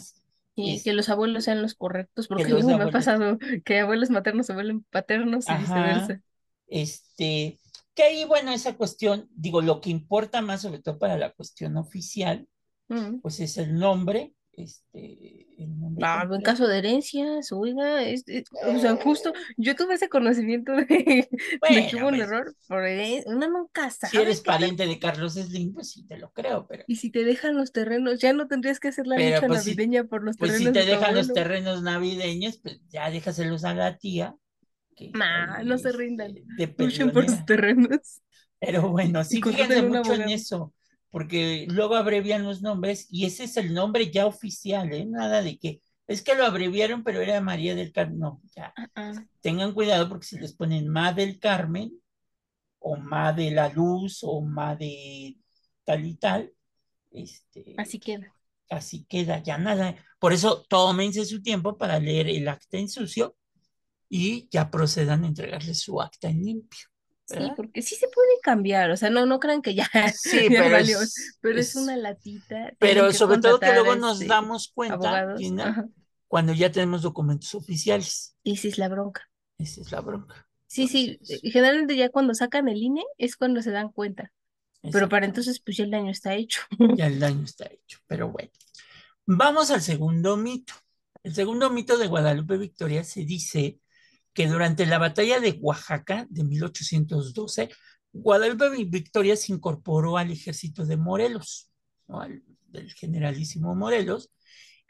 Y 0.56 0.80
que 0.82 0.92
los 0.92 1.08
abuelos 1.08 1.44
sean 1.44 1.60
los 1.60 1.74
correctos, 1.74 2.28
porque 2.28 2.54
me 2.54 2.74
ha 2.82 2.90
pasado 2.90 3.38
que 3.64 3.80
abuelos 3.80 4.10
maternos 4.10 4.46
se 4.46 4.54
vuelven 4.54 4.84
paternos 4.90 5.46
y 5.48 5.54
viceversa. 5.54 6.22
Este, 6.66 7.58
que 7.94 8.02
ahí, 8.02 8.24
bueno, 8.24 8.52
esa 8.52 8.76
cuestión, 8.76 9.28
digo, 9.34 9.60
lo 9.60 9.80
que 9.80 9.90
importa 9.90 10.40
más, 10.40 10.62
sobre 10.62 10.80
todo 10.80 10.98
para 10.98 11.18
la 11.18 11.32
cuestión 11.32 11.76
oficial, 11.76 12.46
mm. 12.88 13.18
pues 13.20 13.40
es 13.40 13.58
el 13.58 13.74
nombre, 13.74 14.32
este, 14.56 15.46
el 15.62 15.78
nombre 15.78 16.06
Ah, 16.06 16.26
en 16.30 16.42
caso 16.42 16.66
de 16.66 16.78
herencias, 16.78 17.50
oiga, 17.52 18.02
es- 18.02 18.24
es- 18.26 18.44
o 18.66 18.78
sea, 18.78 18.96
justo 18.96 19.32
yo 19.56 19.74
tuve 19.76 19.94
ese 19.94 20.08
conocimiento 20.08 20.72
de, 20.72 21.28
de 21.68 21.86
que 21.86 21.96
Bueno, 21.96 21.96
hubo 21.96 22.08
un 22.08 22.20
pues, 22.20 22.20
error 22.20 22.54
por 22.66 22.84
herencia. 22.84 23.30
Uno 23.32 23.48
nunca 23.48 23.90
si 24.02 24.20
sabe. 24.20 24.20
eres 24.20 24.40
qué 24.42 24.54
tal. 24.54 24.70
pariente 24.70 24.86
de 24.86 24.98
Carlos 25.00 25.32
Slim, 25.34 25.74
pues 25.74 25.90
sí 25.90 26.06
te 26.06 26.16
lo 26.18 26.30
creo, 26.32 26.66
pero, 26.68 26.84
Y 26.86 26.96
si 26.96 27.10
te 27.10 27.24
dejan 27.24 27.56
los 27.56 27.72
terrenos, 27.72 28.20
ya 28.20 28.32
no 28.32 28.46
tendrías 28.48 28.80
que 28.80 28.88
hacer 28.88 29.06
la 29.06 29.18
pero 29.18 29.20
lucha 29.20 29.46
pues 29.46 29.62
si, 29.64 29.82
navideña 29.82 30.04
por 30.04 30.24
los 30.24 30.38
pues 30.38 30.56
si 30.56 30.70
terrenos 30.70 30.72
te 30.72 30.84
de 30.86 30.86
dejan 30.86 31.14
los 31.14 31.32
terrenos 31.32 31.82
navideños, 31.82 32.58
pues 32.58 32.80
ya 32.90 33.10
déjaselos 33.10 33.64
a 33.64 33.74
la 33.74 33.98
tía, 33.98 34.36
que 34.96 35.18
Nah, 35.20 35.62
no 35.64 35.78
se 35.78 35.92
rindan. 35.92 36.34
Luchen 36.76 37.10
por 37.12 37.28
sus 37.28 37.44
terrenos 37.44 38.20
Pero 38.60 38.88
bueno, 38.90 39.24
sí, 39.24 39.44
fíjense 39.44 39.82
mucho 39.82 40.14
en 40.14 40.28
eso, 40.28 40.72
porque 41.14 41.68
luego 41.70 41.94
abrevian 41.94 42.42
los 42.42 42.60
nombres 42.60 43.06
y 43.08 43.24
ese 43.24 43.44
es 43.44 43.56
el 43.56 43.72
nombre 43.72 44.10
ya 44.10 44.26
oficial, 44.26 44.92
¿eh? 44.92 45.06
Nada 45.06 45.42
de 45.42 45.56
que 45.56 45.80
es 46.08 46.22
que 46.22 46.34
lo 46.34 46.44
abreviaron, 46.44 47.04
pero 47.04 47.20
era 47.20 47.40
María 47.40 47.76
del 47.76 47.92
Carmen. 47.92 48.18
No, 48.18 48.42
ya, 48.56 48.74
ah. 48.96 49.12
tengan 49.40 49.74
cuidado 49.74 50.08
porque 50.08 50.26
si 50.26 50.40
les 50.40 50.54
ponen 50.54 50.88
Ma 50.88 51.12
del 51.12 51.38
Carmen 51.38 51.92
o 52.80 52.96
Ma 52.96 53.32
de 53.32 53.52
la 53.52 53.68
Luz 53.68 54.24
o 54.24 54.40
Ma 54.40 54.74
de 54.74 55.36
tal 55.84 56.04
y 56.04 56.16
tal, 56.16 56.52
este, 57.12 57.76
Así 57.78 58.00
queda. 58.00 58.34
así 58.68 59.04
queda, 59.04 59.40
ya 59.40 59.56
nada. 59.56 59.94
Por 60.18 60.32
eso 60.32 60.64
tómense 60.68 61.24
su 61.26 61.40
tiempo 61.42 61.78
para 61.78 62.00
leer 62.00 62.28
el 62.28 62.48
acta 62.48 62.76
en 62.76 62.88
sucio 62.88 63.36
y 64.08 64.48
ya 64.50 64.68
procedan 64.68 65.22
a 65.22 65.28
entregarle 65.28 65.74
su 65.74 66.02
acta 66.02 66.28
en 66.28 66.42
limpio. 66.42 66.88
Sí, 67.26 67.38
porque 67.56 67.80
sí 67.80 67.94
se 67.94 68.08
puede 68.08 68.38
cambiar, 68.42 68.90
o 68.90 68.96
sea, 68.96 69.08
no, 69.08 69.24
no 69.24 69.40
crean 69.40 69.62
que 69.62 69.74
ya, 69.74 69.88
Sí, 70.14 70.42
ya 70.50 70.62
pero 70.62 70.70
valió, 70.72 71.00
es, 71.00 71.38
pero 71.40 71.58
es 71.58 71.74
una 71.74 71.96
latita, 71.96 72.72
pero 72.78 73.10
sobre 73.12 73.38
todo 73.38 73.58
que 73.58 73.72
luego 73.72 73.96
nos 73.96 74.20
este, 74.20 74.26
damos 74.26 74.70
cuenta, 74.74 75.34
cuando 76.28 76.52
ya 76.52 76.70
tenemos 76.70 77.02
documentos 77.02 77.54
oficiales. 77.54 78.36
Y 78.42 78.54
esa 78.54 78.68
es 78.68 78.78
la 78.78 78.88
bronca. 78.88 79.30
Esa 79.56 79.80
es 79.80 79.90
la 79.90 80.00
bronca. 80.00 80.48
Sí, 80.66 80.86
sí, 80.86 81.18
eh, 81.28 81.50
generalmente 81.50 81.96
ya 81.96 82.10
cuando 82.10 82.34
sacan 82.34 82.68
el 82.68 82.82
INE 82.82 83.04
es 83.16 83.36
cuando 83.36 83.62
se 83.62 83.70
dan 83.70 83.90
cuenta, 83.90 84.32
pero 84.92 85.08
para 85.08 85.24
entonces 85.24 85.60
pues 85.60 85.78
ya 85.78 85.84
el 85.84 85.90
daño 85.90 86.10
está 86.10 86.34
hecho. 86.34 86.60
Ya 86.96 87.06
el 87.06 87.20
daño 87.20 87.44
está 87.44 87.64
hecho, 87.66 88.00
pero 88.06 88.30
bueno. 88.30 88.50
Vamos 89.24 89.70
al 89.70 89.80
segundo 89.80 90.36
mito. 90.36 90.74
El 91.22 91.34
segundo 91.34 91.70
mito 91.70 91.96
de 91.96 92.06
Guadalupe 92.06 92.58
Victoria 92.58 93.02
se 93.02 93.24
dice 93.24 93.78
que 94.34 94.48
durante 94.48 94.86
la 94.86 94.98
batalla 94.98 95.40
de 95.40 95.58
Oaxaca 95.60 96.26
de 96.30 96.44
1812, 96.44 97.70
Guadalupe 98.12 98.84
Victoria 98.86 99.36
se 99.36 99.52
incorporó 99.52 100.18
al 100.18 100.30
ejército 100.32 100.86
de 100.86 100.96
Morelos, 100.96 101.70
¿no? 102.08 102.20
Al- 102.20 102.42
del 102.68 102.92
generalísimo 102.94 103.74
Morelos, 103.76 104.30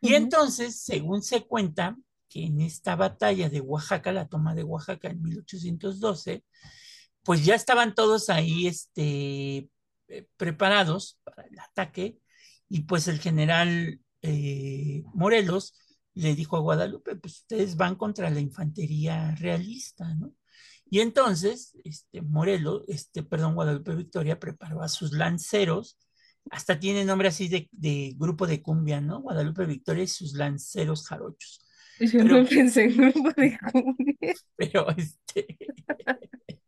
y 0.00 0.14
entonces, 0.14 0.80
según 0.80 1.22
se 1.22 1.42
cuenta, 1.46 1.96
que 2.28 2.44
en 2.46 2.60
esta 2.60 2.96
batalla 2.96 3.48
de 3.48 3.60
Oaxaca, 3.60 4.12
la 4.12 4.28
toma 4.28 4.54
de 4.54 4.64
Oaxaca 4.64 5.08
en 5.08 5.22
1812, 5.22 6.44
pues 7.22 7.44
ya 7.44 7.54
estaban 7.54 7.94
todos 7.94 8.28
ahí 8.30 8.66
este, 8.66 9.68
eh, 10.08 10.26
preparados 10.36 11.18
para 11.24 11.44
el 11.48 11.58
ataque. 11.58 12.18
Y 12.68 12.82
pues 12.82 13.08
el 13.08 13.20
general 13.20 14.00
eh, 14.22 15.02
Morelos 15.14 15.74
le 16.14 16.34
dijo 16.34 16.56
a 16.56 16.60
Guadalupe, 16.60 17.16
pues 17.16 17.38
ustedes 17.40 17.76
van 17.76 17.96
contra 17.96 18.30
la 18.30 18.40
infantería 18.40 19.34
realista, 19.36 20.14
¿no? 20.14 20.32
Y 20.90 21.00
entonces, 21.00 21.76
este, 21.84 22.22
Morelos, 22.22 22.84
este, 22.88 23.22
perdón, 23.22 23.54
Guadalupe 23.54 23.94
Victoria 23.96 24.38
preparó 24.38 24.82
a 24.82 24.88
sus 24.88 25.12
lanceros, 25.12 25.98
hasta 26.50 26.78
tiene 26.78 27.04
nombre 27.04 27.28
así 27.28 27.48
de, 27.48 27.68
de 27.72 28.14
grupo 28.18 28.46
de 28.46 28.62
cumbia, 28.62 29.00
¿no? 29.00 29.20
Guadalupe 29.22 29.66
Victoria 29.66 30.04
y 30.04 30.08
sus 30.08 30.34
lanceros 30.34 31.06
jarochos. 31.08 31.60
Yo 31.98 32.10
Pero, 32.22 32.42
no 32.42 32.46
pensé 32.48 32.84
en 32.84 32.96
grupo 32.96 33.30
de 33.36 33.58
cumbia. 33.72 34.34
pero, 34.56 34.86
este, 34.96 35.56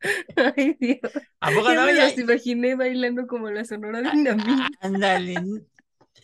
Ay, 0.37 0.77
Dios. 0.81 1.01
¿a 1.41 1.51
poco 1.51 1.73
no? 1.75 1.87
me 1.87 1.95
Ya- 1.95 2.05
los 2.09 2.19
imaginé 2.19 2.75
bailando 2.75 3.27
como 3.27 3.51
la 3.51 3.65
Sonora 3.65 4.03
Ah, 4.05 4.13
Dinamita. 4.13 4.69
Ándale, 4.81 5.35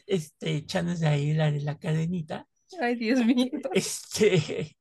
este, 0.07 0.57
echándose 0.57 1.07
ahí 1.07 1.33
la, 1.35 1.51
la 1.51 1.79
cadenita. 1.79 2.49
Ay, 2.81 2.97
Dios 2.97 3.25
mío. 3.25 3.51
Este, 3.75 4.77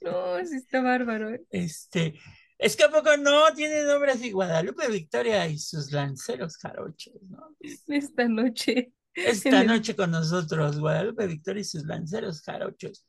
No, 0.00 0.44
sí 0.44 0.56
está 0.56 0.82
bárbaro. 0.82 1.30
¿eh? 1.34 1.42
este, 1.50 2.14
es 2.58 2.76
que 2.76 2.84
a 2.84 2.90
poco 2.90 3.16
no 3.16 3.52
tiene 3.54 3.82
nombre 3.84 4.12
así, 4.12 4.30
Guadalupe 4.30 4.88
Victoria 4.88 5.46
y 5.48 5.58
sus 5.58 5.90
lanceros 5.92 6.56
jarochos, 6.58 7.14
¿no? 7.28 7.56
Esta 7.88 8.28
noche. 8.28 8.92
Esta 9.14 9.60
el- 9.62 9.66
noche 9.68 9.94
con 9.96 10.10
nosotros, 10.10 10.78
Guadalupe 10.78 11.26
Victoria 11.26 11.60
y 11.60 11.64
sus 11.64 11.84
lanceros 11.84 12.42
jarochos. 12.42 13.06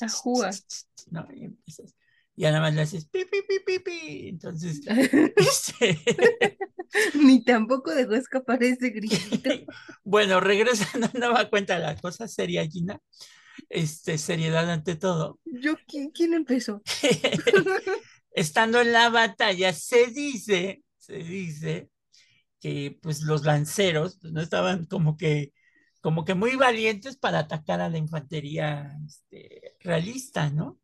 Ajúa. 0.00 0.50
No, 1.10 1.26
y 1.34 1.44
empiezas. 1.44 1.94
Y 2.36 2.42
nada 2.42 2.60
más 2.60 2.74
le 2.74 2.82
haces 2.82 3.06
pi, 3.06 3.24
pi, 3.24 3.38
pi, 3.48 3.60
pi, 3.64 3.78
pi. 3.78 4.28
Entonces, 4.28 4.82
este, 5.36 5.98
Ni 7.14 7.42
tampoco 7.42 7.94
dejó 7.94 8.14
escapar 8.14 8.62
ese 8.62 8.90
grito. 8.90 9.16
bueno, 10.04 10.40
regresando 10.40 11.06
a 11.06 11.18
nueva 11.18 11.48
cuenta 11.48 11.78
la 11.78 11.96
cosa 11.96 12.28
seria, 12.28 12.66
Gina. 12.66 13.00
Este, 13.68 14.18
seriedad 14.18 14.70
ante 14.70 14.96
todo. 14.96 15.40
Yo, 15.44 15.76
¿quién, 15.88 16.10
quién 16.10 16.34
empezó? 16.34 16.82
Estando 18.32 18.80
en 18.80 18.92
la 18.92 19.08
batalla, 19.08 19.72
se 19.72 20.08
dice, 20.08 20.82
se 20.98 21.14
dice 21.16 21.88
que 22.60 22.98
pues 23.00 23.22
los 23.22 23.44
lanceros 23.44 24.18
pues, 24.20 24.32
no 24.32 24.42
estaban 24.42 24.84
como 24.84 25.16
que, 25.16 25.52
como 26.02 26.24
que 26.26 26.34
muy 26.34 26.54
valientes 26.56 27.16
para 27.16 27.40
atacar 27.40 27.80
a 27.80 27.88
la 27.88 27.96
infantería 27.96 28.94
este, 29.06 29.76
realista, 29.80 30.50
¿no? 30.50 30.78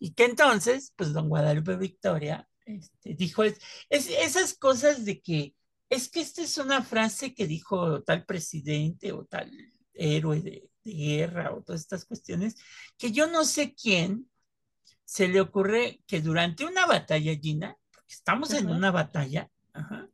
Y 0.00 0.14
que 0.14 0.24
entonces, 0.24 0.92
pues 0.96 1.12
don 1.12 1.28
Guadalupe 1.28 1.76
Victoria 1.76 2.48
este, 2.64 3.14
dijo 3.14 3.44
es, 3.44 3.60
es, 3.88 4.08
esas 4.08 4.54
cosas 4.54 5.04
de 5.04 5.20
que 5.20 5.54
es 5.88 6.08
que 6.08 6.20
esta 6.20 6.42
es 6.42 6.56
una 6.58 6.82
frase 6.82 7.34
que 7.34 7.46
dijo 7.46 8.02
tal 8.02 8.24
presidente 8.24 9.12
o 9.12 9.24
tal 9.26 9.50
héroe 9.92 10.40
de, 10.40 10.70
de 10.84 10.92
guerra 10.92 11.52
o 11.52 11.62
todas 11.62 11.82
estas 11.82 12.04
cuestiones, 12.04 12.56
que 12.96 13.12
yo 13.12 13.26
no 13.26 13.44
sé 13.44 13.74
quién 13.74 14.30
se 15.04 15.28
le 15.28 15.40
ocurre 15.40 16.00
que 16.06 16.20
durante 16.20 16.64
una 16.64 16.86
batalla, 16.86 17.34
Gina, 17.34 17.76
porque 17.90 18.14
estamos 18.14 18.52
en 18.52 18.70
una 18.70 18.92
batalla, 18.92 19.50
ajá, 19.72 20.08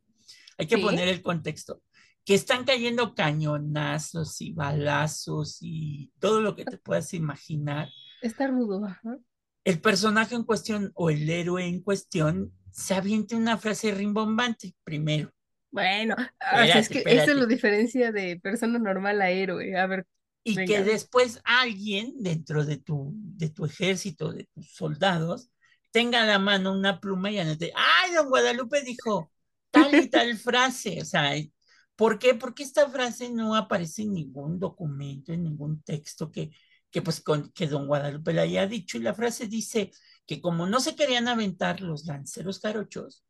hay 0.57 0.65
que 0.65 0.77
Sí. 0.77 0.81
poner 0.81 1.07
el 1.07 1.21
contexto, 1.21 1.83
que 2.25 2.33
están 2.33 2.65
cayendo 2.65 3.13
cañonazos 3.13 4.41
y 4.41 4.53
balazos 4.53 5.59
y 5.61 6.11
todo 6.19 6.41
lo 6.41 6.55
que 6.55 6.65
te 6.65 6.79
puedas 6.79 7.13
imaginar. 7.13 7.87
Está 8.23 8.47
rudo, 8.47 8.83
ajá. 8.83 9.19
El 9.67 9.81
personaje 9.81 10.33
en 10.33 10.43
cuestión 10.43 10.91
o 10.95 11.09
el 11.09 11.29
héroe 11.29 11.65
en 11.65 11.81
cuestión 11.81 12.53
se 12.71 12.93
avienta 12.93 13.35
una 13.35 13.57
frase 13.57 13.91
rimbombante 13.91 14.73
primero. 14.85 15.29
Bueno, 15.71 16.15
o 16.53 16.65
sea, 16.65 16.79
es 16.79 16.89
Espérate, 16.89 16.89
que 16.89 16.99
eso 16.99 17.07
espérate. 17.09 17.33
lo 17.33 17.45
diferencia 17.47 18.11
de 18.11 18.39
persona 18.39 18.79
normal 18.79 19.21
a 19.21 19.29
héroe. 19.29 19.77
A 19.77 19.85
ver, 19.87 20.07
y 20.43 20.55
Venga. 20.55 20.65
que 20.65 20.83
después 20.83 21.41
alguien 21.43 22.13
dentro 22.19 22.65
de 22.65 22.77
tu, 22.77 23.11
de 23.15 23.49
tu 23.49 23.65
ejército, 23.65 24.31
de 24.31 24.45
tus 24.53 24.73
soldados, 24.73 25.49
tenga 25.91 26.23
a 26.23 26.25
la 26.25 26.39
mano 26.39 26.71
una 26.73 27.01
pluma 27.01 27.29
y 27.31 27.39
anote, 27.39 27.73
¡ay, 27.75 28.13
don 28.15 28.29
Guadalupe 28.29 28.81
dijo 28.83 29.31
tal 29.71 29.93
y 29.95 30.09
tal 30.09 30.37
frase! 30.37 31.01
O 31.01 31.05
sea, 31.05 31.33
¿por 31.97 32.19
qué? 32.19 32.35
Porque 32.35 32.63
esta 32.63 32.89
frase 32.89 33.29
no 33.31 33.55
aparece 33.55 34.03
en 34.03 34.13
ningún 34.13 34.59
documento, 34.59 35.33
en 35.33 35.43
ningún 35.43 35.81
texto 35.83 36.31
que, 36.31 36.51
que 36.97 37.03
pues 37.03 37.21
con, 37.21 37.51
que 37.51 37.67
don 37.67 37.85
Guadalupe 37.85 38.33
le 38.33 38.41
haya 38.41 38.65
dicho. 38.65 38.97
Y 38.97 39.01
la 39.01 39.13
frase 39.13 39.45
dice 39.45 39.91
que 40.25 40.41
como 40.41 40.65
no 40.65 40.79
se 40.79 40.95
querían 40.95 41.27
aventar 41.27 41.79
los 41.79 42.07
lanceros 42.07 42.57
carochos, 42.57 43.23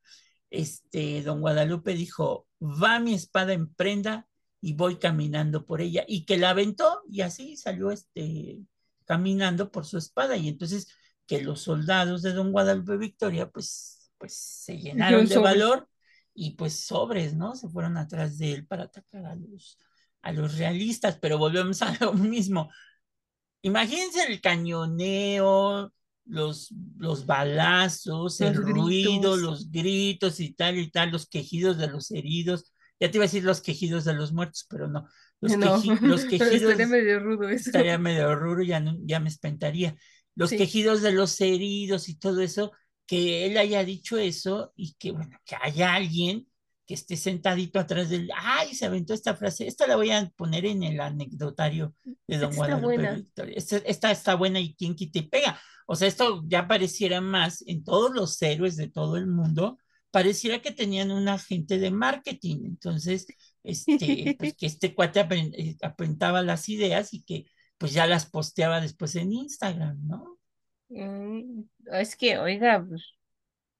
este, 0.49 1.21
don 1.21 1.41
Guadalupe 1.41 1.93
dijo, 1.93 2.47
va 2.61 3.01
mi 3.01 3.13
espada 3.13 3.51
en 3.51 3.67
prenda 3.73 4.25
y 4.61 4.71
voy 4.75 4.99
caminando 4.99 5.65
por 5.65 5.81
ella, 5.81 6.05
y 6.07 6.25
que 6.25 6.37
la 6.37 6.51
aventó 6.51 7.01
y 7.09 7.19
así 7.19 7.57
salió 7.57 7.91
este, 7.91 8.61
caminando 9.03 9.69
por 9.69 9.85
su 9.85 9.97
espada, 9.97 10.37
y 10.37 10.47
entonces 10.47 10.87
que 11.25 11.41
los 11.41 11.59
soldados 11.59 12.21
de 12.21 12.31
don 12.31 12.53
Guadalupe 12.53 12.95
Victoria, 12.95 13.49
pues, 13.49 14.13
pues 14.17 14.33
se 14.33 14.77
llenaron 14.77 15.27
de 15.27 15.39
valor 15.39 15.89
y 16.33 16.51
pues 16.51 16.79
sobres, 16.85 17.35
¿no? 17.35 17.53
Se 17.57 17.67
fueron 17.67 17.97
atrás 17.97 18.37
de 18.37 18.53
él 18.53 18.65
para 18.65 18.85
atacar 18.85 19.25
a 19.25 19.35
los, 19.35 19.77
a 20.21 20.31
los 20.31 20.57
realistas, 20.57 21.17
pero 21.19 21.37
volvemos 21.37 21.81
a 21.81 21.97
lo 21.99 22.13
mismo. 22.13 22.69
Imagínense 23.61 24.23
el 24.27 24.39
cañoneo, 24.41 25.91
los, 26.25 26.69
los 26.97 27.25
balazos, 27.25 28.39
el 28.41 28.55
ruido, 28.55 29.35
los 29.37 29.71
gritos 29.71 30.39
y 30.39 30.53
tal 30.53 30.77
y 30.77 30.89
tal, 30.91 31.11
los 31.11 31.27
quejidos 31.27 31.77
de 31.77 31.87
los 31.87 32.11
heridos. 32.11 32.71
Ya 32.99 33.11
te 33.11 33.17
iba 33.17 33.23
a 33.25 33.27
decir 33.27 33.43
los 33.43 33.61
quejidos 33.61 34.05
de 34.05 34.13
los 34.13 34.31
muertos, 34.33 34.65
pero 34.69 34.87
no. 34.87 35.07
Los, 35.41 35.57
no, 35.57 35.77
queji- 35.77 35.99
los 36.01 36.25
quejidos 36.25 36.53
estaría 36.53 36.87
medio 36.87 37.19
rudo 37.19 37.49
eso. 37.49 37.69
estaría 37.69 37.97
medio 37.97 38.35
ruro, 38.35 38.63
ya, 38.63 38.79
no- 38.79 38.97
ya 39.03 39.19
me 39.19 39.29
espentaría. 39.29 39.95
Los 40.35 40.49
Sí. 40.51 40.57
quejidos 40.57 41.01
de 41.01 41.11
los 41.11 41.39
heridos 41.41 42.09
y 42.09 42.15
todo 42.17 42.41
eso, 42.41 42.71
que 43.05 43.45
él 43.45 43.57
haya 43.57 43.83
dicho 43.83 44.17
eso 44.17 44.73
y 44.75 44.93
que, 44.95 45.11
bueno, 45.11 45.37
que 45.45 45.55
haya 45.61 45.93
alguien 45.93 46.47
que 46.87 46.93
esté 46.93 47.17
sentadito 47.17 47.79
atrás 47.79 48.09
del, 48.09 48.29
ay, 48.33 48.73
se 48.73 48.85
aventó 48.85 49.13
esta 49.13 49.35
frase, 49.35 49.67
esta 49.67 49.85
la 49.85 49.97
voy 49.97 50.09
a 50.11 50.31
poner 50.37 50.65
en 50.65 50.83
el 50.83 51.01
anecdotario 51.01 51.93
de 52.25 52.37
Don 52.37 52.55
Guadalupe 52.55 53.15
Victoria. 53.15 53.55
Esta, 53.57 54.09
está 54.09 54.35
buena 54.35 54.61
y 54.61 54.73
quien 54.73 54.95
quite 54.95 55.19
y 55.19 55.23
pega. 55.23 55.59
O 55.85 55.95
sea, 55.95 56.07
esto 56.07 56.43
ya 56.47 56.67
pareciera 56.67 57.19
más 57.19 57.61
en 57.67 57.83
todos 57.83 58.15
los 58.15 58.41
héroes 58.41 58.77
de 58.77 58.87
todo 58.87 59.17
el 59.17 59.27
mundo, 59.27 59.77
pareciera 60.11 60.61
que 60.61 60.71
tenían 60.71 61.11
un 61.11 61.27
agente 61.27 61.77
de 61.77 61.91
marketing. 61.91 62.63
Entonces, 62.63 63.27
este, 63.63 64.35
pues 64.39 64.55
que 64.55 64.65
este 64.65 64.95
cuate 64.95 65.27
eh, 65.29 65.75
apuntaba 65.81 66.41
las 66.41 66.69
ideas 66.69 67.13
y 67.13 67.21
que 67.23 67.45
pues 67.77 67.93
ya 67.93 68.07
las 68.07 68.25
posteaba 68.25 68.79
después 68.79 69.15
en 69.15 69.33
Instagram, 69.33 70.07
¿no? 70.07 70.39
Mm, 70.89 71.63
es 71.91 72.15
que, 72.15 72.37
oiga, 72.37 72.83
pues, 72.87 73.16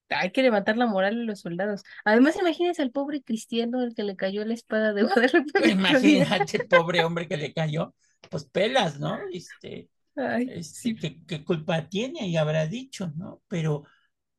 hay 0.10 0.32
que 0.32 0.41
levantar 0.41 0.78
la 0.78 0.86
moral 0.86 1.15
de 1.15 1.26
los 1.26 1.41
soldados. 1.41 1.84
Además, 2.06 2.38
imagínense 2.39 2.82
al 2.82 2.91
pobre 2.91 3.22
cristiano 3.22 3.84
el 3.84 3.93
que 3.93 4.04
le 4.04 4.15
cayó 4.15 4.46
la 4.46 4.54
espada 4.54 4.93
de 4.93 5.04
Guadalupe. 5.04 5.70
Imagínate, 5.70 6.65
pobre 6.65 7.04
hombre 7.04 7.28
que 7.28 7.38
le 7.38 7.54
cayó, 7.54 7.93
pues 8.30 8.46
pelas, 8.46 9.00
¿no? 9.00 9.17
Este, 9.32 9.89
este 10.15 11.20
¿qué, 11.28 11.43
culpa 11.43 11.88
tiene? 11.88 12.28
Y 12.28 12.38
habrá 12.38 12.67
dicho, 12.67 13.12
¿no? 13.15 13.41
Pero, 13.48 13.84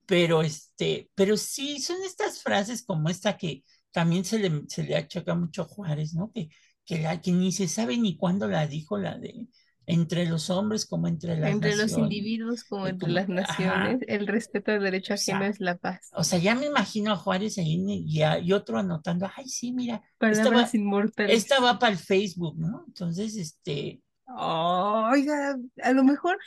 pero, 0.06 0.42
este, 0.42 1.10
pero 1.14 1.36
sí, 1.36 1.80
son 1.80 2.02
estas 2.04 2.42
frases 2.42 2.82
como 2.84 3.08
esta 3.08 3.36
que 3.36 3.64
también 3.90 4.24
se 4.24 4.38
le, 4.38 4.62
se 4.68 4.82
le 4.82 4.96
achaca 4.96 5.34
mucho 5.34 5.62
a 5.62 5.66
Juárez, 5.66 6.14
¿no? 6.14 6.30
Que, 6.32 6.48
que, 6.84 6.98
la, 6.98 7.20
que 7.20 7.32
ni 7.32 7.52
se 7.52 7.68
sabe 7.68 7.96
ni 7.96 8.16
cuándo 8.16 8.48
la 8.48 8.66
dijo, 8.66 8.98
la 8.98 9.18
de 9.18 9.46
entre 9.88 10.26
los 10.26 10.50
hombres 10.50 10.84
como 10.84 11.08
entre 11.08 11.34
las 11.38 11.50
entre 11.50 11.74
los 11.74 11.96
individuos 11.96 12.62
como 12.64 12.86
entre 12.86 13.08
las 13.08 13.28
naciones, 13.28 14.00
el 14.06 14.26
respeto 14.26 14.70
al 14.70 14.82
derecho 14.82 15.14
ajeno 15.14 15.46
es 15.46 15.60
la 15.60 15.78
paz. 15.78 16.10
O 16.12 16.22
sea, 16.22 16.38
ya 16.38 16.54
me 16.54 16.66
imagino 16.66 17.10
a 17.10 17.16
Juárez 17.16 17.56
ahí 17.56 17.82
y, 17.86 18.20
y 18.22 18.52
otro 18.52 18.78
anotando, 18.78 19.30
ay, 19.34 19.48
sí, 19.48 19.72
mira, 19.72 20.02
esta 20.20 20.50
va, 20.50 20.68
inmortales. 20.74 21.38
esta 21.38 21.58
va 21.60 21.78
para 21.78 21.92
el 21.92 21.98
Facebook, 21.98 22.58
¿no? 22.58 22.84
Entonces, 22.86 23.34
este... 23.36 24.02
oiga, 24.26 25.56
a 25.82 25.92
lo 25.92 26.04
mejor 26.04 26.38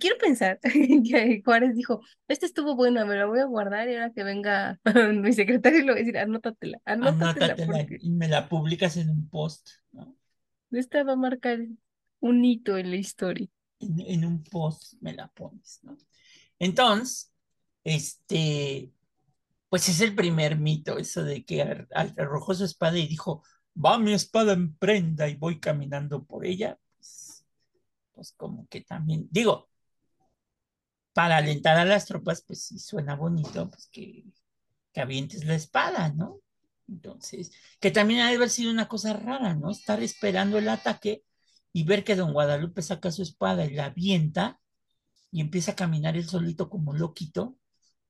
quiero 0.00 0.16
pensar 0.18 0.58
que 0.62 1.40
Juárez 1.44 1.76
dijo, 1.76 2.00
este 2.26 2.46
estuvo 2.46 2.74
bueno, 2.74 3.06
me 3.06 3.14
lo 3.14 3.28
voy 3.28 3.38
a 3.38 3.44
guardar 3.44 3.88
y 3.88 3.94
ahora 3.94 4.12
que 4.12 4.24
venga 4.24 4.80
mi 5.14 5.32
secretario 5.32 5.78
le 5.80 5.92
voy 5.92 6.00
a 6.00 6.04
decir, 6.04 6.18
anótatela, 6.18 6.80
anótatela. 6.84 7.54
anótatela 7.54 7.86
y 8.00 8.10
me 8.10 8.26
la 8.26 8.48
publicas 8.48 8.96
en 8.96 9.08
un 9.08 9.28
post, 9.28 9.70
¿no? 9.92 10.16
Esta 10.72 11.04
va 11.04 11.12
a 11.12 11.16
marcar 11.16 11.60
un 12.22 12.44
hito 12.44 12.78
en 12.78 12.90
la 12.90 12.96
historia. 12.96 13.48
En, 13.80 14.24
un 14.24 14.42
post 14.44 14.94
me 15.00 15.12
la 15.12 15.28
pones, 15.28 15.80
¿no? 15.82 15.98
Entonces, 16.58 17.32
este, 17.82 18.92
pues 19.68 19.88
es 19.88 20.00
el 20.00 20.14
primer 20.14 20.56
mito, 20.56 20.98
eso 20.98 21.24
de 21.24 21.44
que 21.44 21.86
arrojó 22.16 22.54
su 22.54 22.64
espada 22.64 22.96
y 22.96 23.08
dijo, 23.08 23.42
va 23.74 23.98
mi 23.98 24.12
espada 24.12 24.52
en 24.52 24.74
prenda 24.76 25.28
y 25.28 25.34
voy 25.34 25.58
caminando 25.58 26.24
por 26.24 26.46
ella, 26.46 26.78
pues, 26.96 27.44
pues 28.12 28.32
como 28.36 28.68
que 28.68 28.82
también, 28.82 29.26
digo, 29.30 29.68
para 31.12 31.38
alentar 31.38 31.76
a 31.76 31.84
las 31.84 32.06
tropas, 32.06 32.44
pues 32.46 32.64
sí 32.66 32.78
suena 32.78 33.16
bonito, 33.16 33.68
pues 33.68 33.88
que, 33.90 34.24
que 34.92 35.00
avientes 35.00 35.44
la 35.44 35.56
espada, 35.56 36.12
¿no? 36.12 36.40
Entonces, 36.86 37.50
que 37.80 37.90
también 37.90 38.20
ha 38.20 38.28
de 38.28 38.36
haber 38.36 38.50
sido 38.50 38.70
una 38.70 38.86
cosa 38.86 39.12
rara, 39.12 39.54
¿no? 39.54 39.72
Estar 39.72 40.00
esperando 40.02 40.58
el 40.58 40.68
ataque 40.68 41.24
y 41.72 41.84
ver 41.84 42.04
que 42.04 42.16
don 42.16 42.32
Guadalupe 42.32 42.82
saca 42.82 43.10
su 43.10 43.22
espada 43.22 43.64
y 43.64 43.74
la 43.74 43.86
avienta 43.86 44.60
y 45.30 45.40
empieza 45.40 45.72
a 45.72 45.76
caminar 45.76 46.16
él 46.16 46.28
solito 46.28 46.68
como 46.68 46.92
loquito, 46.92 47.56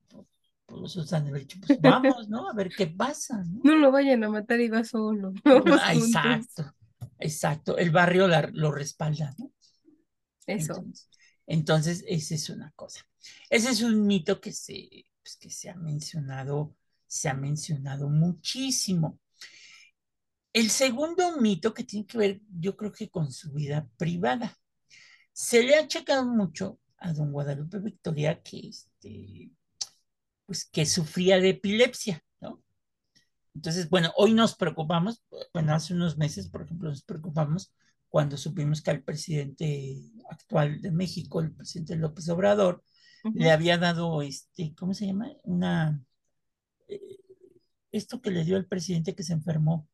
pues, 0.08 0.26
pues 0.66 0.80
los 0.80 0.96
otros 0.96 1.12
han 1.12 1.24
de 1.24 1.30
haber 1.30 1.42
dicho, 1.42 1.58
pues 1.64 1.78
vamos, 1.82 2.28
¿no? 2.28 2.48
A 2.50 2.54
ver 2.54 2.70
qué 2.76 2.88
pasa, 2.88 3.44
¿no? 3.44 3.60
No 3.62 3.76
lo 3.76 3.92
vayan 3.92 4.24
a 4.24 4.28
matar 4.28 4.60
y 4.60 4.68
va 4.68 4.82
solo. 4.84 5.32
Ah, 5.80 5.94
exacto, 5.94 6.74
exacto. 7.18 7.78
El 7.78 7.90
barrio 7.90 8.28
lo 8.28 8.72
respalda, 8.72 9.34
¿no? 9.38 9.52
Eso. 10.46 10.84
Entonces, 11.46 12.04
esa 12.08 12.34
es 12.34 12.50
una 12.50 12.72
cosa. 12.72 13.00
Ese 13.48 13.70
es 13.70 13.82
un 13.82 14.06
mito 14.06 14.40
que 14.40 14.52
se, 14.52 15.06
pues, 15.22 15.36
que 15.36 15.50
se 15.50 15.70
ha 15.70 15.76
mencionado, 15.76 16.74
se 17.06 17.28
ha 17.28 17.34
mencionado 17.34 18.08
muchísimo. 18.08 19.20
El 20.52 20.70
segundo 20.70 21.36
mito 21.38 21.72
que 21.72 21.84
tiene 21.84 22.06
que 22.06 22.18
ver, 22.18 22.40
yo 22.58 22.76
creo 22.76 22.92
que 22.92 23.10
con 23.10 23.32
su 23.32 23.52
vida 23.52 23.88
privada. 23.96 24.56
Se 25.32 25.62
le 25.62 25.76
ha 25.76 25.80
achacado 25.80 26.26
mucho 26.26 26.78
a 26.98 27.12
don 27.12 27.32
Guadalupe 27.32 27.78
Victoria 27.78 28.42
que, 28.42 28.68
este, 28.68 29.50
pues, 30.46 30.66
que 30.66 30.84
sufría 30.84 31.40
de 31.40 31.50
epilepsia, 31.50 32.22
¿no? 32.40 32.62
Entonces, 33.54 33.88
bueno, 33.88 34.12
hoy 34.16 34.34
nos 34.34 34.54
preocupamos, 34.54 35.24
bueno, 35.54 35.74
hace 35.74 35.94
unos 35.94 36.18
meses, 36.18 36.48
por 36.48 36.62
ejemplo, 36.62 36.90
nos 36.90 37.02
preocupamos 37.02 37.72
cuando 38.08 38.36
supimos 38.36 38.82
que 38.82 38.90
al 38.90 39.02
presidente 39.02 40.02
actual 40.30 40.82
de 40.82 40.90
México, 40.90 41.40
el 41.40 41.52
presidente 41.52 41.96
López 41.96 42.28
Obrador, 42.28 42.84
le 43.34 43.50
había 43.50 43.78
dado, 43.78 44.20
este, 44.20 44.74
¿cómo 44.74 44.92
se 44.94 45.06
llama? 45.06 45.30
Una, 45.44 45.98
eh, 46.88 47.00
esto 47.92 48.20
que 48.20 48.30
le 48.30 48.44
dio 48.44 48.56
el 48.56 48.66
presidente 48.66 49.14
que 49.14 49.22
se 49.22 49.32
enfermó, 49.32 49.88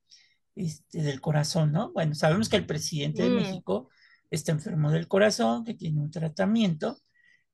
este, 0.58 1.02
del 1.02 1.20
corazón, 1.20 1.70
¿no? 1.70 1.92
Bueno, 1.92 2.16
sabemos 2.16 2.48
que 2.48 2.56
el 2.56 2.66
presidente 2.66 3.22
de 3.22 3.30
mm. 3.30 3.34
México 3.34 3.88
está 4.28 4.50
enfermo 4.50 4.90
del 4.90 5.06
corazón, 5.06 5.64
que 5.64 5.74
tiene 5.74 6.00
un 6.00 6.10
tratamiento. 6.10 6.98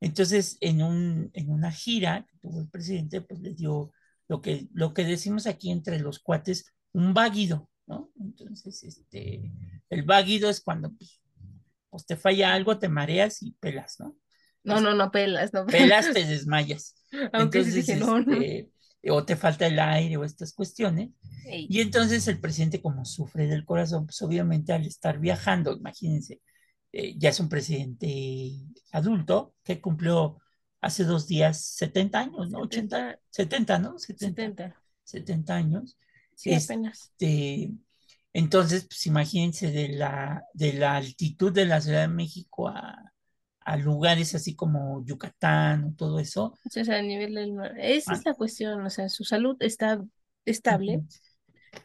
Entonces, 0.01 0.57
en, 0.61 0.83
un, 0.83 1.31
en 1.35 1.51
una 1.51 1.71
gira 1.71 2.27
que 2.27 2.38
tuvo 2.38 2.62
el 2.62 2.69
presidente, 2.71 3.21
pues 3.21 3.40
le 3.40 3.53
dio 3.53 3.93
lo 4.27 4.40
que, 4.40 4.69
lo 4.73 4.95
que 4.95 5.05
decimos 5.05 5.47
aquí 5.47 5.71
entre 5.71 5.99
los 6.01 6.19
cuates, 6.19 6.73
un 6.93 7.12
váguido, 7.12 7.69
¿no? 7.87 8.11
Entonces, 8.19 8.83
este, 8.83 9.53
el 9.90 10.03
váguido 10.05 10.49
es 10.49 10.62
cuando 10.62 10.90
pues, 10.95 11.21
pues, 11.90 12.07
te 12.07 12.17
falla 12.17 12.55
algo, 12.55 12.79
te 12.79 12.88
mareas 12.88 13.43
y 13.43 13.53
pelas, 13.61 14.01
¿no? 14.01 14.17
No, 14.62 14.81
no, 14.81 14.95
no 14.95 15.11
pelas, 15.11 15.53
no 15.53 15.67
pelas. 15.67 16.11
te 16.11 16.25
desmayas. 16.25 16.97
Aunque 17.35 17.59
entonces, 17.59 17.87
este, 17.87 18.73
o 19.11 19.25
te 19.25 19.37
falta 19.37 19.67
el 19.67 19.79
aire 19.79 20.17
o 20.17 20.25
estas 20.25 20.53
cuestiones. 20.53 21.11
Y 21.47 21.81
entonces 21.81 22.27
el 22.29 22.40
presidente, 22.40 22.81
como 22.81 23.05
sufre 23.05 23.47
del 23.47 23.64
corazón, 23.64 24.07
pues 24.07 24.21
obviamente 24.23 24.73
al 24.73 24.87
estar 24.87 25.19
viajando, 25.19 25.73
imagínense, 25.77 26.40
eh, 26.93 27.14
ya 27.19 27.31
es 27.31 27.40
un 27.40 27.49
presidente 27.49 28.53
adulto 28.93 29.55
que 29.62 29.81
cumplió 29.81 30.40
hace 30.81 31.05
dos 31.05 31.27
días 31.27 31.61
70 31.61 32.19
años, 32.19 32.51
¿no? 32.51 32.61
80, 32.61 33.19
70, 33.31 33.79
¿no? 33.79 33.99
70. 33.99 34.75
70, 35.03 35.55
años. 35.55 35.99
Sí, 36.35 36.55
apenas. 36.55 37.12
Este, 37.19 37.73
entonces, 38.33 38.87
pues 38.87 39.07
imagínense 39.07 39.71
de 39.71 39.88
la, 39.88 40.45
de 40.55 40.73
la 40.73 40.97
altitud 40.97 41.53
de 41.53 41.67
la 41.67 41.81
Ciudad 41.81 42.03
de 42.03 42.09
México 42.09 42.69
a, 42.69 43.13
a 43.64 43.77
lugares 43.77 44.35
así 44.35 44.55
como 44.55 45.05
Yucatán 45.05 45.85
o 45.85 45.94
todo 45.94 46.18
eso. 46.18 46.55
O 46.64 46.70
sea, 46.70 46.98
a 46.98 47.03
nivel 47.03 47.35
del 47.35 47.53
mar. 47.55 47.74
Esa 47.79 48.12
es 48.12 48.20
ah. 48.20 48.22
la 48.27 48.35
cuestión, 48.35 48.85
o 48.85 48.90
sea, 48.90 49.09
su 49.09 49.24
salud 49.24 49.57
está 49.61 50.03
estable. 50.44 51.03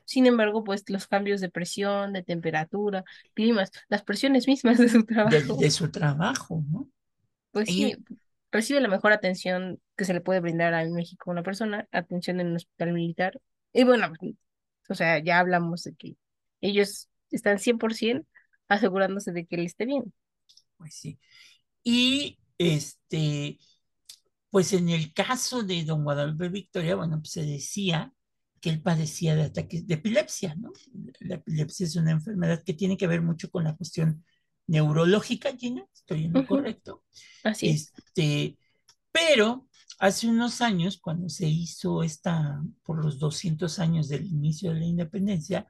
Sin 0.03 0.25
embargo, 0.25 0.63
pues 0.63 0.83
los 0.89 1.07
cambios 1.07 1.41
de 1.41 1.49
presión, 1.49 2.13
de 2.13 2.21
temperatura, 2.21 3.03
climas, 3.33 3.71
las 3.87 4.03
presiones 4.03 4.47
mismas 4.47 4.77
de 4.77 4.89
su 4.89 5.03
trabajo. 5.05 5.55
De, 5.55 5.71
su 5.71 5.89
trabajo, 5.89 6.63
¿no? 6.69 6.89
Pues 7.51 7.69
sí, 7.69 7.95
recibe 8.51 8.81
la 8.81 8.87
mejor 8.87 9.13
atención 9.13 9.79
que 9.95 10.05
se 10.05 10.13
le 10.13 10.21
puede 10.21 10.41
brindar 10.41 10.73
a 10.73 10.85
México 10.85 11.29
a 11.29 11.33
una 11.33 11.43
persona, 11.43 11.87
atención 11.91 12.39
en 12.39 12.47
un 12.47 12.55
hospital 12.57 12.93
militar. 12.93 13.39
Y 13.73 13.83
bueno, 13.83 14.11
o 14.89 14.95
sea, 14.95 15.19
ya 15.19 15.39
hablamos 15.39 15.83
de 15.83 15.95
que 15.95 16.17
ellos 16.61 17.09
están 17.31 17.57
100% 17.57 18.25
asegurándose 18.67 19.31
de 19.31 19.45
que 19.45 19.55
él 19.55 19.65
esté 19.65 19.85
bien. 19.85 20.13
Pues 20.77 20.93
sí. 20.95 21.19
Y 21.91 22.37
este, 22.59 23.57
pues 24.51 24.73
en 24.73 24.89
el 24.89 25.11
caso 25.11 25.63
de 25.63 25.83
don 25.83 26.03
Guadalupe 26.03 26.49
Victoria, 26.49 26.95
bueno, 26.95 27.17
pues 27.17 27.31
se 27.31 27.43
decía 27.43 28.13
que 28.61 28.69
él 28.69 28.79
padecía 28.83 29.35
de 29.35 29.45
ataques 29.45 29.87
de 29.87 29.95
epilepsia, 29.95 30.53
¿no? 30.53 30.71
La 31.21 31.35
epilepsia 31.35 31.87
es 31.87 31.95
una 31.95 32.11
enfermedad 32.11 32.63
que 32.63 32.75
tiene 32.75 32.95
que 32.95 33.07
ver 33.07 33.23
mucho 33.23 33.49
con 33.49 33.63
la 33.63 33.75
cuestión 33.75 34.23
neurológica, 34.67 35.51
Gina, 35.57 35.83
estoy 35.91 36.25
en 36.25 36.33
lo 36.33 36.45
correcto. 36.45 37.05
Así 37.43 37.69
es. 37.69 37.91
Este, 37.97 38.59
pero 39.11 39.67
hace 39.97 40.27
unos 40.27 40.61
años, 40.61 40.99
cuando 41.01 41.27
se 41.27 41.47
hizo 41.47 42.03
esta, 42.03 42.61
por 42.83 43.03
los 43.03 43.17
200 43.17 43.79
años 43.79 44.09
del 44.09 44.27
inicio 44.27 44.71
de 44.71 44.79
la 44.81 44.85
independencia, 44.85 45.65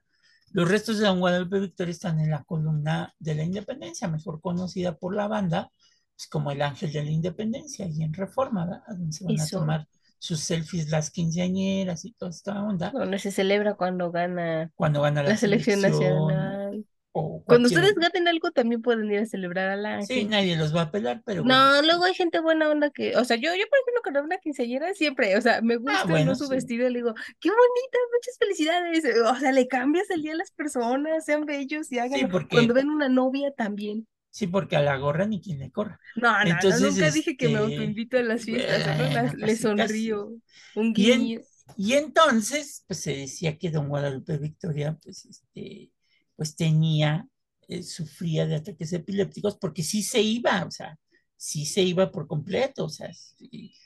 los 0.51 0.67
restos 0.67 0.97
de 0.97 1.05
don 1.05 1.21
Guadalupe 1.21 1.61
Victoria 1.61 1.93
están 1.93 2.19
en 2.19 2.31
la 2.31 2.43
columna 2.43 3.15
de 3.19 3.35
la 3.35 3.43
independencia, 3.45 4.09
mejor 4.09 4.41
conocida 4.41 4.97
por 4.97 5.15
la 5.15 5.29
banda 5.29 5.71
pues, 6.19 6.27
como 6.27 6.51
el 6.51 6.61
ángel 6.61 6.91
de 6.91 7.01
la 7.01 7.11
independencia 7.11 7.87
y 7.87 8.03
en 8.03 8.13
Reforma, 8.13 8.65
¿verdad? 8.65 8.83
Donde 8.89 9.13
se 9.13 9.23
van 9.23 9.39
a 9.39 9.47
tomar 9.47 9.87
sus 10.17 10.41
selfies 10.41 10.89
las 10.89 11.11
quinceañeras 11.11 12.03
y 12.03 12.11
toda 12.11 12.31
esta 12.31 12.61
onda. 12.61 12.91
Donde 12.91 13.19
se 13.19 13.31
celebra 13.31 13.75
cuando 13.75 14.11
gana, 14.11 14.69
cuando 14.75 15.01
gana 15.01 15.23
la, 15.23 15.37
selección, 15.37 15.79
nacional. 15.79 16.85
Cuando 17.13 17.69
ustedes 17.69 17.95
gaten 17.95 18.27
algo, 18.27 18.51
también 18.51 18.81
pueden 18.81 19.09
ir 19.09 19.19
a 19.19 19.25
celebrar 19.25 19.69
a 19.69 19.77
la 19.77 20.01
Sí, 20.01 20.25
nadie 20.25 20.57
los 20.57 20.75
va 20.75 20.81
a 20.83 20.91
pelar, 20.91 21.21
pero. 21.25 21.45
No, 21.45 21.81
luego 21.83 22.03
hay 22.03 22.13
gente 22.13 22.41
buena 22.41 22.69
onda 22.69 22.89
que. 22.89 23.15
O 23.15 23.23
sea, 23.23 23.37
yo, 23.37 23.55
yo 23.55 23.65
por 23.69 23.79
ejemplo, 23.79 24.01
cuando 24.03 24.23
una 24.23 24.39
quinceañera 24.39 24.93
siempre, 24.95 25.37
o 25.37 25.41
sea, 25.41 25.61
me 25.61 25.75
ah, 25.75 26.03
gusta 26.03 26.25
no 26.25 26.35
su 26.35 26.49
vestido, 26.49 26.89
le 26.89 26.99
digo, 26.99 27.13
qué 27.39 27.49
bonita, 27.49 27.97
muchas 28.13 28.37
felicidades. 28.37 29.05
O 29.25 29.35
sea, 29.39 29.53
le 29.53 29.69
cambias 29.69 30.09
el 30.09 30.21
día 30.21 30.33
a 30.33 30.37
las 30.37 30.51
personas, 30.51 31.23
sean 31.23 31.45
bellos 31.45 31.89
y 31.93 31.99
hagan. 31.99 32.29
Cuando 32.49 32.73
ven 32.73 32.89
una 32.89 33.07
novia 33.07 33.53
también. 33.53 34.05
Sí, 34.31 34.47
porque 34.47 34.75
a 34.75 34.81
la 34.81 34.97
gorra 34.97 35.25
ni 35.25 35.41
quien 35.41 35.59
le 35.59 35.71
corra. 35.71 35.99
No, 36.15 36.31
no, 36.43 36.51
Entonces, 36.51 36.81
nunca 36.81 37.11
dije 37.11 37.35
que 37.35 37.47
me 37.47 37.55
este, 37.55 37.65
autoinvito 37.65 38.17
a 38.17 38.21
las 38.21 38.43
fiestas, 38.43 39.33
le 39.33 39.55
sonrío. 39.55 40.33
Un 40.75 40.93
guiño. 40.93 41.41
Y, 41.77 41.93
entonces, 41.93 42.83
pues 42.87 42.99
se 42.99 43.15
decía 43.15 43.57
que 43.57 43.71
don 43.71 43.89
Guadalupe 43.89 44.37
Victoria, 44.37 44.97
pues, 45.03 45.25
este, 45.25 45.91
pues 46.35 46.55
tenía, 46.55 47.27
eh, 47.67 47.83
sufría 47.83 48.45
de 48.45 48.55
ataques 48.55 48.93
epilépticos 48.93 49.57
porque 49.57 49.83
sí 49.83 50.03
se 50.03 50.21
iba, 50.21 50.63
o 50.65 50.71
sea, 50.71 50.97
sí 51.39 51.65
se 51.65 51.81
iba 51.81 52.11
por 52.11 52.27
completo, 52.27 52.85
o 52.85 52.89
sea. 52.89 53.09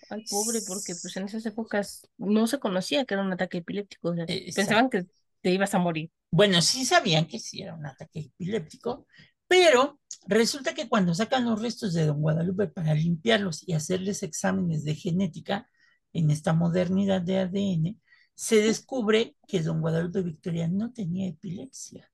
Ay, 0.10 0.26
pobre, 0.30 0.60
porque 0.68 0.94
pues 1.02 1.16
en 1.18 1.26
esas 1.26 1.46
épocas 1.46 2.10
no 2.18 2.48
se 2.48 2.60
conocía 2.60 3.06
que 3.06 3.14
era 3.14 3.24
un 3.24 3.32
ataque 3.32 3.60
epiléptico, 3.60 4.10
o 4.10 4.16
sea, 4.16 4.26
pensaban 4.26 4.90
que 4.90 5.06
te 5.42 5.52
ibas 5.52 5.74
a 5.74 5.80
morir. 5.80 6.10
Bueno, 6.32 6.62
sí 6.62 6.84
sabían 6.84 7.28
que 7.28 7.40
sí 7.40 7.62
era 7.62 7.76
un 7.76 7.86
ataque 7.86 8.22
epiléptico, 8.22 9.08
pero 9.54 10.00
resulta 10.26 10.74
que 10.74 10.90
cuando 10.90 11.14
sacan 11.14 11.46
los 11.46 11.62
restos 11.62 11.94
de 11.94 12.08
don 12.08 12.22
Guadalupe 12.22 12.70
para 12.70 12.96
limpiarlos 12.96 13.62
y 13.68 13.74
hacerles 13.74 14.24
exámenes 14.24 14.84
de 14.84 14.96
genética 14.96 15.70
en 16.12 16.32
esta 16.32 16.54
modernidad 16.54 17.22
de 17.22 17.38
ADN, 17.38 18.02
se 18.34 18.64
descubre 18.64 19.36
que 19.48 19.62
don 19.62 19.80
Guadalupe 19.80 20.24
Victoria 20.24 20.68
no 20.68 20.92
tenía 20.92 21.30
epilepsia. 21.30 22.12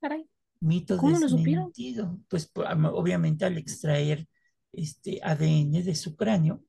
Caray. 0.00 0.28
Mito 0.58 0.96
¿Cómo 0.96 1.16
lo 1.16 1.28
supieron? 1.28 1.72
Pues 2.28 2.50
obviamente 2.56 3.44
al 3.44 3.56
extraer 3.56 4.26
este 4.72 5.20
ADN 5.22 5.84
de 5.84 5.94
su 5.94 6.16
cráneo, 6.16 6.60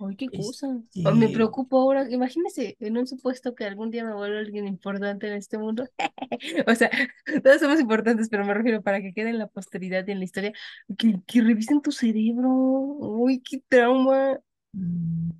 Ay, 0.00 0.16
qué 0.16 0.28
cosa. 0.28 0.78
Este 0.94 1.12
me 1.12 1.28
preocupo 1.28 1.80
ahora. 1.80 2.08
Imagínese 2.10 2.76
en 2.78 2.96
un 2.96 3.06
supuesto 3.06 3.54
que 3.54 3.64
algún 3.64 3.90
día 3.90 4.04
me 4.04 4.14
vuelva 4.14 4.38
alguien 4.38 4.66
importante 4.66 5.26
en 5.26 5.34
este 5.34 5.58
mundo. 5.58 5.88
o 6.66 6.74
sea, 6.74 6.90
todos 7.44 7.60
somos 7.60 7.80
importantes, 7.80 8.28
pero 8.28 8.44
me 8.44 8.54
refiero 8.54 8.82
para 8.82 9.00
que 9.00 9.12
quede 9.12 9.30
en 9.30 9.38
la 9.38 9.48
posteridad 9.48 10.06
y 10.06 10.12
en 10.12 10.18
la 10.18 10.24
historia. 10.24 10.52
Que, 10.96 11.20
que 11.26 11.40
revisen 11.42 11.82
tu 11.82 11.90
cerebro. 11.90 12.48
Uy, 12.48 13.40
qué 13.40 13.60
trauma. 13.68 14.38
Mm, 14.72 15.30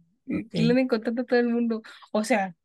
que 0.50 0.62
lo 0.62 0.74
den 0.74 0.88
contando 0.88 1.22
a 1.22 1.24
todo 1.24 1.38
el 1.38 1.48
mundo. 1.48 1.82
O 2.10 2.24
sea, 2.24 2.56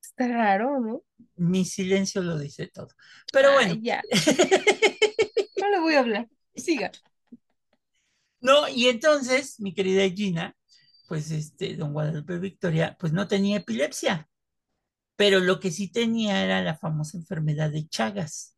está 0.00 0.26
raro, 0.28 0.80
¿no? 0.80 1.02
Mi 1.36 1.64
silencio 1.64 2.22
lo 2.22 2.38
dice 2.38 2.66
todo. 2.66 2.88
Pero 3.32 3.52
bueno. 3.52 3.74
Ya. 3.80 4.02
no 5.60 5.70
le 5.70 5.80
voy 5.80 5.94
a 5.94 6.00
hablar. 6.00 6.28
Siga. 6.54 6.90
No, 8.40 8.68
y 8.68 8.86
entonces, 8.86 9.60
mi 9.60 9.74
querida 9.74 10.08
Gina, 10.08 10.56
pues 11.08 11.30
este, 11.30 11.76
don 11.76 11.92
Guadalupe 11.92 12.38
Victoria, 12.38 12.96
pues 12.98 13.12
no 13.12 13.28
tenía 13.28 13.58
epilepsia, 13.58 14.28
pero 15.16 15.40
lo 15.40 15.60
que 15.60 15.70
sí 15.70 15.90
tenía 15.90 16.44
era 16.44 16.62
la 16.62 16.76
famosa 16.76 17.16
enfermedad 17.16 17.70
de 17.70 17.88
Chagas. 17.88 18.56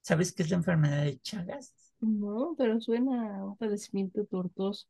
¿Sabes 0.00 0.32
qué 0.32 0.42
es 0.42 0.50
la 0.50 0.56
enfermedad 0.56 1.04
de 1.04 1.18
Chagas? 1.20 1.74
No, 2.00 2.54
pero 2.56 2.80
suena 2.80 3.38
a 3.38 3.44
un 3.44 3.56
padecimiento 3.56 4.24
tortuoso. 4.24 4.86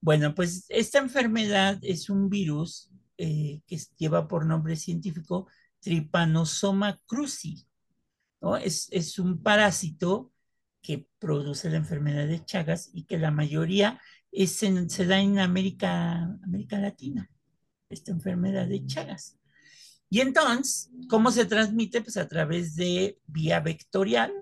Bueno, 0.00 0.34
pues 0.34 0.66
esta 0.68 0.98
enfermedad 0.98 1.78
es 1.82 2.10
un 2.10 2.28
virus 2.28 2.90
eh, 3.18 3.60
que 3.66 3.78
lleva 3.96 4.28
por 4.28 4.46
nombre 4.46 4.76
científico 4.76 5.46
Trypanosoma 5.80 7.00
cruzi. 7.06 7.66
¿no? 8.40 8.56
Es, 8.56 8.88
es 8.92 9.18
un 9.18 9.42
parásito 9.42 10.30
que 10.82 11.06
produce 11.18 11.70
la 11.70 11.76
enfermedad 11.76 12.26
de 12.26 12.44
Chagas 12.44 12.90
y 12.92 13.04
que 13.04 13.18
la 13.18 13.30
mayoría 13.30 14.00
es 14.32 14.52
se 14.52 15.06
da 15.06 15.20
en 15.20 15.38
América, 15.38 16.22
América 16.42 16.78
Latina, 16.78 17.30
esta 17.88 18.12
enfermedad 18.12 18.66
de 18.66 18.86
Chagas. 18.86 19.38
Y 20.08 20.20
entonces, 20.20 20.90
¿cómo 21.08 21.30
se 21.30 21.44
transmite? 21.44 22.00
Pues 22.00 22.16
a 22.16 22.28
través 22.28 22.74
de 22.74 23.18
vía 23.26 23.60
vectorial, 23.60 24.32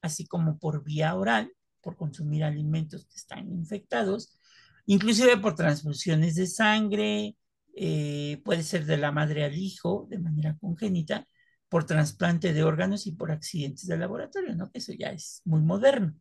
así 0.00 0.26
como 0.26 0.58
por 0.58 0.84
vía 0.84 1.14
oral, 1.14 1.52
por 1.80 1.96
consumir 1.96 2.44
alimentos 2.44 3.06
que 3.06 3.16
están 3.16 3.50
infectados, 3.50 4.38
inclusive 4.86 5.36
por 5.38 5.54
transfusiones 5.54 6.36
de 6.36 6.46
sangre, 6.46 7.36
eh, 7.74 8.40
puede 8.44 8.62
ser 8.62 8.86
de 8.86 8.96
la 8.96 9.12
madre 9.12 9.44
al 9.44 9.56
hijo 9.56 10.06
de 10.08 10.18
manera 10.18 10.56
congénita, 10.58 11.26
por 11.68 11.84
trasplante 11.84 12.52
de 12.52 12.64
órganos 12.64 13.06
y 13.06 13.12
por 13.12 13.30
accidentes 13.32 13.86
de 13.86 13.98
laboratorio, 13.98 14.54
¿no? 14.54 14.70
Eso 14.72 14.92
ya 14.92 15.10
es 15.10 15.42
muy 15.44 15.60
moderno. 15.60 16.14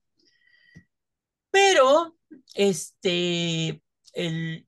Pero, 1.52 2.18
este, 2.54 3.82
el 4.14 4.68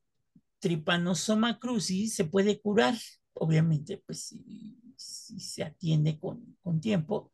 tripanosoma 0.60 1.60
cruzi 1.60 2.08
se 2.08 2.26
puede 2.26 2.62
curar, 2.62 2.96
obviamente, 3.34 4.02
pues 4.06 4.28
si, 4.28 4.78
se 4.96 5.64
atiende 5.64 6.20
con, 6.20 6.58
tiempo, 6.82 7.32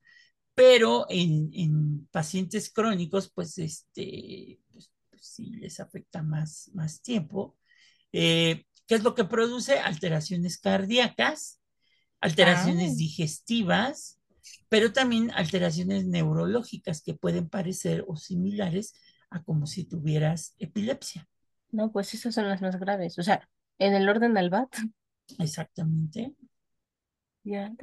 pero 0.55 1.05
en, 1.09 2.07
pacientes 2.11 2.71
crónicos, 2.71 3.31
pues, 3.33 3.57
este, 3.57 4.59
pues, 4.71 4.91
pues, 5.09 5.39
les 5.39 5.79
afecta 5.79 6.23
más, 6.23 6.71
más 6.73 7.01
tiempo. 7.01 7.57
Eh, 8.11 8.65
¿Qué 8.87 8.95
es 8.95 9.03
lo 9.03 9.15
que 9.15 9.23
produce? 9.25 9.79
Alteraciones 9.79 10.59
cardíacas, 10.59 11.59
alteraciones 12.23 12.93
ah. 12.93 12.95
digestivas, 12.95 14.19
pero 14.69 14.93
también 14.93 15.29
alteraciones 15.31 16.05
neurológicas 16.05 17.01
que 17.01 17.13
pueden 17.13 17.49
parecer 17.49 18.05
o 18.07 18.15
similares 18.15 18.95
a 19.29 19.43
como 19.43 19.67
si 19.67 19.83
tuvieras 19.83 20.55
epilepsia. 20.57 21.27
No, 21.71 21.91
pues 21.91 22.13
esas 22.13 22.33
son 22.33 22.47
las 22.47 22.61
más 22.61 22.79
graves. 22.79 23.19
O 23.19 23.23
sea, 23.23 23.47
en 23.77 23.93
el 23.93 24.07
orden 24.07 24.33
del 24.33 24.49
BAT. 24.49 24.73
Exactamente. 25.37 26.33
Ya, 27.43 27.73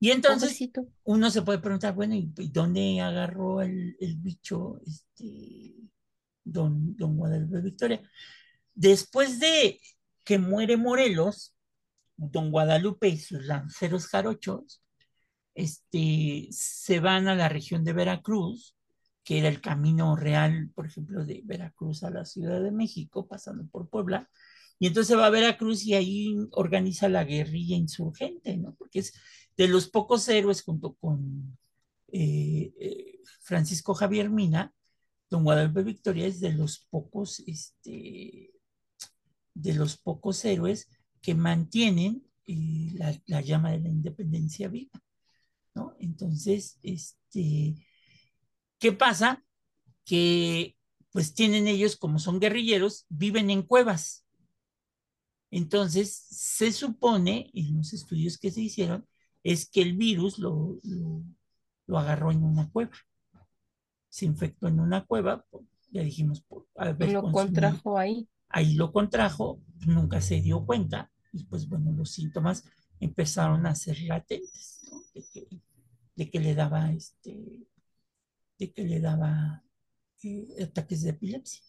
Y 0.00 0.10
entonces 0.10 0.58
uno 1.04 1.30
se 1.30 1.42
puede 1.42 1.60
preguntar, 1.60 1.94
bueno, 1.94 2.16
¿y, 2.16 2.32
dónde 2.50 3.00
agarró 3.00 3.62
el, 3.62 3.96
bicho 4.18 4.80
este, 4.84 5.74
don, 6.42 6.96
don 6.96 7.16
Guadalupe 7.16 7.60
Victoria? 7.60 8.02
Después 8.74 9.38
de 9.38 9.78
que 10.24 10.38
muere 10.38 10.76
Morelos, 10.76 11.53
don 12.16 12.50
Guadalupe 12.50 13.08
y 13.08 13.18
sus 13.18 13.44
lanceros 13.44 14.06
jarochos 14.06 14.82
este, 15.54 16.48
se 16.50 17.00
van 17.00 17.28
a 17.28 17.34
la 17.34 17.48
región 17.48 17.84
de 17.84 17.92
Veracruz, 17.92 18.76
que 19.22 19.38
era 19.38 19.48
el 19.48 19.60
camino 19.60 20.16
real, 20.16 20.70
por 20.74 20.86
ejemplo, 20.86 21.24
de 21.24 21.42
Veracruz 21.44 22.02
a 22.02 22.10
la 22.10 22.24
Ciudad 22.24 22.60
de 22.62 22.72
México, 22.72 23.26
pasando 23.26 23.66
por 23.68 23.88
Puebla, 23.88 24.28
y 24.78 24.88
entonces 24.88 25.16
va 25.16 25.26
a 25.26 25.30
Veracruz 25.30 25.84
y 25.84 25.94
ahí 25.94 26.36
organiza 26.50 27.08
la 27.08 27.24
guerrilla 27.24 27.76
insurgente, 27.76 28.56
¿no? 28.56 28.74
Porque 28.74 28.98
es 29.00 29.14
de 29.56 29.68
los 29.68 29.88
pocos 29.88 30.28
héroes 30.28 30.62
junto 30.62 30.94
con 30.94 31.56
eh, 32.08 32.72
eh, 32.80 33.20
Francisco 33.40 33.94
Javier 33.94 34.30
Mina, 34.30 34.74
don 35.30 35.44
Guadalupe 35.44 35.84
Victoria 35.84 36.26
es 36.26 36.40
de 36.40 36.52
los 36.52 36.80
pocos, 36.90 37.40
este, 37.46 38.52
de 39.54 39.74
los 39.74 39.96
pocos 39.96 40.44
héroes 40.44 40.88
que 41.24 41.34
mantienen 41.34 42.22
eh, 42.46 42.92
la, 43.26 43.40
llama 43.40 43.70
de 43.70 43.80
la 43.80 43.88
independencia 43.88 44.68
viva, 44.68 45.02
¿no? 45.74 45.96
Entonces, 45.98 46.78
este, 46.82 47.74
¿qué 48.78 48.92
pasa? 48.92 49.42
Que 50.04 50.76
pues 51.12 51.32
tienen 51.32 51.66
ellos, 51.66 51.96
como 51.96 52.18
son 52.18 52.40
guerrilleros, 52.40 53.06
viven 53.08 53.48
en 53.48 53.62
cuevas. 53.62 54.26
Entonces, 55.50 56.14
se 56.14 56.72
supone, 56.72 57.50
en 57.54 57.78
los 57.78 57.94
estudios 57.94 58.36
que 58.36 58.50
se 58.50 58.60
hicieron, 58.60 59.06
es 59.42 59.66
que 59.66 59.80
el 59.80 59.96
virus 59.96 60.38
lo, 60.38 60.78
lo, 60.82 61.98
agarró 61.98 62.32
en 62.32 62.44
una 62.44 62.68
cueva. 62.68 62.98
Se 64.10 64.26
infectó 64.26 64.68
en 64.68 64.78
una 64.78 65.06
cueva, 65.06 65.46
ya 65.90 66.02
dijimos, 66.02 66.42
por 66.42 66.66
Lo 66.98 67.32
contrajo 67.32 67.96
ahí. 67.96 68.28
Ahí 68.50 68.74
lo 68.74 68.92
contrajo, 68.92 69.62
nunca 69.86 70.20
se 70.20 70.42
dio 70.42 70.66
cuenta, 70.66 71.10
y 71.34 71.44
pues 71.44 71.68
bueno, 71.68 71.92
los 71.92 72.12
síntomas 72.12 72.64
empezaron 73.00 73.66
a 73.66 73.74
ser 73.74 74.00
latentes, 74.02 74.80
¿no? 74.90 75.02
de, 76.14 76.30
que, 76.30 76.40
le 76.40 76.54
daba 76.54 76.92
este, 76.92 77.66
de 78.58 78.72
que 78.72 78.84
le 78.84 79.00
daba 79.00 79.64
eh, 80.22 80.62
ataques 80.62 81.02
de 81.02 81.10
epilepsia. 81.10 81.62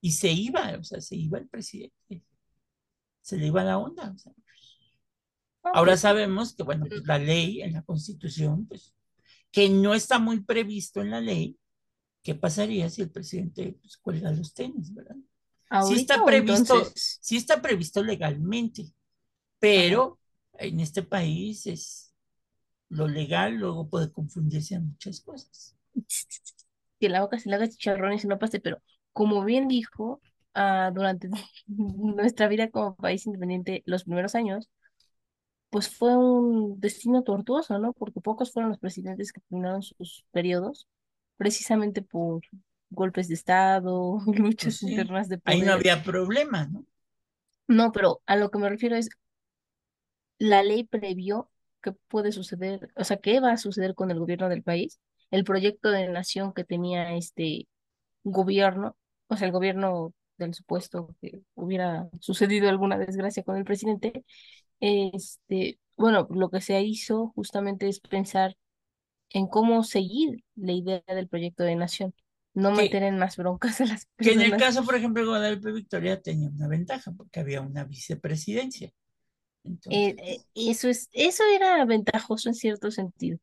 Y 0.00 0.12
se 0.12 0.30
iba, 0.30 0.76
o 0.78 0.84
sea, 0.84 1.00
se 1.00 1.16
iba 1.16 1.38
el 1.38 1.48
presidente, 1.48 2.22
se 3.22 3.36
le 3.38 3.46
iba 3.46 3.64
la 3.64 3.78
onda. 3.78 4.14
Ahora 5.62 5.96
sabemos 5.96 6.54
que, 6.54 6.64
bueno, 6.64 6.86
pues 6.86 7.02
la 7.06 7.18
ley 7.18 7.62
en 7.62 7.72
la 7.72 7.82
constitución, 7.82 8.66
pues, 8.66 8.94
que 9.50 9.70
no 9.70 9.94
está 9.94 10.18
muy 10.18 10.40
previsto 10.40 11.00
en 11.00 11.10
la 11.10 11.20
ley, 11.20 11.56
¿qué 12.22 12.34
pasaría 12.34 12.90
si 12.90 13.02
el 13.02 13.10
presidente 13.10 13.78
pues, 13.80 13.96
cuelga 13.96 14.32
los 14.32 14.52
tenis, 14.52 14.92
verdad? 14.92 15.16
Sí 15.86 15.94
está 15.94 16.24
previsto, 16.24 16.74
sí 16.94 17.36
está 17.36 17.62
previsto 17.62 18.02
legalmente, 18.02 18.92
pero 19.58 20.18
en 20.58 20.80
este 20.80 21.02
país 21.02 21.66
es 21.66 22.12
lo 22.92 23.08
legal 23.08 23.54
luego 23.54 23.88
puede 23.88 24.12
confundirse 24.12 24.74
en 24.74 24.88
muchas 24.88 25.20
cosas. 25.22 25.76
Que 27.00 27.08
la 27.08 27.22
boca 27.22 27.38
se 27.38 27.48
le 27.48 27.56
haga 27.56 27.68
chicharrones 27.68 28.24
y 28.24 28.28
no 28.28 28.38
pase, 28.38 28.60
pero 28.60 28.82
como 29.12 29.44
bien 29.44 29.66
dijo, 29.66 30.20
ah, 30.54 30.90
durante 30.94 31.30
nuestra 31.66 32.48
vida 32.48 32.70
como 32.70 32.94
país 32.96 33.26
independiente, 33.26 33.82
los 33.86 34.04
primeros 34.04 34.34
años, 34.34 34.68
pues 35.70 35.88
fue 35.88 36.14
un 36.16 36.78
destino 36.80 37.22
tortuoso, 37.22 37.78
¿no? 37.78 37.94
Porque 37.94 38.20
pocos 38.20 38.52
fueron 38.52 38.70
los 38.70 38.78
presidentes 38.78 39.32
que 39.32 39.40
terminaron 39.40 39.82
sus 39.82 40.26
periodos 40.30 40.86
precisamente 41.38 42.02
por 42.02 42.42
golpes 42.92 43.28
de 43.28 43.34
Estado, 43.34 44.20
luchas 44.26 44.80
Pues 44.80 44.82
sí, 44.82 44.90
internas 44.90 45.28
de 45.28 45.38
Ahí 45.44 45.60
no 45.62 45.72
poder. 45.72 45.74
había 45.74 46.02
problema, 46.02 46.66
¿no? 46.66 46.86
No, 47.68 47.90
pero 47.92 48.22
a 48.26 48.36
lo 48.36 48.50
que 48.52 48.58
me 48.58 48.68
refiero 48.68 48.94
es, 48.96 49.08
la 50.38 50.62
ley 50.62 50.84
previó 50.84 51.50
que 51.82 51.92
puede 51.92 52.32
suceder, 52.32 52.90
o 52.96 53.04
sea, 53.04 53.16
qué 53.18 53.40
va 53.40 53.52
a 53.52 53.56
suceder 53.56 53.94
con 53.94 54.10
el 54.10 54.18
gobierno 54.18 54.48
del 54.48 54.62
país, 54.62 55.00
el 55.30 55.44
proyecto 55.44 55.90
de 55.90 56.08
nación 56.08 56.52
que 56.52 56.64
tenía 56.64 57.14
este 57.16 57.68
gobierno, 58.24 58.96
o 59.28 59.36
sea, 59.36 59.46
el 59.48 59.52
gobierno 59.52 60.14
del 60.38 60.54
supuesto 60.54 61.16
que 61.22 61.42
hubiera 61.54 62.10
sucedido 62.20 62.68
alguna 62.68 62.98
desgracia 62.98 63.42
con 63.44 63.56
el 63.56 63.64
presidente, 63.64 64.24
este, 64.80 65.80
bueno, 65.98 66.28
lo 66.30 66.50
que 66.50 66.60
se 66.60 66.80
hizo 66.82 67.32
justamente 67.36 67.88
es 67.88 68.00
pensar 68.00 68.56
en 69.30 69.46
cómo 69.48 69.82
seguir 69.84 70.44
la 70.56 70.72
idea 70.72 71.02
del 71.08 71.28
proyecto 71.28 71.64
de 71.64 71.76
nación, 71.76 72.14
no 72.54 72.70
Que- 72.70 72.82
meter 72.82 73.02
en 73.04 73.18
más 73.18 73.36
broncas 73.36 73.80
a 73.80 73.86
las 73.86 74.06
Que 74.18 74.32
en 74.32 74.40
el 74.42 74.50
personas. 74.50 74.74
caso, 74.74 74.84
por 74.86 74.94
ejemplo, 74.96 75.24
Guadalupe 75.26 75.72
Victoria 75.72 76.20
tenía 76.20 76.48
una 76.50 76.68
ventaja 76.68 77.12
porque 77.12 77.40
había 77.40 77.60
una 77.60 77.84
vicepresidencia. 77.84 78.88
Eh, 78.88 78.92
Entonces, 79.64 80.14
eh, 80.18 80.44
eso 80.54 80.88
es, 80.88 81.08
eso 81.12 81.44
era 81.54 81.84
ventajoso 81.84 82.48
en 82.48 82.54
cierto 82.54 82.90
sentido. 82.90 83.38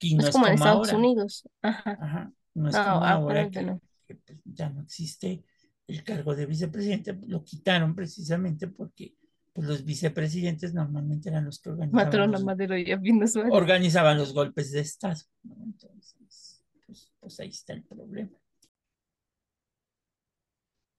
y 0.00 0.14
No 0.14 0.22
no 0.22 0.28
es 0.28 0.32
como 0.32 0.46
en 0.46 0.54
Estados 0.54 0.88
ahora. 0.88 0.98
Unidos. 0.98 1.48
Ajá. 1.60 1.98
Ajá, 2.00 2.32
no 2.54 2.68
es 2.68 2.74
No, 2.74 2.84
como 2.84 3.04
ahora 3.04 3.50
que, 3.50 3.62
no. 3.62 3.80
que, 4.06 4.14
pues, 4.14 4.38
ya 4.44 4.70
no 4.70 4.82
existe 4.82 5.42
el 5.88 6.04
cargo 6.04 6.34
de 6.36 6.46
vicepresidente, 6.46 7.18
lo 7.26 7.42
quitaron 7.44 7.94
precisamente 7.94 8.68
porque 8.68 9.14
pues, 9.52 9.66
los 9.66 9.84
vicepresidentes 9.84 10.72
normalmente 10.72 11.30
eran 11.30 11.44
los 11.46 11.58
que 11.58 11.70
organizaban 11.70 12.30
los, 12.30 12.44
Madero 12.44 12.78
y 12.78 12.92
organizaban 13.50 14.16
los 14.18 14.32
golpes 14.32 14.70
de 14.70 14.80
Estado. 14.80 15.20
Entonces, 15.44 16.57
pues, 16.88 17.12
pues 17.20 17.38
ahí 17.40 17.50
está 17.50 17.74
el 17.74 17.84
problema. 17.84 18.32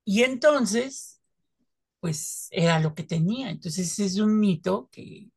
Y 0.06 0.24
entonces, 0.24 1.20
pues 2.00 2.48
era 2.52 2.80
lo 2.80 2.96
que 2.96 3.04
tenía. 3.04 3.50
Entonces 3.50 3.98
es 4.00 4.18
un 4.20 4.40
mito 4.40 4.90
que, 4.92 5.30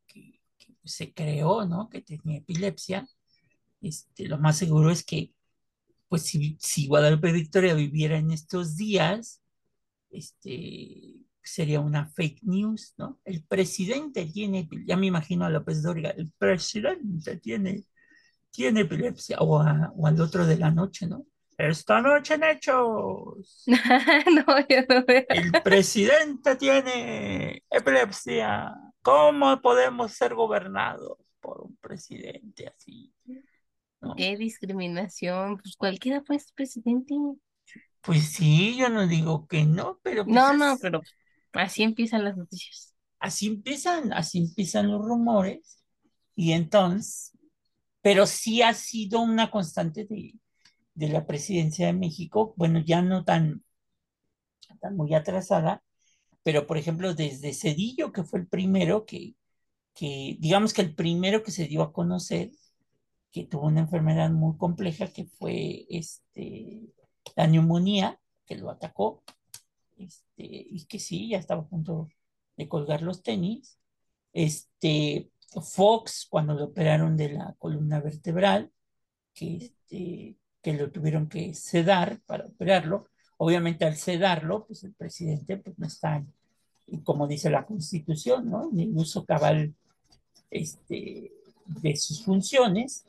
se 0.84 1.14
creó, 1.14 1.64
¿no? 1.64 1.88
Que 1.88 2.02
tenía 2.02 2.38
epilepsia. 2.38 3.08
Este, 3.80 4.26
lo 4.28 4.38
más 4.38 4.58
seguro 4.58 4.90
es 4.90 5.04
que, 5.04 5.32
pues 6.08 6.22
si, 6.22 6.56
si 6.60 6.88
Guadalupe 6.88 7.32
Victoria 7.32 7.74
viviera 7.74 8.18
en 8.18 8.32
estos 8.32 8.76
días, 8.76 9.42
este, 10.10 11.14
sería 11.42 11.80
una 11.80 12.06
fake 12.08 12.42
news, 12.42 12.94
¿no? 12.98 13.20
El 13.24 13.44
presidente 13.44 14.26
tiene, 14.26 14.68
ya 14.86 14.96
me 14.96 15.06
imagino 15.06 15.44
a 15.44 15.50
López 15.50 15.82
Dóriga, 15.82 16.10
el 16.10 16.32
presidente 16.38 17.36
tiene, 17.38 17.84
tiene 18.52 18.82
epilepsia, 18.82 19.38
o, 19.40 19.60
a- 19.60 19.92
o 19.96 20.06
al 20.08 20.20
otro 20.20 20.46
de 20.46 20.58
la 20.58 20.70
noche, 20.72 21.08
¿no? 21.08 21.26
Esta 21.58 22.00
noche 22.02 22.34
en 22.34 22.44
hechos. 22.44 23.64
No, 23.66 24.44
yo 24.68 24.82
no 24.88 25.04
veo. 25.06 25.24
El 25.28 25.60
presidente 25.62 26.56
tiene 26.56 27.62
epilepsia. 27.70 28.74
¿Cómo 29.02 29.60
podemos 29.60 30.12
ser 30.12 30.34
gobernados 30.34 31.18
por 31.40 31.62
un 31.62 31.76
presidente 31.76 32.68
así? 32.68 33.12
¿no? 34.00 34.14
Qué 34.16 34.36
discriminación. 34.36 35.58
Pues 35.58 35.76
cualquiera 35.76 36.22
fue 36.24 36.36
este 36.36 36.52
presidente. 36.54 37.14
Pues 38.00 38.32
sí, 38.32 38.76
yo 38.76 38.88
no 38.88 39.06
digo 39.06 39.46
que 39.46 39.64
no, 39.64 39.98
pero 40.02 40.24
pues 40.24 40.34
No, 40.34 40.52
no, 40.54 40.78
pero 40.80 41.06
así 41.52 41.82
empiezan 41.82 42.24
las 42.24 42.36
noticias. 42.36 42.94
así 43.18 43.46
empiezan, 43.48 44.12
así 44.12 44.38
empiezan 44.38 44.90
los 44.90 45.02
rumores. 45.04 45.82
Y 46.34 46.52
entonces, 46.52 47.31
pero 48.02 48.26
sí 48.26 48.62
ha 48.62 48.74
sido 48.74 49.20
una 49.20 49.50
constante 49.50 50.04
de, 50.06 50.34
de 50.94 51.08
la 51.08 51.26
presidencia 51.26 51.86
de 51.86 51.92
México, 51.94 52.54
bueno, 52.56 52.80
ya 52.84 53.02
no 53.02 53.24
tan, 53.24 53.64
tan 54.80 54.96
muy 54.96 55.14
atrasada, 55.14 55.82
pero 56.42 56.66
por 56.66 56.78
ejemplo, 56.78 57.14
desde 57.14 57.54
Cedillo, 57.54 58.12
que 58.12 58.24
fue 58.24 58.40
el 58.40 58.48
primero 58.48 59.06
que, 59.06 59.36
que, 59.94 60.36
digamos 60.40 60.74
que 60.74 60.82
el 60.82 60.94
primero 60.94 61.42
que 61.42 61.52
se 61.52 61.66
dio 61.66 61.82
a 61.82 61.92
conocer, 61.92 62.50
que 63.32 63.46
tuvo 63.46 63.66
una 63.68 63.80
enfermedad 63.80 64.30
muy 64.30 64.56
compleja, 64.58 65.08
que 65.08 65.26
fue 65.26 65.86
este, 65.90 66.82
la 67.36 67.46
neumonía, 67.46 68.20
que 68.46 68.56
lo 68.56 68.70
atacó, 68.70 69.24
este, 69.98 70.44
y 70.44 70.86
que 70.86 70.98
sí, 70.98 71.30
ya 71.30 71.38
estaba 71.38 71.62
a 71.62 71.68
punto 71.68 72.08
de 72.56 72.68
colgar 72.68 73.02
los 73.02 73.22
tenis. 73.22 73.78
Este, 74.32 75.31
Fox, 75.60 76.26
cuando 76.30 76.54
lo 76.54 76.64
operaron 76.66 77.16
de 77.16 77.32
la 77.32 77.54
columna 77.58 78.00
vertebral, 78.00 78.70
que, 79.34 79.56
este, 79.56 80.36
que 80.62 80.72
lo 80.74 80.90
tuvieron 80.90 81.28
que 81.28 81.52
sedar 81.54 82.20
para 82.26 82.46
operarlo. 82.46 83.08
Obviamente 83.36 83.84
al 83.84 83.96
sedarlo, 83.96 84.66
pues 84.66 84.84
el 84.84 84.94
presidente 84.94 85.56
pues, 85.56 85.78
no 85.78 85.86
está, 85.86 86.24
como 87.02 87.26
dice 87.26 87.50
la 87.50 87.66
constitución, 87.66 88.48
¿no? 88.48 88.70
En 88.72 88.80
el 88.80 88.96
uso 88.96 89.24
cabal 89.24 89.74
este, 90.50 91.32
de 91.66 91.96
sus 91.96 92.24
funciones. 92.24 93.04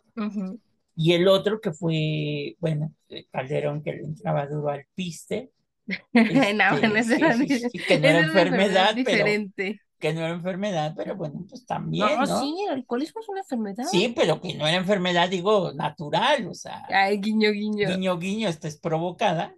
Y 0.95 1.13
el 1.13 1.27
otro 1.27 1.61
que 1.61 1.71
fue, 1.71 2.55
bueno, 2.59 2.93
Calderón 3.31 3.81
que 3.81 3.93
le 3.93 4.03
entraba 4.03 4.47
duro 4.47 4.69
al 4.69 4.85
piste, 4.95 5.51
No, 6.13 6.21
este, 6.21 7.17
bueno, 7.17 7.45
que 7.87 7.99
no 7.99 8.07
era 8.07 8.19
enfermedad, 8.19 8.91
pero 8.95 9.09
diferente. 9.09 9.81
Que 10.03 10.13
no 10.13 10.19
era 10.19 10.31
enfermedad, 10.31 10.93
pero 10.97 11.15
bueno, 11.15 11.45
pues 11.47 11.65
también, 11.65 12.05
No, 12.05 12.25
¿no? 12.25 12.39
sí, 12.41 12.53
el 12.67 12.73
alcoholismo 12.75 13.21
es 13.21 13.29
una 13.29 13.39
enfermedad. 13.39 13.85
Sí, 13.89 14.13
pero 14.13 14.41
que 14.41 14.53
no 14.53 14.67
era 14.67 14.75
enfermedad, 14.77 15.29
digo, 15.29 15.71
natural, 15.73 16.45
o 16.47 16.53
sea, 16.53 16.85
Ay, 16.89 17.17
guiño, 17.21 17.51
guiño. 17.51 17.87
guiño, 17.87 18.19
guiño, 18.19 18.49
esta 18.49 18.67
es 18.67 18.77
provocada 18.77 19.55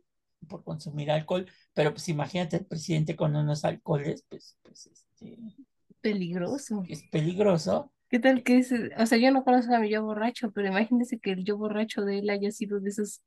por 0.47 0.63
consumir 0.63 1.09
alcohol, 1.09 1.47
pero 1.73 1.91
pues 1.91 2.07
imagínate 2.09 2.57
el 2.57 2.65
presidente 2.67 3.15
con 3.15 3.35
unos 3.35 3.65
alcoholes, 3.65 4.23
pues, 4.29 4.55
pues 4.61 4.85
este, 4.85 5.37
Peligroso. 5.99 6.83
es 6.87 7.01
peligroso. 7.09 7.91
¿Qué 8.09 8.19
tal 8.19 8.43
que 8.43 8.59
es? 8.59 8.71
O 8.99 9.05
sea, 9.07 9.17
yo 9.17 9.31
no 9.31 9.43
conozco 9.43 9.73
a 9.73 9.79
mi 9.79 9.89
yo 9.89 10.03
borracho, 10.03 10.51
pero 10.51 10.67
imagínese 10.67 11.17
que 11.19 11.31
el 11.31 11.43
yo 11.43 11.57
borracho 11.57 12.03
de 12.03 12.19
él 12.19 12.29
haya 12.29 12.51
sido 12.51 12.79
de 12.79 12.89
esos 12.91 13.21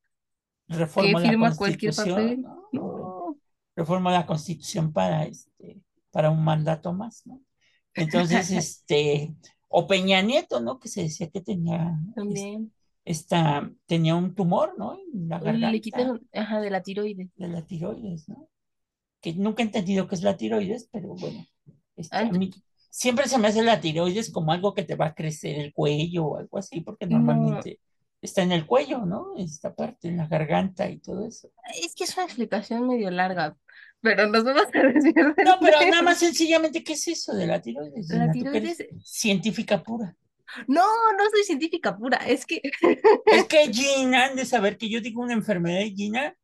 que 0.69 0.77
Reforma 0.77 1.21
la 1.21 1.29
firma 1.29 1.57
cualquier 1.57 1.93
papel. 1.95 2.15
constitución, 2.15 2.43
¿no? 2.43 2.69
No. 2.73 3.37
Reforma 3.75 4.13
la 4.13 4.25
constitución 4.27 4.93
para 4.93 5.25
este, 5.25 5.81
para 6.11 6.31
un 6.31 6.43
mandato 6.45 6.93
más, 6.93 7.27
¿no? 7.27 7.41
Entonces, 7.95 8.51
este, 8.53 9.35
o 9.69 9.87
Peña 9.87 10.23
Nieto, 10.23 10.61
¿no? 10.61 10.79
Que 10.79 10.89
se 10.89 11.03
decía 11.03 11.29
que 11.31 11.41
tenía 11.41 11.99
También. 12.15 12.73
esta, 13.05 13.71
tenía 13.87 14.15
un 14.15 14.35
tumor, 14.35 14.75
¿no? 14.79 14.99
En 15.15 15.29
la 15.29 15.39
garganta 15.39 15.71
Le 15.73 15.81
quitaron, 15.81 16.27
ajá, 16.33 16.61
de 16.61 16.71
la 16.71 16.83
tiroides. 16.83 17.29
de 17.37 17.49
la 17.49 17.63
tiroides, 17.67 18.29
¿no? 18.29 18.49
Que 19.21 19.33
nunca 19.35 19.63
he 19.63 19.67
entendido 19.67 20.07
qué 20.07 20.15
es 20.15 20.23
la 20.23 20.37
tiroides, 20.37 20.89
pero 20.93 21.09
bueno, 21.09 21.45
este, 21.97 22.17
a 22.17 22.25
mí 22.31 22.51
siempre 22.91 23.27
se 23.29 23.37
me 23.39 23.49
hace 23.49 23.63
la 23.63 23.81
tiroides 23.81 24.31
como 24.31 24.53
algo 24.53 24.75
que 24.75 24.85
te 24.85 24.95
va 24.95 25.07
a 25.07 25.15
crecer 25.15 25.59
el 25.59 25.73
cuello 25.73 26.27
o 26.27 26.37
algo 26.39 26.59
así, 26.59 26.81
porque 26.83 27.07
No. 27.07 27.19
normalmente 27.19 27.81
está 28.23 28.43
en 28.43 28.53
el 28.53 28.65
cuello, 28.67 29.05
¿no? 29.07 29.37
Esta 29.37 29.75
parte, 29.75 30.09
en 30.09 30.17
la 30.19 30.27
garganta 30.29 30.89
y 30.89 30.99
todo 30.99 31.27
eso. 31.27 31.51
Es 31.83 31.95
que 31.95 32.05
es 32.05 32.17
una 32.17 32.27
explicación 32.27 32.87
medio 32.87 33.11
larga, 33.11 33.57
pero 34.01 34.27
nos 34.29 34.45
vamos 34.45 34.65
a 34.73 34.83
desviar 34.83 35.35
del 35.35 35.45
No, 35.45 35.59
pero 35.61 35.79
nada 35.91 36.03
más 36.03 36.19
sencillamente, 36.19 36.85
¿qué 36.85 36.93
es 36.95 37.09
eso 37.09 37.35
de 37.35 37.47
la 37.47 37.61
tiroides? 37.61 38.09
La 38.11 38.25
eres 38.25 38.35
tiroides- 38.37 38.87
científica 39.05 39.83
pura. 39.83 40.15
No, 40.67 40.83
no 41.13 41.25
soy 41.31 41.43
científica 41.45 41.97
pura, 41.97 42.17
es 42.19 42.47
que 42.47 42.61
Es 43.27 43.45
que 43.47 43.73
Gina, 43.73 44.27
han 44.27 44.37
de 44.37 44.47
saber 44.47 44.79
que 44.79 44.89
yo 44.89 45.01
digo 45.01 45.21
una 45.23 45.35
enfermedad 45.35 45.81
de 45.81 45.91
Gina, 45.91 46.35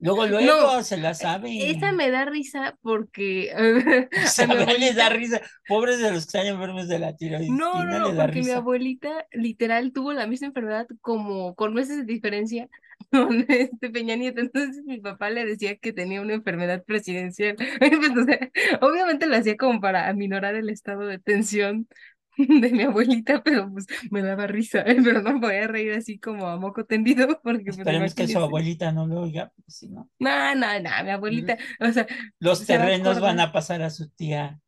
luego, 0.00 0.26
luego 0.26 0.44
No, 0.46 0.82
se 0.82 0.96
la 0.96 1.14
sabe. 1.14 1.70
esa 1.70 1.92
me 1.92 2.10
da 2.10 2.24
risa 2.24 2.76
porque 2.82 3.52
a 3.54 4.46
mi 4.46 4.52
a 4.54 4.56
ver, 4.66 4.80
les 4.80 4.96
da 4.96 5.06
abuelita- 5.06 5.38
risa. 5.38 5.40
Pobres 5.68 5.98
de 6.00 6.10
los 6.10 6.24
que 6.26 6.38
están 6.38 6.46
enfermos 6.46 6.88
de 6.88 6.98
la 6.98 7.16
tiroides. 7.16 7.48
No, 7.50 7.84
no, 7.84 7.98
no, 8.12 8.16
porque 8.20 8.42
mi 8.42 8.50
abuelita 8.50 9.26
literal 9.32 9.92
tuvo 9.92 10.12
la 10.12 10.26
misma 10.26 10.48
enfermedad 10.48 10.88
como 11.00 11.54
con 11.54 11.74
meses 11.74 11.98
de 11.98 12.04
diferencia 12.04 12.68
con 13.10 13.44
este 13.48 13.90
Peña 13.90 14.16
Nieto. 14.16 14.40
Entonces 14.40 14.84
mi 14.84 15.00
papá 15.00 15.30
le 15.30 15.44
decía 15.44 15.76
que 15.76 15.92
tenía 15.92 16.20
una 16.20 16.34
enfermedad 16.34 16.84
presidencial. 16.84 17.56
Pues, 17.80 18.16
o 18.16 18.24
sea, 18.24 18.50
obviamente 18.80 19.26
lo 19.26 19.36
hacía 19.36 19.56
como 19.56 19.80
para 19.80 20.08
aminorar 20.08 20.54
el 20.54 20.68
estado 20.70 21.06
de 21.06 21.18
tensión 21.18 21.88
de 22.36 22.70
mi 22.70 22.82
abuelita, 22.82 23.42
pero 23.42 23.70
pues 23.70 23.86
me 24.10 24.22
daba 24.22 24.46
risa, 24.46 24.80
¿eh? 24.82 24.96
pero 25.04 25.22
no 25.22 25.40
podía 25.40 25.66
reír 25.66 25.92
así 25.92 26.18
como 26.18 26.48
a 26.48 26.56
moco 26.56 26.84
tendido 26.84 27.40
porque 27.42 27.64
pues 27.64 27.78
Esperemos 27.78 28.14
que 28.14 28.28
su 28.28 28.38
abuelita 28.38 28.92
no 28.92 29.06
lo 29.06 29.22
oiga, 29.22 29.52
porque 29.54 29.70
si 29.70 29.88
no, 29.88 30.08
No, 30.18 30.54
no, 30.54 30.80
no, 30.80 30.90
mi 31.04 31.10
abuelita, 31.10 31.58
o 31.80 31.92
sea, 31.92 32.06
los 32.38 32.58
Se 32.60 32.76
va 32.78 32.84
a 32.84 32.86
terrenos 32.86 33.20
van 33.20 33.40
a 33.40 33.52
pasar 33.52 33.82
a 33.82 33.90
su 33.90 34.08
tía, 34.10 34.60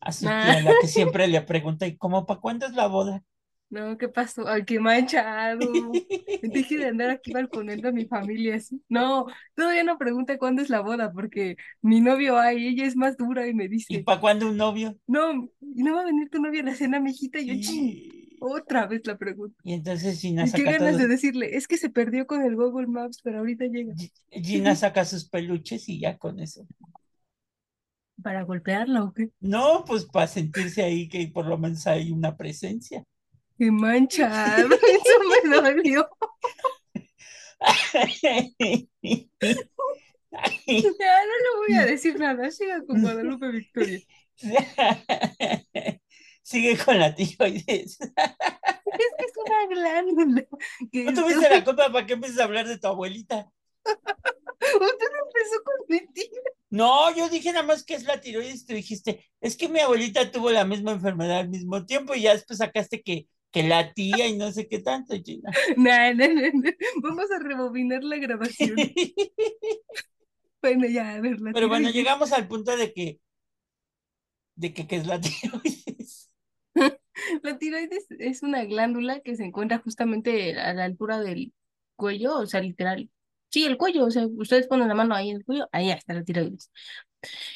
a 0.00 0.12
su 0.12 0.24
Nah. 0.24 0.52
tía, 0.52 0.62
la 0.62 0.78
que 0.80 0.88
siempre 0.88 1.28
le 1.28 1.40
pregunta, 1.42 1.86
¿y 1.86 1.96
cómo 1.96 2.26
para 2.26 2.40
cuándo 2.40 2.66
es 2.66 2.72
la 2.72 2.86
boda? 2.86 3.22
No, 3.70 3.96
¿qué 3.98 4.08
pasó? 4.08 4.48
Ay, 4.48 4.64
qué 4.64 4.80
manchado. 4.80 5.92
Dije 6.42 6.78
de 6.78 6.86
andar 6.88 7.10
aquí 7.10 7.32
balconeando 7.32 7.88
a 7.88 7.92
mi 7.92 8.06
familia 8.06 8.56
así. 8.56 8.82
No, 8.88 9.26
todavía 9.54 9.84
no 9.84 9.98
pregunta 9.98 10.38
cuándo 10.38 10.62
es 10.62 10.70
la 10.70 10.80
boda, 10.80 11.12
porque 11.12 11.56
mi 11.82 12.00
novio 12.00 12.38
hay, 12.38 12.66
ella 12.68 12.84
es 12.86 12.96
más 12.96 13.16
dura 13.16 13.46
y 13.46 13.54
me 13.54 13.64
¿Y 13.64 13.68
dice, 13.68 14.02
para 14.04 14.20
cuándo 14.20 14.48
un 14.48 14.56
novio? 14.56 14.96
no, 15.06 15.50
¿y 15.60 15.82
no 15.82 15.94
va 15.94 16.00
a 16.02 16.04
venir 16.06 16.28
tu 16.30 16.40
novia 16.40 16.62
a 16.62 16.64
la 16.64 16.74
cena, 16.74 16.98
mijita? 16.98 17.38
Y 17.38 17.46
yo, 17.46 17.54
ching, 17.60 17.92
Y, 17.94 18.36
otra 18.40 18.86
vez 18.86 19.06
la 19.06 19.18
pregunta. 19.18 19.62
y 19.62 19.74
entonces 19.74 20.20
Gina 20.20 20.46
Y 20.46 20.52
qué 20.52 20.58
saca 20.64 20.70
ganas 20.78 20.96
todo- 20.96 21.02
de 21.02 21.08
decirle, 21.08 21.56
es 21.56 21.68
que 21.68 21.76
se 21.76 21.90
perdió 21.90 22.26
con 22.26 22.42
el 22.42 22.56
Google 22.56 22.86
Maps, 22.88 23.20
pero 23.22 23.38
ahorita 23.40 23.66
llega. 23.66 23.94
Gi- 23.94 24.12
Gina 24.42 24.74
saca 24.74 25.04
sus 25.04 25.28
peluches 25.28 25.88
y 25.88 26.00
ya 26.00 26.16
con 26.18 26.40
eso. 26.40 26.66
¿Para 28.22 28.42
golpearla 28.44 29.02
o 29.04 29.12
qué? 29.12 29.30
No, 29.40 29.84
pues 29.86 30.04
para 30.04 30.26
sentirse 30.26 30.82
ahí 30.82 31.08
que 31.08 31.28
por 31.28 31.46
lo 31.46 31.56
menos 31.58 31.86
hay 31.86 32.10
una 32.12 32.36
presencia. 32.36 33.04
Qué 33.60 33.70
manchado, 33.70 34.68
eso 34.74 35.18
me 35.44 35.54
dolió. 35.54 36.08
Ya 40.66 41.24
no 41.26 41.34
le 41.36 41.56
voy 41.58 41.74
a 41.76 41.84
decir 41.84 42.18
nada, 42.18 42.50
siga 42.50 42.82
con 42.86 43.02
Guadalupe 43.02 43.50
Victoria. 43.50 44.00
Sigue 46.42 46.78
con 46.78 46.98
la 46.98 47.14
tiroides. 47.14 48.00
Es 48.00 48.00
que 48.00 49.24
es 49.26 49.32
una 49.36 49.66
glándula. 49.68 50.46
Que 50.90 51.04
No 51.04 51.12
tuviste 51.12 51.50
la 51.50 51.62
culpa 51.62 51.92
para 51.92 52.06
que 52.06 52.14
empieces 52.14 52.40
a 52.40 52.44
hablar 52.44 52.66
de 52.66 52.78
tu 52.78 52.88
abuelita. 52.88 53.52
Usted 53.84 55.10
empezó 55.26 55.62
con 55.64 55.74
mentiras. 55.86 56.44
No, 56.70 57.14
yo 57.14 57.28
dije 57.28 57.52
nada 57.52 57.66
más 57.66 57.84
que 57.84 57.92
es 57.94 58.04
la 58.04 58.22
tiroides, 58.22 58.64
tú 58.64 58.72
dijiste, 58.72 59.28
es 59.42 59.56
que 59.56 59.68
mi 59.68 59.80
abuelita 59.80 60.30
tuvo 60.30 60.50
la 60.50 60.64
misma 60.64 60.92
enfermedad 60.92 61.40
al 61.40 61.50
mismo 61.50 61.84
tiempo 61.84 62.14
y 62.14 62.22
ya 62.22 62.32
después 62.32 62.58
sacaste 62.58 63.02
que, 63.02 63.28
que 63.50 63.62
la 63.62 63.92
tía 63.92 64.28
y 64.28 64.36
no 64.36 64.52
sé 64.52 64.68
qué 64.68 64.78
tanto, 64.78 65.14
Gina. 65.22 65.50
No, 65.76 66.14
no, 66.14 66.28
no, 66.28 66.40
no. 66.54 66.70
Vamos 67.02 67.30
a 67.30 67.38
rebobinar 67.38 68.04
la 68.04 68.16
grabación. 68.16 68.76
Bueno, 70.62 70.86
ya, 70.86 71.14
a 71.14 71.20
ver, 71.22 71.40
la 71.40 71.52
Pero 71.52 71.68
bueno, 71.68 71.88
llegamos 71.88 72.32
al 72.32 72.46
punto 72.46 72.76
de 72.76 72.92
que, 72.92 73.18
de 74.56 74.74
que, 74.74 74.86
¿qué 74.86 74.96
es 74.96 75.06
la 75.06 75.18
tiroides? 75.18 76.30
La 77.42 77.58
tiroides 77.58 78.06
es 78.10 78.42
una 78.42 78.64
glándula 78.64 79.20
que 79.20 79.36
se 79.36 79.44
encuentra 79.44 79.78
justamente 79.78 80.58
a 80.58 80.72
la 80.74 80.84
altura 80.84 81.20
del 81.20 81.52
cuello, 81.96 82.36
o 82.38 82.46
sea, 82.46 82.60
literal. 82.60 83.10
Sí, 83.48 83.64
el 83.64 83.76
cuello, 83.76 84.04
o 84.04 84.10
sea, 84.10 84.26
ustedes 84.26 84.68
ponen 84.68 84.88
la 84.88 84.94
mano 84.94 85.14
ahí 85.14 85.30
en 85.30 85.38
el 85.38 85.44
cuello, 85.44 85.68
ahí 85.72 85.90
está 85.90 86.14
la 86.14 86.24
tiroides. 86.24 86.70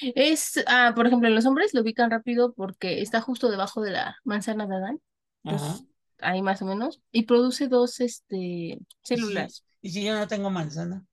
Es, 0.00 0.62
ah, 0.66 0.92
por 0.94 1.06
ejemplo, 1.06 1.28
en 1.28 1.34
los 1.34 1.46
hombres 1.46 1.72
lo 1.72 1.82
ubican 1.82 2.10
rápido 2.10 2.52
porque 2.52 3.00
está 3.00 3.20
justo 3.20 3.50
debajo 3.50 3.80
de 3.80 3.92
la 3.92 4.16
manzana 4.24 4.66
de 4.66 4.76
Adán, 4.76 5.00
Ahí 6.20 6.42
más 6.42 6.62
o 6.62 6.66
menos, 6.66 7.02
y 7.12 7.24
produce 7.24 7.68
dos, 7.68 8.00
este, 8.00 8.36
¿Y 8.36 8.78
si, 9.02 9.14
células. 9.16 9.64
y 9.82 9.90
si 9.90 10.04
yo 10.04 10.14
no 10.14 10.26
tengo 10.26 10.50
manzana? 10.50 11.04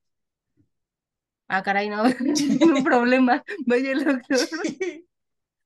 Ah, 1.47 1.61
caray, 1.63 1.89
no, 1.89 2.03
un 2.61 2.83
problema, 2.83 3.43
vaya 3.65 3.91
el 3.91 4.05
doctor. 4.05 4.39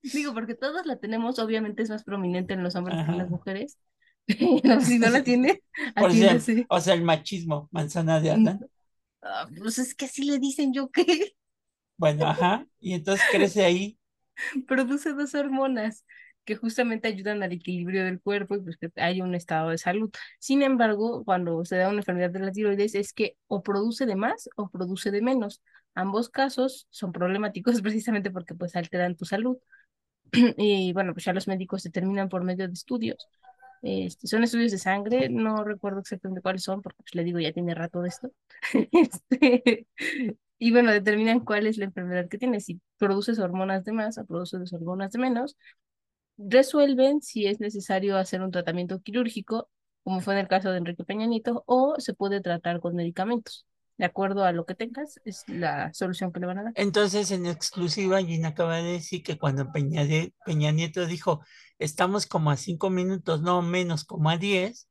Digo, 0.01 0.33
porque 0.33 0.55
todos 0.55 0.85
la 0.85 0.97
tenemos, 0.97 1.37
obviamente 1.39 1.83
es 1.83 1.89
más 1.89 2.03
prominente 2.03 2.53
en 2.53 2.63
los 2.63 2.75
hombres 2.75 2.97
que 3.05 3.11
en 3.11 3.17
las 3.19 3.29
mujeres, 3.29 3.77
pero 4.27 4.81
si 4.81 4.97
no 4.97 5.09
la 5.09 5.23
tiene, 5.23 5.61
atiéndase. 5.95 6.65
o 6.69 6.79
sea, 6.79 6.93
el 6.95 7.03
machismo, 7.03 7.69
manzana 7.71 8.19
de 8.19 8.31
Adán. 8.31 8.59
Ah, 9.21 9.47
pues 9.57 9.77
es 9.79 9.95
que 9.95 10.05
así 10.05 10.23
le 10.23 10.39
dicen 10.39 10.73
yo 10.73 10.89
que 10.89 11.33
Bueno, 11.97 12.27
ajá. 12.27 12.67
Y 12.79 12.93
entonces 12.93 13.25
crece 13.31 13.63
ahí. 13.63 13.97
produce 14.67 15.13
dos 15.13 15.33
hormonas 15.35 16.05
que 16.45 16.55
justamente 16.55 17.07
ayudan 17.07 17.43
al 17.43 17.51
equilibrio 17.51 18.05
del 18.05 18.21
cuerpo 18.21 18.55
y 18.55 18.61
pues 18.61 18.77
que 18.77 18.91
haya 18.97 19.23
un 19.23 19.35
estado 19.35 19.69
de 19.69 19.77
salud. 19.77 20.11
Sin 20.39 20.61
embargo, 20.63 21.23
cuando 21.25 21.65
se 21.65 21.77
da 21.77 21.89
una 21.89 21.99
enfermedad 21.99 22.29
de 22.31 22.39
la 22.39 22.51
tiroides 22.51 22.95
es 22.95 23.13
que 23.13 23.37
o 23.47 23.63
produce 23.63 24.05
de 24.05 24.15
más 24.15 24.49
o 24.55 24.69
produce 24.69 25.11
de 25.11 25.21
menos. 25.21 25.61
Ambos 25.95 26.29
casos 26.29 26.87
son 26.89 27.11
problemáticos 27.11 27.81
precisamente 27.81 28.31
porque 28.31 28.55
pues 28.55 28.75
alteran 28.75 29.15
tu 29.15 29.25
salud. 29.25 29.57
Y 30.57 30.93
bueno, 30.93 31.13
pues 31.13 31.25
ya 31.25 31.33
los 31.33 31.47
médicos 31.47 31.83
determinan 31.83 32.29
por 32.29 32.43
medio 32.43 32.67
de 32.67 32.73
estudios. 32.73 33.27
Este, 33.81 34.27
son 34.27 34.43
estudios 34.43 34.71
de 34.71 34.79
sangre, 34.79 35.29
no 35.29 35.63
recuerdo 35.63 35.99
exactamente 35.99 36.41
cuáles 36.41 36.63
son, 36.63 36.81
porque 36.81 37.03
pues 37.03 37.15
le 37.15 37.23
digo, 37.23 37.39
ya 37.39 37.53
tiene 37.53 37.75
rato 37.75 38.01
de 38.01 38.09
esto. 38.09 38.31
Este, 38.91 39.87
y 40.57 40.71
bueno, 40.71 40.91
determinan 40.91 41.41
cuál 41.41 41.67
es 41.67 41.77
la 41.77 41.85
enfermedad 41.85 42.27
que 42.29 42.37
tienes, 42.37 42.65
si 42.65 42.81
produces 42.97 43.39
hormonas 43.39 43.83
de 43.83 43.91
más 43.91 44.17
o 44.17 44.25
produces 44.25 44.73
hormonas 44.73 45.11
de 45.11 45.19
menos. 45.19 45.57
Resuelven 46.37 47.21
si 47.21 47.47
es 47.47 47.59
necesario 47.59 48.17
hacer 48.17 48.41
un 48.41 48.51
tratamiento 48.51 48.99
quirúrgico, 49.01 49.69
como 50.03 50.21
fue 50.21 50.33
en 50.33 50.41
el 50.41 50.47
caso 50.47 50.71
de 50.71 50.77
Enrique 50.77 51.03
Peña 51.03 51.25
Nieto, 51.25 51.63
o 51.65 51.95
se 51.99 52.13
puede 52.13 52.41
tratar 52.41 52.79
con 52.79 52.95
medicamentos. 52.95 53.65
De 53.97 54.03
acuerdo 54.05 54.43
a 54.43 54.51
lo 54.51 54.65
que 54.65 54.75
tengas, 54.75 55.21
es 55.23 55.43
la 55.47 55.93
solución 55.93 56.33
que 56.33 56.41
le 56.41 56.47
van 56.47 56.57
a 56.59 56.63
dar. 56.63 56.73
Entonces, 56.75 57.31
en 57.31 57.45
exclusiva, 57.45 58.21
Gina 58.21 58.49
acaba 58.49 58.77
de 58.77 58.91
decir 58.91 59.23
que 59.23 59.37
cuando 59.37 59.71
Peña, 59.71 60.03
de- 60.05 60.33
Peña 60.45 60.71
Nieto 60.71 61.05
dijo, 61.05 61.41
estamos 61.79 62.25
como 62.25 62.51
a 62.51 62.57
cinco 62.57 62.89
minutos, 62.89 63.41
no 63.41 63.61
menos 63.61 64.03
como 64.03 64.29
a 64.29 64.37
diez, 64.37 64.89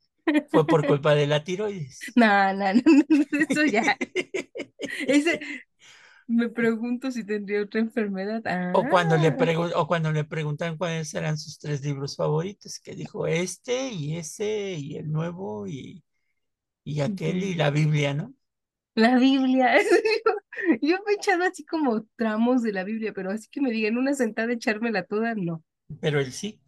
fue 0.48 0.66
por 0.66 0.86
culpa 0.86 1.14
de 1.14 1.26
la 1.26 1.44
tiroides. 1.44 2.00
No, 2.16 2.54
no, 2.54 2.72
no, 2.72 2.82
no, 3.10 3.24
eso 3.50 3.64
ya. 3.66 3.96
Ese, 5.06 5.40
me 6.26 6.48
pregunto 6.48 7.10
si 7.10 7.24
tendría 7.24 7.62
otra 7.62 7.80
enfermedad. 7.80 8.42
O 8.72 8.88
cuando 8.88 9.16
le 9.16 9.28
Ah, 9.38 9.70
o 9.76 9.86
cuando 9.86 10.12
le 10.12 10.24
preguntan 10.24 10.76
cuáles 10.76 11.14
eran 11.14 11.38
sus 11.38 11.58
tres 11.58 11.82
libros 11.82 12.16
favoritos, 12.16 12.78
que 12.80 12.94
dijo 12.94 13.26
este 13.26 13.90
y 13.90 14.16
ese 14.16 14.74
y 14.74 14.96
el 14.96 15.10
nuevo 15.12 15.66
y, 15.68 16.04
y 16.84 17.00
aquel 17.02 17.42
y 17.44 17.54
la 17.54 17.70
Biblia, 17.70 18.14
¿no? 18.14 18.34
La 18.94 19.18
Biblia. 19.18 19.76
Yo, 20.24 20.32
yo 20.80 20.96
me 21.04 21.12
he 21.12 21.16
echado 21.16 21.42
así 21.44 21.64
como 21.64 22.04
tramos 22.16 22.62
de 22.62 22.72
la 22.72 22.84
Biblia, 22.84 23.12
pero 23.12 23.30
así 23.30 23.48
que 23.50 23.60
me 23.60 23.70
digan 23.72 23.98
una 23.98 24.14
sentada 24.14 24.52
echármela 24.52 25.04
toda, 25.04 25.34
no. 25.34 25.64
Pero 26.00 26.20
él 26.20 26.32
sí. 26.32 26.60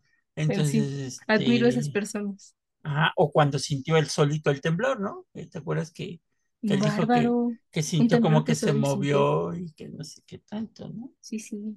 Él 0.48 0.66
sí. 0.66 0.92
Entonces, 1.04 1.24
Admiro 1.26 1.66
a 1.66 1.70
esas 1.70 1.88
este, 1.88 1.92
personas. 1.92 2.56
ajá, 2.82 3.12
o 3.16 3.32
cuando 3.32 3.58
sintió 3.58 3.96
él 3.96 4.06
solito 4.08 4.50
el 4.50 4.60
temblor, 4.60 5.00
¿no? 5.00 5.26
¿Te 5.32 5.58
acuerdas 5.58 5.92
que, 5.92 6.20
que 6.66 6.76
dijo 6.76 7.08
que, 7.10 7.32
que 7.70 7.82
sintió 7.82 8.20
como 8.20 8.44
que 8.44 8.52
que 8.52 8.54
se 8.54 8.72
movió 8.72 9.54
y 9.54 9.72
que 9.72 9.88
no 9.88 10.04
sé 10.04 10.22
qué 10.26 10.38
tanto, 10.38 10.88
¿no? 10.88 11.12
Sí, 11.20 11.38
sí. 11.40 11.76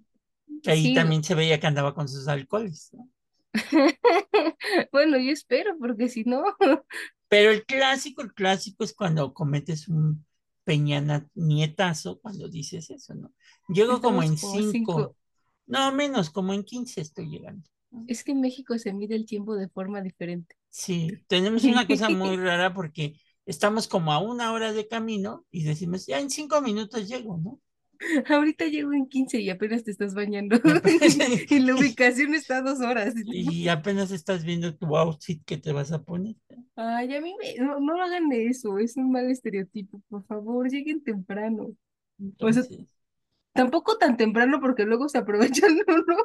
Que 0.62 0.72
ahí 0.72 0.84
Sí. 0.84 0.94
también 0.94 1.22
se 1.24 1.36
veía 1.36 1.60
que 1.60 1.68
andaba 1.68 1.94
con 1.94 2.08
sus 2.08 2.28
alcoholes, 2.30 2.90
¿no? 2.94 3.10
Bueno, 4.92 5.18
yo 5.18 5.32
espero, 5.32 5.78
porque 5.80 6.08
si 6.10 6.24
no, 6.24 6.44
Pero 7.28 7.52
el 7.52 7.66
clásico, 7.66 8.22
el 8.22 8.34
clásico 8.34 8.84
es 8.84 8.94
cuando 8.94 9.34
cometes 9.34 9.88
un 9.88 10.26
peñana 10.64 11.28
nietazo, 11.36 12.20
cuando 12.22 12.48
dices 12.50 12.90
eso, 12.90 13.14
¿no? 13.16 13.34
Llego 13.68 14.02
como 14.02 14.24
en 14.24 14.30
Estamos 14.30 14.42
como 14.42 14.62
cinco, 14.62 14.72
cinco. 14.72 15.16
no 15.68 15.92
menos, 15.94 16.30
como 16.32 16.54
en 16.54 16.64
quince 16.64 17.02
estoy 17.02 17.30
llegando. 17.30 17.70
¿no? 17.92 18.08
es 18.08 18.26
que 18.26 18.34
en 18.34 18.42
México 18.42 18.78
se 18.78 18.92
mide 18.92 19.16
el 19.16 19.26
tiempo 19.26 19.56
de 19.56 19.70
forma 19.70 20.02
diferente. 20.02 20.58
Sí, 20.70 21.24
tenemos 21.28 21.64
una 21.66 21.88
cosa 21.88 22.10
muy 22.10 22.38
rara 22.38 22.74
porque 22.74 23.20
estamos 23.50 23.88
como 23.88 24.14
a 24.14 24.20
una 24.20 24.52
hora 24.54 24.74
de 24.74 24.88
camino 24.88 25.46
y 25.50 25.64
decimos, 25.64 26.06
ya 26.06 26.20
en 26.20 26.30
cinco 26.30 26.62
minutos 26.62 27.08
llego, 27.08 27.38
¿no? 27.38 27.60
Ahorita 28.30 28.66
llego 28.66 28.94
en 28.94 29.08
15 29.08 29.42
y 29.42 29.50
apenas 29.50 29.84
te 29.84 29.92
estás 29.92 30.14
bañando. 30.14 30.58
Y 31.50 31.60
la 31.60 31.76
ubicación 31.80 32.36
está 32.36 32.60
a 32.60 32.62
dos 32.62 32.80
horas. 32.80 33.16
Y 33.26 33.68
apenas 33.68 34.12
estás 34.12 34.44
viendo 34.46 34.76
tu 34.76 34.96
outfit 34.96 35.44
que 35.46 35.58
te 35.58 35.74
vas 35.74 35.92
a 35.92 36.04
poner. 36.04 36.36
Ay, 36.76 37.14
a 37.16 37.22
mí 37.22 37.36
me, 37.40 37.56
no, 37.56 37.80
no 37.80 38.02
hagan 38.02 38.32
eso, 38.32 38.78
es 38.78 38.96
un 38.96 39.12
mal 39.12 39.30
estereotipo, 39.30 40.02
por 40.10 40.24
favor, 40.28 40.70
lleguen 40.70 41.04
temprano. 41.04 41.76
O 42.40 42.54
sea, 42.54 42.64
tampoco 43.54 43.98
tan 43.98 44.16
temprano 44.16 44.60
porque 44.62 44.86
luego 44.86 45.10
se 45.10 45.18
aprovechan. 45.18 45.76
¿no? 45.76 46.16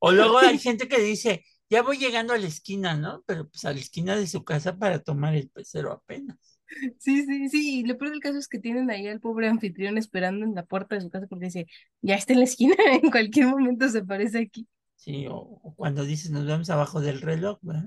o 0.00 0.12
luego 0.12 0.38
hay 0.38 0.58
gente 0.58 0.86
que 0.86 1.00
dice, 1.00 1.44
ya 1.70 1.82
voy 1.82 1.96
llegando 1.96 2.34
a 2.34 2.38
la 2.38 2.46
esquina, 2.46 2.94
¿no? 2.94 3.22
Pero 3.26 3.48
pues 3.48 3.64
a 3.64 3.72
la 3.72 3.78
esquina 3.78 4.16
de 4.16 4.26
su 4.26 4.44
casa 4.44 4.76
para 4.76 5.02
tomar 5.02 5.34
el 5.34 5.48
pecero 5.48 5.92
apenas. 5.92 6.53
Sí, 6.98 7.24
sí, 7.24 7.48
sí, 7.48 7.80
y 7.80 7.84
lo 7.84 7.96
peor 7.98 8.10
del 8.12 8.20
caso 8.20 8.38
es 8.38 8.48
que 8.48 8.58
tienen 8.58 8.90
ahí 8.90 9.06
al 9.08 9.20
pobre 9.20 9.48
anfitrión 9.48 9.96
esperando 9.98 10.44
en 10.44 10.54
la 10.54 10.64
puerta 10.64 10.94
de 10.96 11.02
su 11.02 11.10
casa 11.10 11.26
porque 11.28 11.46
dice, 11.46 11.66
ya 12.02 12.14
está 12.16 12.32
en 12.32 12.40
la 12.40 12.44
esquina, 12.46 12.74
en 13.02 13.10
cualquier 13.10 13.46
momento 13.46 13.88
se 13.88 13.98
aparece 13.98 14.38
aquí. 14.40 14.66
Sí, 14.96 15.26
o, 15.28 15.36
o 15.36 15.74
cuando 15.76 16.04
dices 16.04 16.30
nos 16.32 16.46
vemos 16.46 16.68
abajo 16.70 17.00
del 17.00 17.20
reloj, 17.20 17.58
¿verdad? 17.62 17.84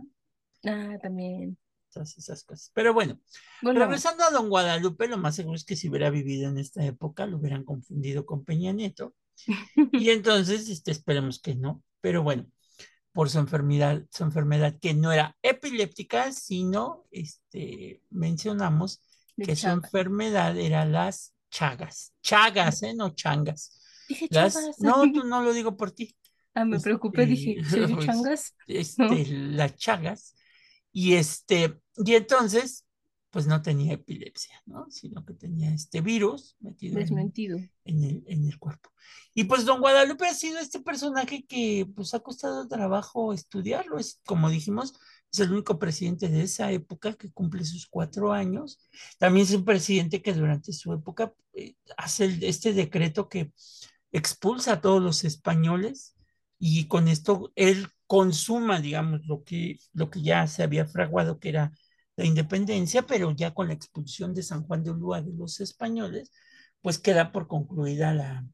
Ah, 0.66 0.98
también. 1.02 1.58
Todas 1.92 2.18
esas 2.18 2.44
cosas. 2.44 2.72
Pero 2.74 2.94
bueno, 2.94 3.20
Bueno, 3.62 3.80
regresando 3.80 4.24
a 4.24 4.32
Don 4.32 4.50
Guadalupe, 4.50 5.08
lo 5.08 5.18
más 5.18 5.36
seguro 5.36 5.56
es 5.56 5.66
que 5.66 5.76
si 5.76 5.90
hubiera 5.90 6.10
vivido 6.10 6.50
en 6.50 6.58
esta 6.58 6.86
época, 6.86 7.26
lo 7.26 7.38
hubieran 7.38 7.64
confundido 7.64 8.26
con 8.26 8.44
Peña 8.46 8.74
Nieto. 8.74 9.16
Y 9.96 10.10
entonces, 10.12 10.70
este, 10.70 10.92
esperemos 10.92 11.40
que 11.42 11.56
no. 11.56 11.84
Pero 12.02 12.24
bueno, 12.24 12.48
por 13.18 13.32
su 13.32 13.40
enfermedad, 13.40 14.04
su 14.12 14.26
enfermedad 14.26 14.76
que 14.80 14.94
no 14.94 15.12
era 15.12 15.36
epiléptica, 15.42 16.32
sino, 16.32 17.08
este, 17.10 18.04
mencionamos 18.12 19.02
de 19.36 19.48
que 19.48 19.56
su 19.56 19.70
enfermedad 19.70 20.56
era 20.56 20.86
las 20.86 21.34
chagas. 21.50 22.14
Chagas, 22.22 22.84
¿eh? 22.84 22.94
No 22.94 23.16
changas. 23.16 23.82
Dije 24.08 24.28
Las, 24.30 24.54
Chagas. 24.54 24.80
no, 24.82 25.02
tú 25.12 25.24
no 25.24 25.42
lo 25.42 25.52
digo 25.52 25.76
por 25.76 25.90
ti. 25.90 26.16
Ah, 26.54 26.64
me 26.64 26.80
preocupé, 26.80 27.26
dije, 27.26 27.56
Este, 27.58 27.70
¿se 27.72 27.84
oye 27.86 27.96
pues, 27.96 28.06
changas? 28.06 28.56
este, 28.68 29.26
las 29.32 29.76
chagas. 29.78 30.36
Y 30.92 31.16
este, 31.16 31.76
y 31.96 32.14
entonces, 32.14 32.86
pues 33.38 33.46
no 33.46 33.62
tenía 33.62 33.94
epilepsia, 33.94 34.64
¿no? 34.66 34.90
Sino 34.90 35.24
que 35.24 35.36
tenía 35.36 35.72
este 35.72 36.02
virus 36.02 36.56
metido 36.60 36.98
Desmentido. 36.98 37.60
En, 37.86 38.04
el, 38.04 38.24
en 38.26 38.48
el 38.48 38.58
cuerpo. 38.58 38.90
Y 39.36 39.44
pues 39.44 39.64
don 39.64 39.80
Guadalupe 39.80 40.26
ha 40.26 40.34
sido 40.34 40.58
este 40.58 40.80
personaje 40.80 41.46
que 41.46 41.88
pues 41.96 42.16
ha 42.16 42.20
costado 42.22 42.68
trabajo 42.68 43.34
estudiarlo, 43.34 44.00
es 44.00 44.20
como 44.26 44.50
dijimos, 44.50 44.96
es 45.32 45.40
el 45.40 45.52
único 45.52 45.78
presidente 45.78 46.30
de 46.30 46.42
esa 46.42 46.72
época 46.72 47.14
que 47.14 47.32
cumple 47.32 47.64
sus 47.64 47.86
cuatro 47.86 48.34
años. 48.34 48.80
También 49.20 49.46
es 49.46 49.54
un 49.54 49.66
presidente 49.66 50.24
que 50.24 50.34
durante 50.34 50.74
su 50.74 50.92
época 50.94 51.32
eh, 51.54 51.76
hace 51.96 52.40
este 52.42 52.74
decreto 52.74 53.30
que 53.30 53.52
expulsa 54.12 54.74
a 54.74 54.82
todos 54.82 55.00
los 55.00 55.24
españoles 55.24 56.16
y 56.58 56.88
con 56.88 57.08
esto 57.08 57.52
él 57.54 57.88
consuma, 58.08 58.82
digamos, 58.82 59.28
lo 59.28 59.44
que, 59.44 59.78
lo 59.94 60.10
que 60.10 60.24
ya 60.24 60.48
se 60.48 60.64
había 60.64 60.88
fraguado, 60.88 61.40
que 61.40 61.50
era 61.50 61.72
la 62.18 62.26
independencia, 62.26 63.04
pero 63.04 63.32
ya 63.32 63.54
con 63.54 63.68
la 63.68 63.74
expulsión 63.74 64.34
de 64.34 64.44
San 64.44 64.64
Juan 64.64 64.84
de 64.84 64.92
Ulúa 64.92 65.22
de 65.22 65.34
los 65.34 65.62
españoles, 65.62 66.32
pues 66.82 67.00
queda 67.00 67.32
por 67.32 67.48
concluida 67.48 68.14
la, 68.14 68.46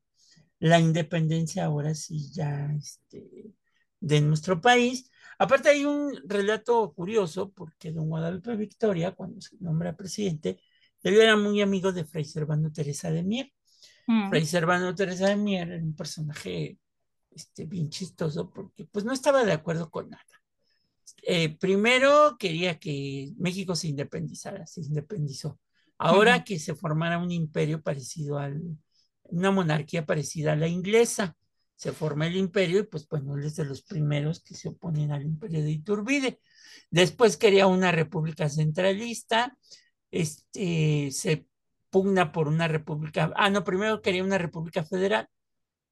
la 0.59 0.79
independencia 0.79 1.65
ahora 1.65 1.95
sí 1.95 2.31
ya 2.31 2.71
este, 2.77 3.53
de 3.99 4.21
nuestro 4.21 4.61
país. 4.61 5.09
Aparte 5.39 5.69
hay 5.69 5.85
un 5.85 6.13
relato 6.25 6.93
curioso, 6.93 7.51
porque 7.51 7.91
don 7.91 8.09
Guadalupe 8.09 8.55
Victoria, 8.55 9.11
cuando 9.11 9.41
se 9.41 9.55
nombra 9.59 9.95
presidente, 9.95 10.59
él 11.01 11.19
era 11.19 11.37
muy 11.37 11.61
amigo 11.61 11.91
de 11.91 12.05
Fray 12.05 12.25
Servando 12.25 12.71
Teresa 12.71 13.11
de 13.11 13.23
Mier. 13.23 13.51
Mm. 14.07 14.29
Fray 14.29 14.45
Servando 14.45 14.93
Teresa 14.93 15.27
de 15.29 15.37
Mier 15.37 15.71
era 15.71 15.83
un 15.83 15.95
personaje 15.95 16.77
este, 17.31 17.65
bien 17.65 17.89
chistoso, 17.89 18.49
porque 18.49 18.85
pues 18.85 19.05
no 19.05 19.13
estaba 19.13 19.43
de 19.45 19.53
acuerdo 19.53 19.89
con 19.89 20.09
nada. 20.09 20.42
Eh, 21.23 21.57
primero 21.57 22.37
quería 22.37 22.79
que 22.79 23.31
México 23.37 23.75
se 23.75 23.87
independizara, 23.87 24.65
se 24.65 24.81
independizó. 24.81 25.59
Ahora 25.97 26.43
que 26.43 26.59
se 26.59 26.75
formara 26.75 27.17
un 27.17 27.31
imperio 27.31 27.81
parecido 27.81 28.37
al, 28.37 28.61
una 29.23 29.51
monarquía 29.51 30.05
parecida 30.05 30.53
a 30.53 30.55
la 30.55 30.67
inglesa. 30.67 31.35
Se 31.75 31.91
forma 31.91 32.27
el 32.27 32.35
imperio 32.35 32.79
y 32.79 32.83
pues 32.83 33.07
bueno, 33.07 33.35
él 33.35 33.45
es 33.45 33.55
de 33.55 33.65
los 33.65 33.81
primeros 33.83 34.41
que 34.41 34.55
se 34.55 34.69
oponen 34.69 35.11
al 35.11 35.23
imperio 35.23 35.61
de 35.63 35.71
Iturbide. 35.71 36.39
Después 36.89 37.37
quería 37.37 37.67
una 37.67 37.91
república 37.91 38.47
centralista, 38.49 39.57
este, 40.11 41.09
se 41.11 41.47
pugna 41.89 42.31
por 42.31 42.47
una 42.47 42.67
república, 42.67 43.31
ah, 43.35 43.49
no, 43.49 43.63
primero 43.63 44.01
quería 44.01 44.23
una 44.23 44.37
república 44.37 44.83
federal, 44.83 45.27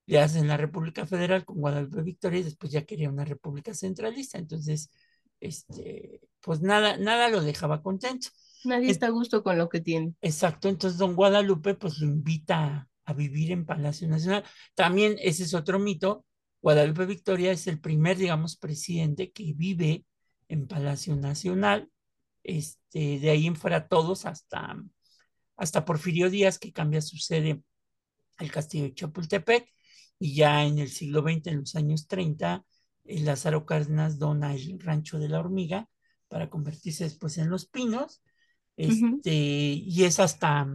le 0.05 0.19
hacen 0.19 0.47
la 0.47 0.57
república 0.57 1.05
federal 1.05 1.45
con 1.45 1.59
Guadalupe 1.59 2.01
Victoria 2.01 2.39
y 2.39 2.43
después 2.43 2.71
ya 2.71 2.85
quería 2.85 3.09
una 3.09 3.25
república 3.25 3.73
centralista, 3.73 4.37
entonces, 4.37 4.91
este, 5.39 6.21
pues 6.41 6.61
nada, 6.61 6.97
nada 6.97 7.29
lo 7.29 7.41
dejaba 7.41 7.81
contento. 7.81 8.27
Nadie 8.63 8.91
está 8.91 9.07
a 9.07 9.11
gusto 9.11 9.43
con 9.43 9.57
lo 9.57 9.69
que 9.69 9.81
tiene. 9.81 10.13
Exacto, 10.21 10.69
entonces 10.69 10.99
don 10.99 11.15
Guadalupe 11.15 11.75
pues 11.75 11.99
lo 11.99 12.07
invita 12.07 12.87
a 13.05 13.13
vivir 13.13 13.51
en 13.51 13.65
Palacio 13.65 14.07
Nacional. 14.07 14.43
También 14.75 15.15
ese 15.19 15.43
es 15.43 15.53
otro 15.53 15.79
mito. 15.79 16.25
Guadalupe 16.61 17.05
Victoria 17.05 17.51
es 17.51 17.65
el 17.67 17.79
primer, 17.79 18.17
digamos, 18.17 18.55
presidente 18.55 19.31
que 19.31 19.53
vive 19.53 20.05
en 20.47 20.67
Palacio 20.67 21.15
Nacional. 21.15 21.89
Este, 22.43 23.19
de 23.19 23.29
ahí 23.29 23.47
en 23.47 23.55
fuera 23.55 23.87
todos 23.87 24.25
hasta, 24.25 24.75
hasta 25.57 25.85
Porfirio 25.85 26.29
Díaz, 26.29 26.59
que 26.59 26.71
cambia 26.71 27.01
su 27.01 27.17
sede 27.17 27.61
al 28.37 28.51
castillo 28.51 28.85
de 28.85 28.93
Chapultepec. 28.93 29.67
Y 30.24 30.36
ya 30.36 30.63
en 30.65 30.78
el 30.78 30.89
siglo 30.89 31.24
XX, 31.24 31.47
en 31.47 31.57
los 31.61 31.76
años 31.76 32.05
30, 32.07 32.63
el 33.05 33.26
Lázaro 33.26 33.65
Cárdenas 33.65 34.19
dona 34.19 34.53
el 34.53 34.80
rancho 34.80 35.17
de 35.17 35.28
la 35.28 35.39
hormiga 35.39 35.89
para 36.28 36.47
convertirse 36.47 37.05
después 37.05 37.39
en 37.39 37.49
Los 37.49 37.65
Pinos. 37.65 38.22
Este, 38.78 39.32
Y 39.34 40.03
es 40.03 40.19
hasta, 40.19 40.67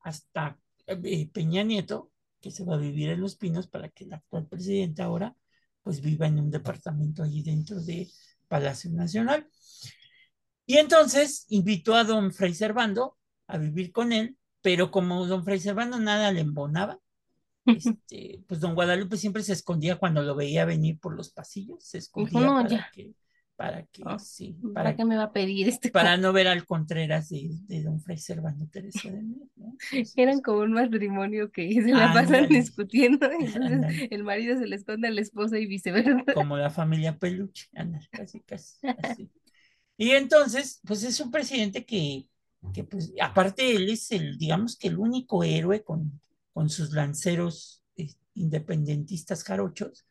hasta 0.00 0.58
eh, 0.88 1.28
Peña 1.28 1.62
Nieto, 1.62 2.10
que 2.40 2.50
se 2.50 2.64
va 2.64 2.74
a 2.74 2.78
vivir 2.78 3.10
en 3.10 3.20
Los 3.20 3.36
Pinos 3.36 3.68
para 3.68 3.90
que 3.90 4.06
el 4.06 4.12
actual 4.12 4.48
presidente 4.48 5.02
ahora 5.02 5.36
pues 5.84 6.00
viva 6.00 6.26
en 6.26 6.40
un 6.40 6.50
departamento 6.50 7.22
allí 7.22 7.44
dentro 7.44 7.80
de 7.80 8.10
Palacio 8.48 8.90
Nacional. 8.90 9.48
Y 10.66 10.78
entonces 10.78 11.46
invitó 11.48 11.94
a 11.94 12.02
don 12.02 12.32
Fray 12.32 12.54
Servando 12.54 13.18
a 13.46 13.56
vivir 13.56 13.92
con 13.92 14.12
él, 14.12 14.36
pero 14.62 14.90
como 14.90 15.26
don 15.26 15.44
Fray 15.44 15.60
Servando 15.60 16.00
nada 16.00 16.32
le 16.32 16.40
embonaba, 16.40 16.98
este, 18.06 18.42
pues 18.46 18.60
don 18.60 18.74
Guadalupe 18.74 19.16
siempre 19.16 19.42
se 19.42 19.52
escondía 19.52 19.96
cuando 19.96 20.22
lo 20.22 20.34
veía 20.34 20.64
venir 20.64 20.98
por 20.98 21.14
los 21.14 21.30
pasillos, 21.30 21.84
se 21.84 21.98
escondía 21.98 22.46
para 22.46 22.90
que 22.92 23.14
para 23.56 23.84
que 23.84 24.02
ah, 24.04 24.18
sí, 24.18 24.56
para, 24.74 24.96
qué 24.96 25.04
me 25.04 25.16
va 25.16 25.24
a 25.24 25.32
pedir 25.32 25.68
este 25.68 25.90
para 25.90 26.16
no 26.16 26.32
ver 26.32 26.48
al 26.48 26.66
Contreras 26.66 27.28
de, 27.28 27.50
de 27.66 27.82
don 27.82 28.00
Fray 28.00 28.18
Servando 28.18 28.66
Teresa 28.66 29.10
de 29.10 29.22
mí, 29.22 29.36
Eran 30.16 30.40
como 30.40 30.60
un 30.60 30.72
matrimonio 30.72 31.52
que 31.52 31.72
se 31.72 31.92
la 31.92 32.12
pasan 32.12 32.48
discutiendo, 32.48 33.30
entonces 33.30 34.08
el 34.10 34.24
marido 34.24 34.58
se 34.58 34.66
le 34.66 34.74
esconde 34.74 35.06
a 35.06 35.12
la 35.12 35.20
esposa 35.20 35.58
y 35.58 35.66
viceversa. 35.66 36.34
Como 36.34 36.56
la 36.56 36.70
familia 36.70 37.16
Peluche, 37.16 37.68
casi, 38.10 38.40
casi, 38.40 38.76
así. 39.02 39.30
Y 39.96 40.10
entonces, 40.10 40.80
pues 40.84 41.04
es 41.04 41.20
un 41.20 41.30
presidente 41.30 41.84
que, 41.84 42.28
que 42.72 42.82
pues, 42.82 43.12
aparte 43.20 43.76
él 43.76 43.88
es 43.88 44.10
el, 44.10 44.36
digamos 44.36 44.76
que 44.76 44.88
el 44.88 44.98
único 44.98 45.44
héroe 45.44 45.84
con, 45.84 46.20
con 46.54 46.70
sus 46.70 46.92
lanceros 46.92 47.82
eh, 47.96 48.14
independentistas 48.32 49.44
jarochos, 49.44 50.06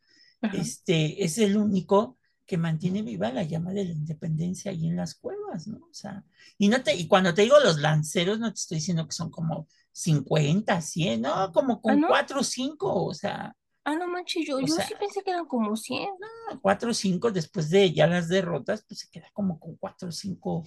este, 0.51 1.23
es 1.23 1.37
el 1.37 1.55
único 1.55 2.17
que 2.45 2.57
mantiene 2.57 3.01
viva 3.01 3.31
la 3.31 3.43
llama 3.43 3.71
de 3.71 3.85
la 3.85 3.91
independencia 3.91 4.71
ahí 4.71 4.87
en 4.87 4.97
las 4.97 5.15
cuevas, 5.15 5.67
¿no? 5.67 5.77
O 5.77 5.93
sea, 5.93 6.25
y, 6.57 6.67
no 6.67 6.83
te, 6.83 6.93
y 6.93 7.07
cuando 7.07 7.33
te 7.33 7.43
digo 7.43 7.57
los 7.61 7.79
lanceros, 7.79 8.39
no 8.39 8.53
te 8.53 8.59
estoy 8.59 8.77
diciendo 8.79 9.07
que 9.07 9.13
son 9.13 9.31
como 9.31 9.69
50, 9.93 10.81
100, 10.81 11.21
no, 11.21 11.51
como 11.53 11.81
con 11.81 12.03
¿Ah, 12.03 12.07
4 12.09 12.41
o 12.41 12.43
5, 12.43 13.05
o 13.05 13.13
sea. 13.13 13.55
Ah, 13.85 13.95
no 13.95 14.07
manches, 14.09 14.45
yo, 14.45 14.59
yo 14.59 14.75
sí 14.75 14.93
pensé 14.99 15.23
que 15.23 15.31
eran 15.31 15.45
como 15.45 15.77
100. 15.77 16.09
No, 16.51 16.61
4 16.61 16.91
o 16.91 16.93
5, 16.93 17.31
después 17.31 17.69
de 17.69 17.93
ya 17.93 18.05
las 18.07 18.27
derrotas, 18.27 18.83
pues 18.85 18.99
se 18.99 19.09
queda 19.09 19.29
como 19.31 19.59
con 19.59 19.77
4 19.77 20.09
o 20.09 20.11
5 20.11 20.63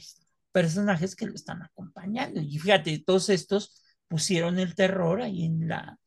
personajes 0.52 1.14
que 1.14 1.26
lo 1.26 1.34
están 1.34 1.62
acompañando. 1.62 2.40
Y 2.40 2.58
fíjate, 2.58 2.98
todos 2.98 3.28
estos 3.28 3.82
pusieron 4.08 4.58
el 4.58 4.74
terror 4.74 5.22
ahí 5.22 5.44
en 5.44 5.68
la, 5.68 5.98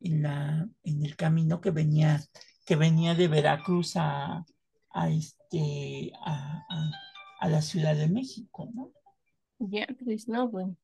en 0.00 0.22
la, 0.22 0.68
en 0.84 1.04
el 1.04 1.16
camino 1.16 1.60
que 1.60 1.70
venía, 1.70 2.22
que 2.64 2.76
venía 2.76 3.14
de 3.14 3.28
Veracruz 3.28 3.96
a, 3.96 4.44
a, 4.90 5.10
este, 5.10 6.12
a, 6.24 6.64
a, 7.40 7.48
la 7.48 7.62
Ciudad 7.62 7.94
de 7.96 8.08
México, 8.08 8.68
¿no? 8.74 8.92
Ya, 9.58 9.86
pues 10.04 10.28
no, 10.28 10.48
bueno. 10.48 10.76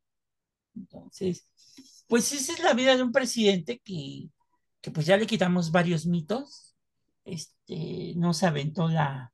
Entonces, 0.75 1.47
pues 2.07 2.33
esa 2.33 2.53
es 2.53 2.61
la 2.61 2.73
vida 2.73 2.97
de 2.97 3.03
un 3.03 3.13
presidente 3.13 3.81
que, 3.85 4.31
que 4.81 4.91
pues 4.91 5.07
ya 5.07 5.17
le 5.17 5.27
quitamos 5.27 5.71
varios 5.71 6.07
mitos, 6.07 6.75
este, 7.25 8.15
no 8.17 8.33
se 8.33 8.47
aventó 8.47 8.89
la, 8.89 9.33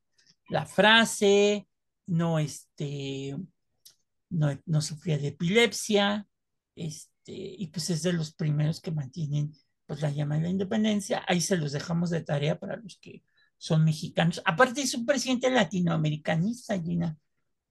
la 0.49 0.65
frase, 0.65 1.67
no, 2.07 2.39
este, 2.39 3.35
no, 4.29 4.59
no 4.65 4.81
sufría 4.81 5.17
de 5.17 5.27
epilepsia, 5.29 6.27
este, 6.75 7.18
y 7.31 7.67
pues 7.67 7.89
es 7.89 8.03
de 8.03 8.13
los 8.13 8.33
primeros 8.33 8.81
que 8.81 8.91
mantienen 8.91 9.53
pues 9.89 10.01
la 10.01 10.11
llama 10.11 10.35
de 10.35 10.43
la 10.43 10.49
independencia. 10.49 11.23
Ahí 11.27 11.41
se 11.41 11.57
los 11.57 11.71
dejamos 11.71 12.11
de 12.11 12.21
tarea 12.21 12.59
para 12.59 12.77
los 12.77 12.99
que 12.99 13.23
son 13.57 13.83
mexicanos. 13.83 14.39
Aparte 14.45 14.81
es 14.81 14.93
un 14.93 15.05
presidente 15.05 15.49
latinoamericanista, 15.49 16.79
Gina, 16.79 17.17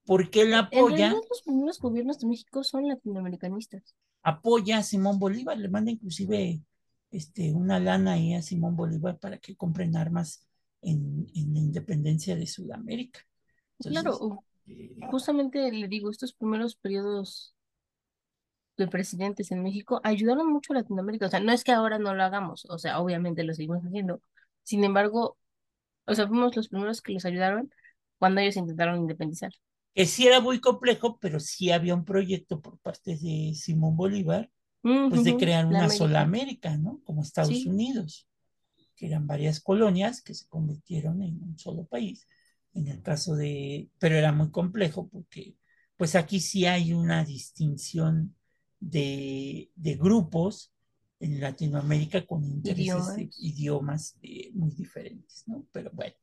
porque 0.05 0.41
él 0.41 0.53
apoya... 0.53 1.07
En 1.07 1.13
los 1.13 1.41
primeros 1.43 1.79
gobiernos 1.79 2.19
de 2.19 2.27
México 2.27 2.61
son 2.63 2.89
latinoamericanistas. 2.89 3.95
Apoya 4.21 4.79
a 4.79 4.83
Simón 4.83 5.17
Bolívar, 5.17 5.57
le 5.57 5.69
manda 5.69 5.91
inclusive 5.91 6.61
este, 7.09 7.53
una 7.53 7.79
lana 7.79 8.13
ahí 8.13 8.33
a 8.33 8.41
Simón 8.41 8.75
Bolívar 8.75 9.17
para 9.17 9.37
que 9.37 9.55
compren 9.55 9.95
armas 9.95 10.45
en, 10.81 11.25
la 11.33 11.59
independencia 11.59 12.35
de 12.35 12.47
Sudamérica. 12.47 13.21
claro, 13.79 14.43
justamente 15.09 15.71
le 15.71 15.87
digo, 15.87 16.11
estos 16.11 16.33
primeros 16.33 16.75
periodos 16.75 17.55
de 18.83 18.89
presidentes 18.89 19.51
en 19.51 19.63
México 19.63 20.01
ayudaron 20.03 20.51
mucho 20.51 20.73
a 20.73 20.77
Latinoamérica. 20.77 21.27
O 21.27 21.29
sea, 21.29 21.39
no 21.39 21.51
es 21.51 21.63
que 21.63 21.71
ahora 21.71 21.99
no 21.99 22.13
lo 22.13 22.23
hagamos, 22.23 22.65
o 22.65 22.77
sea, 22.77 22.99
obviamente 22.99 23.43
lo 23.43 23.53
seguimos 23.53 23.83
haciendo. 23.83 24.21
Sin 24.63 24.83
embargo, 24.83 25.37
o 26.05 26.15
sea, 26.15 26.27
fuimos 26.27 26.55
los 26.55 26.69
primeros 26.69 27.01
que 27.01 27.13
los 27.13 27.25
ayudaron 27.25 27.71
cuando 28.17 28.41
ellos 28.41 28.57
intentaron 28.57 28.99
independizar. 28.99 29.51
Que 29.93 30.05
sí 30.05 30.27
era 30.27 30.39
muy 30.39 30.59
complejo, 30.59 31.19
pero 31.19 31.39
sí 31.39 31.71
había 31.71 31.95
un 31.95 32.05
proyecto 32.05 32.61
por 32.61 32.77
parte 32.79 33.17
de 33.17 33.53
Simón 33.55 33.95
Bolívar, 33.95 34.49
pues 34.81 35.23
de 35.23 35.35
crear 35.35 35.65
una 35.65 35.89
sola 35.89 36.21
América, 36.21 36.77
¿no? 36.77 37.01
Como 37.03 37.21
Estados 37.21 37.65
Unidos, 37.65 38.27
que 38.95 39.07
eran 39.07 39.27
varias 39.27 39.59
colonias 39.59 40.21
que 40.21 40.33
se 40.33 40.47
convirtieron 40.47 41.21
en 41.21 41.41
un 41.41 41.57
solo 41.57 41.85
país. 41.85 42.27
En 42.73 42.87
el 42.87 43.01
caso 43.01 43.35
de, 43.35 43.89
pero 43.97 44.15
era 44.15 44.31
muy 44.31 44.51
complejo 44.51 45.09
porque, 45.09 45.55
pues 45.97 46.15
aquí 46.15 46.39
sí 46.39 46.65
hay 46.65 46.93
una 46.93 47.25
distinción 47.25 48.35
de, 48.79 49.71
de 49.75 49.95
grupos 49.95 50.73
en 51.19 51.41
Latinoamérica 51.41 52.25
con 52.25 52.43
intereses 52.43 52.85
idiomas, 52.85 53.37
idiomas 53.39 54.17
eh, 54.21 54.51
muy 54.53 54.71
diferentes, 54.71 55.43
¿no? 55.47 55.65
Pero 55.71 55.91
bueno. 55.93 56.15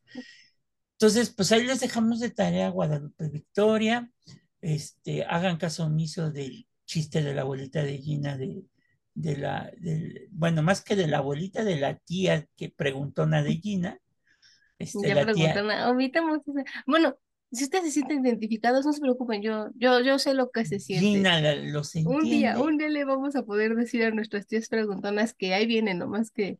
Entonces, 0.93 1.31
pues 1.31 1.53
ahí 1.53 1.65
les 1.65 1.81
dejamos 1.81 2.21
de 2.21 2.31
tarea 2.31 2.71
Guadalupe 2.71 3.29
Victoria. 3.29 4.11
Este, 4.63 5.25
hagan 5.25 5.59
caso 5.59 5.85
omiso 5.85 6.33
del 6.33 6.67
chiste 6.87 7.23
de 7.23 7.35
la 7.35 7.43
abuelita 7.43 7.83
de 7.83 7.99
Gina 7.99 8.39
de, 8.39 8.65
de 9.13 9.37
la, 9.37 9.71
bueno, 10.31 10.63
más 10.63 10.83
que 10.83 10.97
de 10.97 11.07
la 11.07 11.19
abuelita, 11.19 11.65
de 11.65 11.79
la 11.79 11.99
tía 11.99 12.47
que 12.57 12.71
preguntó 12.71 13.27
nada 13.27 13.43
de 13.43 13.57
Gina. 13.57 14.01
Este, 14.79 15.09
ya 15.09 15.25
preguntan, 15.25 15.67
bueno, 16.87 17.19
si 17.57 17.65
ustedes 17.65 17.87
se 17.87 17.91
sienten 17.93 18.25
identificados, 18.25 18.85
no 18.85 18.93
se 18.93 19.01
preocupen, 19.01 19.43
yo, 19.43 19.69
yo, 19.75 20.01
yo 20.01 20.19
sé 20.19 20.35
lo 20.35 20.51
que 20.51 20.65
se 20.65 20.79
siente. 20.79 21.07
Gina 21.07 21.41
lo 21.57 21.83
Un 22.05 22.25
día, 22.25 22.61
un 22.61 22.77
día 22.79 22.89
le 22.89 23.05
vamos 23.05 23.35
a 23.37 23.43
poder 23.43 23.75
decir 23.75 24.05
a 24.05 24.11
nuestras 24.11 24.47
tías 24.47 24.69
preguntonas 24.69 25.35
que 25.35 25.55
ahí 25.55 25.67
viene, 25.67 25.95
nomás 25.95 26.31
que 26.31 26.59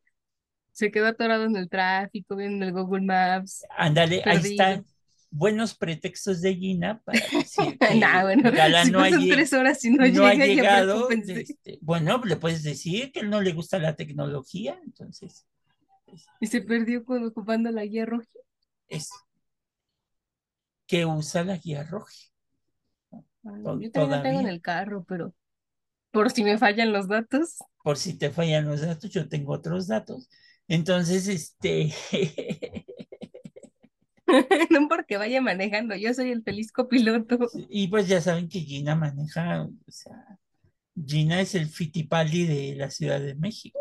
se 0.73 0.91
quedó 0.91 1.07
atorado 1.07 1.45
en 1.45 1.57
el 1.57 1.69
tráfico, 1.69 2.37
viendo 2.37 2.65
el 2.65 2.73
Google 2.73 3.03
Maps. 3.03 3.65
Ándale, 3.77 4.23
ahí 4.25 4.39
están 4.39 4.85
buenos 5.31 5.75
pretextos 5.75 6.41
de 6.41 6.55
Gina 6.55 7.01
para 7.05 7.19
decir 7.33 7.79
que 7.79 7.95
nah, 7.95 8.23
bueno, 8.23 8.51
no, 8.91 9.01
ha, 9.01 9.11
tres 9.11 9.53
horas 9.53 9.85
y 9.85 9.91
no, 9.91 10.03
ha 10.03 10.35
llegado. 10.35 11.11
Este, 11.11 11.79
bueno, 11.81 12.21
le 12.25 12.37
puedes 12.37 12.63
decir 12.63 13.13
que 13.13 13.23
no 13.23 13.41
le 13.41 13.53
gusta 13.53 13.79
la 13.79 13.95
tecnología, 13.97 14.79
entonces. 14.85 15.47
y 16.41 16.47
se 16.47 16.61
perdió 16.61 17.05
cuando 17.05 17.29
ocupando 17.29 17.71
la 17.71 17.85
guía 17.85 18.07
roja. 18.07 18.27
Es 18.89 19.11
que 20.87 21.07
usa 21.07 21.45
la 21.45 21.57
guía 21.57 21.85
roja. 21.85 22.13
yo 23.43 23.91
también 23.91 24.11
la 24.11 24.23
tengo 24.23 24.41
en 24.41 24.49
el 24.49 24.61
carro, 24.61 25.05
pero 25.05 25.35
por 26.11 26.31
si 26.31 26.45
me 26.45 26.59
fallan 26.59 26.93
los 26.93 27.09
datos. 27.09 27.59
Por 27.83 27.97
si 27.97 28.19
te 28.19 28.31
fallan 28.31 28.67
los 28.67 28.81
datos, 28.81 29.11
yo 29.11 29.29
tengo 29.29 29.53
otros 29.53 29.87
datos. 29.87 30.29
Entonces, 30.69 31.29
este... 31.29 31.95
no 34.71 34.89
porque 34.89 35.17
vaya 35.17 35.41
manejando, 35.41 35.95
yo 35.95 36.13
soy 36.15 36.31
el 36.33 36.43
feliz 36.43 36.73
copiloto. 36.73 37.39
Y 37.69 37.89
pues 37.89 38.09
ya 38.09 38.21
saben 38.21 38.49
que 38.49 38.61
Gina 38.61 38.95
maneja, 38.95 39.63
o 39.63 39.91
sea, 39.91 40.39
Gina 41.05 41.41
es 41.41 41.55
el 41.55 41.67
fitipaldi 41.67 42.47
de 42.47 42.77
la 42.77 42.91
Ciudad 42.91 43.21
de 43.21 43.35
México. 43.35 43.79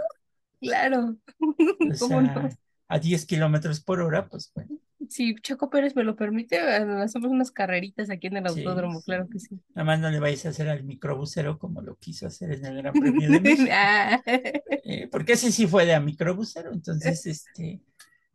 Claro. 0.60 1.18
A 2.88 3.00
10 3.00 3.26
kilómetros 3.26 3.82
por 3.82 4.00
hora, 4.00 4.28
pues 4.28 4.52
bueno. 4.54 4.78
Si 5.10 5.36
Choco 5.36 5.70
Pérez 5.70 5.96
me 5.96 6.04
lo 6.04 6.16
permite, 6.16 6.60
hacemos 6.60 7.32
unas 7.32 7.52
carreritas 7.52 8.10
aquí 8.10 8.28
en 8.28 8.38
el 8.38 8.48
autódromo, 8.48 9.02
claro 9.02 9.28
que 9.30 9.40
sí. 9.40 9.60
Nada 9.74 9.86
más 9.86 10.00
no 10.00 10.10
le 10.10 10.20
vais 10.20 10.46
a 10.46 10.50
hacer 10.50 10.70
al 10.70 10.84
microbusero 10.84 11.58
como 11.58 11.82
lo 11.82 11.96
quiso 11.96 12.28
hacer 12.28 12.52
en 12.52 12.66
el 12.66 12.78
Gran 12.78 12.94
Premio 12.94 13.30
de 13.30 13.40
México. 13.42 13.70
Ah. 13.72 14.22
Eh, 14.26 15.08
porque 15.12 15.34
ese 15.34 15.52
sí 15.52 15.68
fue 15.68 15.86
de 15.86 15.94
a 15.94 16.00
microbusero, 16.00 16.72
entonces, 16.72 17.26
este, 17.26 17.82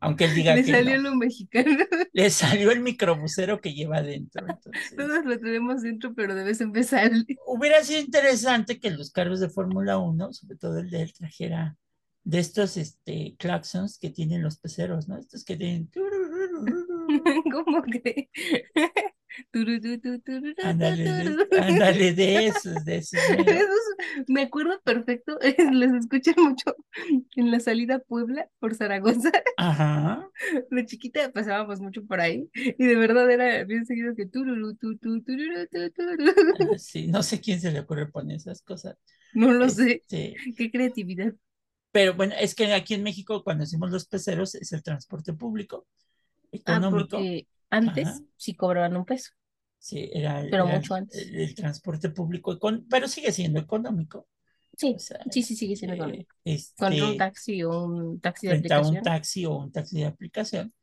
aunque 0.01 0.25
él 0.25 0.35
diga 0.35 0.55
le 0.55 0.63
que. 0.63 0.71
Le 0.71 0.77
salió 0.79 1.01
lo 1.01 1.15
mexicano. 1.15 1.69
Le 2.13 2.29
salió 2.29 2.71
el 2.71 2.81
microbusero 2.81 3.61
que 3.61 3.73
lleva 3.73 4.01
dentro. 4.01 4.45
Todos 4.97 5.23
lo 5.23 5.39
tenemos 5.39 5.83
dentro, 5.83 6.13
pero 6.13 6.35
debes 6.35 6.59
empezar. 6.59 7.11
Hubiera 7.45 7.83
sido 7.83 8.01
interesante 8.01 8.79
que 8.79 8.89
los 8.89 9.11
carros 9.11 9.39
de 9.39 9.49
Fórmula 9.49 9.97
1, 9.99 10.33
sobre 10.33 10.57
todo 10.57 10.79
el 10.79 10.89
de 10.89 11.03
él, 11.03 11.13
trajera 11.13 11.77
de 12.23 12.39
estos 12.39 12.77
este, 12.77 13.35
claxons 13.37 13.97
que 13.97 14.09
tienen 14.09 14.43
los 14.43 14.57
peceros, 14.57 15.07
¿no? 15.07 15.17
Estos 15.17 15.43
que 15.43 15.55
tienen... 15.55 15.89
¿Cómo 17.51 17.83
que? 17.83 18.29
Ándale 20.63 22.13
de, 22.13 22.47
esos, 22.47 22.83
de 22.85 22.97
esos. 22.97 23.19
Me 24.27 24.41
acuerdo 24.41 24.81
perfecto, 24.83 25.39
los 25.71 25.93
escuché 25.93 26.33
mucho 26.37 26.75
en 27.35 27.51
la 27.51 27.59
salida 27.59 27.95
a 27.95 27.99
Puebla 27.99 28.49
por 28.59 28.75
Zaragoza. 28.75 29.31
Ajá. 29.57 30.29
De 30.69 30.85
chiquita 30.85 31.31
pasábamos 31.31 31.79
mucho 31.79 32.05
por 32.05 32.19
ahí 32.19 32.49
y 32.53 32.85
de 32.85 32.95
verdad 32.95 33.29
era 33.31 33.63
bien 33.63 33.85
seguido 33.85 34.15
que 34.15 34.25
tururu, 34.25 34.75
tu, 34.75 34.97
tu, 34.97 35.23
Sí, 36.77 37.07
no 37.07 37.23
sé 37.23 37.39
quién 37.39 37.61
se 37.61 37.71
le 37.71 37.79
ocurre 37.79 38.11
poner 38.11 38.37
esas 38.37 38.61
cosas. 38.61 38.97
No 39.33 39.53
lo 39.53 39.69
sé. 39.69 40.03
Qué 40.09 40.71
creatividad. 40.71 41.33
Pero 41.91 42.15
bueno, 42.15 42.33
es 42.39 42.55
que 42.55 42.73
aquí 42.73 42.93
en 42.93 43.03
México 43.03 43.43
cuando 43.43 43.63
hacemos 43.63 43.91
los 43.91 44.07
peceros 44.07 44.55
es 44.55 44.71
el 44.71 44.83
transporte 44.83 45.33
público 45.33 45.87
económico. 46.51 47.17
Ah, 47.17 47.19
porque 47.19 47.47
antes 47.69 48.23
sí 48.37 48.53
cobraban 48.55 48.95
un 48.97 49.05
peso. 49.05 49.31
Sí, 49.77 50.09
era, 50.13 50.45
pero 50.49 50.67
mucho 50.67 50.93
antes. 50.93 51.27
El, 51.31 51.55
transporte 51.55 52.09
público, 52.09 52.57
pero 52.89 53.07
sigue 53.07 53.31
siendo 53.31 53.59
económico. 53.59 54.27
Sí, 54.77 54.95
sí, 55.31 55.43
sí, 55.43 55.55
sigue 55.55 55.75
siendo 55.75 55.95
económico. 55.95 56.35
Este, 56.43 57.01
un 57.01 57.17
taxi 57.17 57.63
o 57.63 57.83
un 57.85 58.19
taxi 58.19 58.47
de 58.47 58.53
aplicación. 58.53 58.97
un 58.97 59.03
taxi 59.03 59.45
o 59.45 59.57
un 59.57 59.71
taxi 59.71 59.99
de 59.99 60.05
aplicación. 60.05 60.73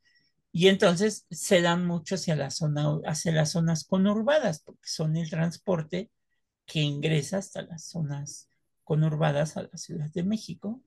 Y 0.51 0.67
entonces 0.67 1.27
se 1.29 1.61
dan 1.61 1.85
mucho 1.85 2.15
hacia, 2.15 2.35
la 2.35 2.49
zona, 2.49 2.99
hacia 3.05 3.31
las 3.31 3.51
zonas 3.51 3.83
conurbadas, 3.83 4.61
porque 4.61 4.87
son 4.87 5.15
el 5.15 5.29
transporte 5.29 6.09
que 6.65 6.81
ingresa 6.81 7.37
hasta 7.37 7.61
las 7.61 7.85
zonas 7.85 8.49
conurbadas 8.83 9.57
a 9.57 9.63
la 9.63 9.77
Ciudad 9.77 10.11
de 10.11 10.23
México 10.23 10.81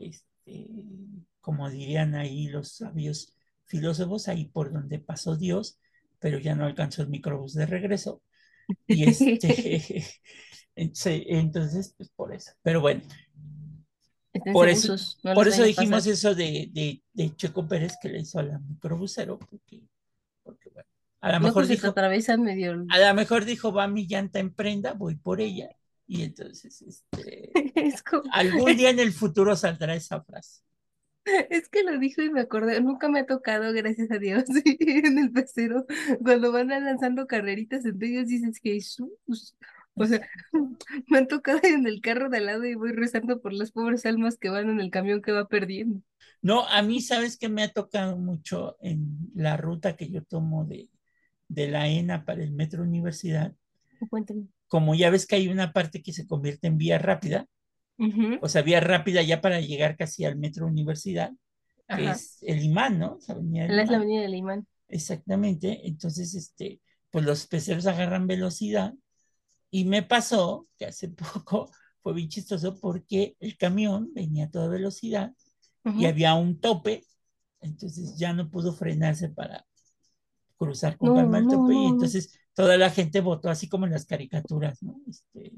este, 0.00 0.66
como 1.40 1.70
dirían 1.70 2.14
ahí 2.14 2.48
los 2.48 2.72
sabios 2.72 3.34
filósofos, 3.70 4.28
ahí 4.28 4.46
por 4.46 4.72
donde 4.72 4.98
pasó 4.98 5.36
Dios, 5.36 5.78
pero 6.18 6.38
ya 6.38 6.54
no 6.54 6.66
alcanzó 6.66 7.02
el 7.02 7.08
microbús 7.08 7.54
de 7.54 7.66
regreso. 7.66 8.20
Y 8.86 9.04
este, 9.04 10.04
entonces, 10.74 11.94
pues 11.96 12.10
por 12.10 12.34
eso. 12.34 12.52
Pero 12.62 12.80
bueno, 12.80 13.02
por 14.52 14.68
eso, 14.68 14.96
por 15.34 15.48
eso 15.48 15.62
dijimos 15.62 16.06
eso 16.06 16.34
de, 16.34 16.68
de, 16.72 17.02
de, 17.12 17.36
Checo 17.36 17.66
Pérez 17.66 17.96
que 18.00 18.08
le 18.08 18.20
hizo 18.20 18.38
a 18.38 18.42
la 18.42 18.58
microbusero, 18.58 19.38
porque, 19.38 19.82
porque 20.42 20.70
bueno, 20.70 20.88
a 21.20 21.32
lo 21.32 21.40
mejor 21.40 21.66
dijo, 21.66 21.94
medio... 22.38 22.86
a 22.88 22.98
lo 22.98 23.14
mejor 23.14 23.44
dijo, 23.44 23.72
va 23.72 23.86
mi 23.86 24.06
llanta 24.06 24.38
en 24.38 24.52
prenda, 24.52 24.92
voy 24.92 25.16
por 25.16 25.40
ella, 25.40 25.70
y 26.06 26.22
entonces, 26.22 26.82
este, 26.82 27.52
algún 28.32 28.76
día 28.76 28.90
en 28.90 29.00
el 29.00 29.12
futuro 29.12 29.54
saldrá 29.56 29.94
esa 29.94 30.22
frase. 30.22 30.62
Es 31.24 31.68
que 31.68 31.82
lo 31.82 31.98
dijo 31.98 32.22
y 32.22 32.30
me 32.30 32.40
acordé, 32.40 32.80
nunca 32.80 33.08
me 33.08 33.20
ha 33.20 33.26
tocado, 33.26 33.72
gracias 33.72 34.10
a 34.10 34.18
Dios, 34.18 34.44
en 34.64 35.18
el 35.18 35.30
pecero, 35.30 35.86
cuando 36.22 36.50
van 36.50 36.68
lanzando 36.68 37.26
carreritas 37.26 37.84
entre 37.84 38.08
ellos 38.08 38.26
dices 38.26 38.58
Jesús. 38.62 39.56
O 39.94 40.06
sea, 40.06 40.26
me 41.08 41.18
han 41.18 41.28
tocado 41.28 41.60
en 41.62 41.86
el 41.86 42.00
carro 42.00 42.30
de 42.30 42.38
al 42.38 42.46
lado 42.46 42.64
y 42.64 42.74
voy 42.74 42.92
rezando 42.92 43.40
por 43.40 43.52
las 43.52 43.70
pobres 43.70 44.06
almas 44.06 44.38
que 44.38 44.48
van 44.48 44.70
en 44.70 44.80
el 44.80 44.90
camión 44.90 45.22
que 45.22 45.32
va 45.32 45.46
perdiendo. 45.46 46.00
No, 46.42 46.66
a 46.66 46.82
mí, 46.82 47.00
¿sabes 47.00 47.36
que 47.36 47.48
me 47.48 47.62
ha 47.62 47.72
tocado 47.72 48.16
mucho 48.16 48.76
en 48.80 49.18
la 49.34 49.56
ruta 49.56 49.96
que 49.96 50.10
yo 50.10 50.22
tomo 50.22 50.64
de, 50.64 50.88
de 51.48 51.68
la 51.68 51.88
ENA 51.88 52.24
para 52.24 52.42
el 52.42 52.52
Metro 52.52 52.82
Universidad? 52.82 53.54
Cuéntame 54.08 54.48
como 54.70 54.94
ya 54.94 55.10
ves 55.10 55.26
que 55.26 55.34
hay 55.34 55.48
una 55.48 55.72
parte 55.72 56.00
que 56.00 56.12
se 56.12 56.28
convierte 56.28 56.68
en 56.68 56.78
vía 56.78 56.96
rápida, 56.96 57.48
o 58.40 58.48
sea, 58.48 58.62
vía 58.62 58.80
rápida 58.80 59.22
ya 59.22 59.40
para 59.40 59.60
llegar 59.60 59.96
casi 59.96 60.24
al 60.24 60.36
metro 60.36 60.66
universidad, 60.66 61.32
que 61.88 62.10
es 62.10 62.38
el 62.42 62.62
imán, 62.62 62.98
¿no? 62.98 63.18
Es 63.20 63.28
la 63.90 63.96
avenida 63.98 64.22
del 64.22 64.34
imán. 64.34 64.66
Exactamente, 64.88 65.86
entonces, 65.86 66.34
este, 66.34 66.80
pues 67.10 67.24
los 67.24 67.46
peceros 67.46 67.86
agarran 67.86 68.26
velocidad 68.26 68.94
y 69.70 69.84
me 69.84 70.02
pasó 70.02 70.66
que 70.78 70.86
hace 70.86 71.08
poco 71.34 71.70
fue 72.02 72.14
bien 72.14 72.28
chistoso 72.28 72.78
porque 72.80 73.36
el 73.40 73.56
camión 73.56 74.10
venía 74.14 74.46
a 74.46 74.50
toda 74.50 74.68
velocidad 74.68 75.32
y 75.84 76.04
había 76.04 76.34
un 76.34 76.60
tope, 76.60 77.04
entonces 77.60 78.16
ya 78.18 78.32
no 78.32 78.50
pudo 78.50 78.72
frenarse 78.74 79.30
para 79.30 79.66
cruzar 80.56 80.98
con 80.98 81.14
calma 81.14 81.38
el 81.38 81.48
tope 81.48 81.74
y 81.74 81.86
entonces 81.86 82.38
toda 82.52 82.76
la 82.76 82.90
gente 82.90 83.22
votó 83.22 83.48
así 83.48 83.66
como 83.68 83.86
en 83.86 83.92
las 83.92 84.04
caricaturas, 84.04 84.82
¿no? 84.82 85.00
Este, 85.08 85.52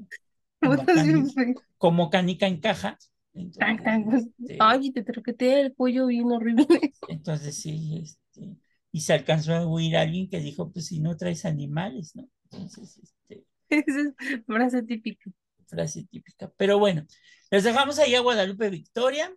como, 1.77 2.09
canica, 2.09 2.47
en 2.47 2.59
caja. 2.59 2.97
Este, 3.33 4.57
Ay, 4.59 4.91
te 4.91 5.03
troqueteé 5.03 5.61
el 5.61 5.73
pollo 5.73 6.07
bien 6.07 6.31
horrible. 6.31 6.67
Entonces 7.07 7.55
sí, 7.55 7.99
este, 8.03 8.57
y 8.91 9.01
se 9.01 9.13
alcanzó 9.13 9.53
a 9.53 9.65
oír 9.65 9.97
a 9.97 10.01
alguien 10.01 10.29
que 10.29 10.39
dijo, 10.39 10.71
pues 10.71 10.87
si 10.87 10.99
no 10.99 11.17
traes 11.17 11.45
animales, 11.45 12.15
¿no? 12.15 12.29
Entonces, 12.51 12.99
este. 12.99 13.45
Esa 13.69 14.01
es 14.01 14.45
frase 14.45 14.83
típica. 14.83 15.31
Frase 15.65 16.03
típica. 16.03 16.51
Pero 16.57 16.77
bueno, 16.77 17.07
les 17.49 17.63
dejamos 17.63 17.97
ahí 17.97 18.13
a 18.13 18.21
Guadalupe 18.21 18.69
Victoria, 18.69 19.35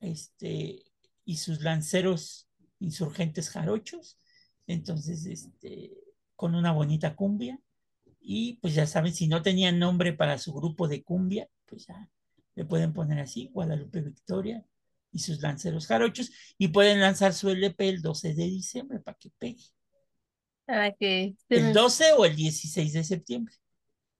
este, 0.00 0.82
y 1.24 1.36
sus 1.36 1.60
lanceros 1.60 2.48
insurgentes 2.80 3.50
jarochos. 3.50 4.18
Entonces, 4.66 5.26
este, 5.26 5.96
con 6.34 6.56
una 6.56 6.72
bonita 6.72 7.14
cumbia. 7.14 7.58
Y 8.30 8.58
pues 8.60 8.74
ya 8.74 8.86
saben, 8.86 9.14
si 9.14 9.26
no 9.26 9.40
tenían 9.40 9.78
nombre 9.78 10.12
para 10.12 10.36
su 10.36 10.52
grupo 10.52 10.86
de 10.86 11.02
cumbia, 11.02 11.48
pues 11.64 11.86
ya 11.86 12.10
le 12.56 12.66
pueden 12.66 12.92
poner 12.92 13.20
así, 13.20 13.48
Guadalupe 13.54 14.02
Victoria 14.02 14.62
y 15.10 15.20
sus 15.20 15.40
lanceros 15.40 15.86
jarochos, 15.86 16.30
y 16.58 16.68
pueden 16.68 17.00
lanzar 17.00 17.32
su 17.32 17.48
LP 17.48 17.88
el 17.88 18.02
12 18.02 18.34
de 18.34 18.44
diciembre 18.44 19.00
para 19.00 19.16
que 19.16 19.30
pegue. 19.38 19.64
Para 20.66 20.92
que... 20.92 21.36
¿El 21.48 21.72
12 21.72 22.12
o 22.18 22.26
el 22.26 22.36
16 22.36 22.92
de 22.92 23.02
septiembre? 23.02 23.54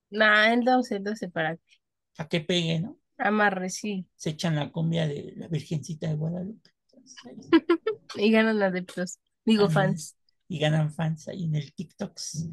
No, 0.08 0.42
el 0.42 0.64
12, 0.64 0.96
el 0.96 1.04
12 1.04 1.28
para 1.28 1.56
que... 1.58 1.76
Para 2.16 2.30
que 2.30 2.40
pegue, 2.40 2.80
¿no? 2.80 2.98
Amarre, 3.18 3.68
sí. 3.68 4.06
Se 4.16 4.30
echan 4.30 4.56
la 4.56 4.72
cumbia 4.72 5.06
de 5.06 5.34
la 5.36 5.48
Virgencita 5.48 6.08
de 6.08 6.14
Guadalupe. 6.14 6.70
y 8.16 8.30
ganan 8.30 8.62
adeptos. 8.62 9.18
Digo 9.44 9.68
fans. 9.68 10.16
Y 10.48 10.58
ganan 10.58 10.94
fans 10.94 11.28
ahí 11.28 11.44
en 11.44 11.56
el 11.56 11.74
TikToks. 11.74 12.48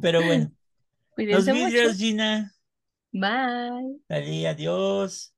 Pero 0.00 0.20
bueno, 0.24 0.50
los 1.28 1.46
Cuídense 1.46 1.52
mucho. 1.54 1.88
vidrios, 1.88 1.96
Gina. 1.98 2.54
Bye. 3.12 3.98
Dale, 4.08 4.46
adiós. 4.48 5.32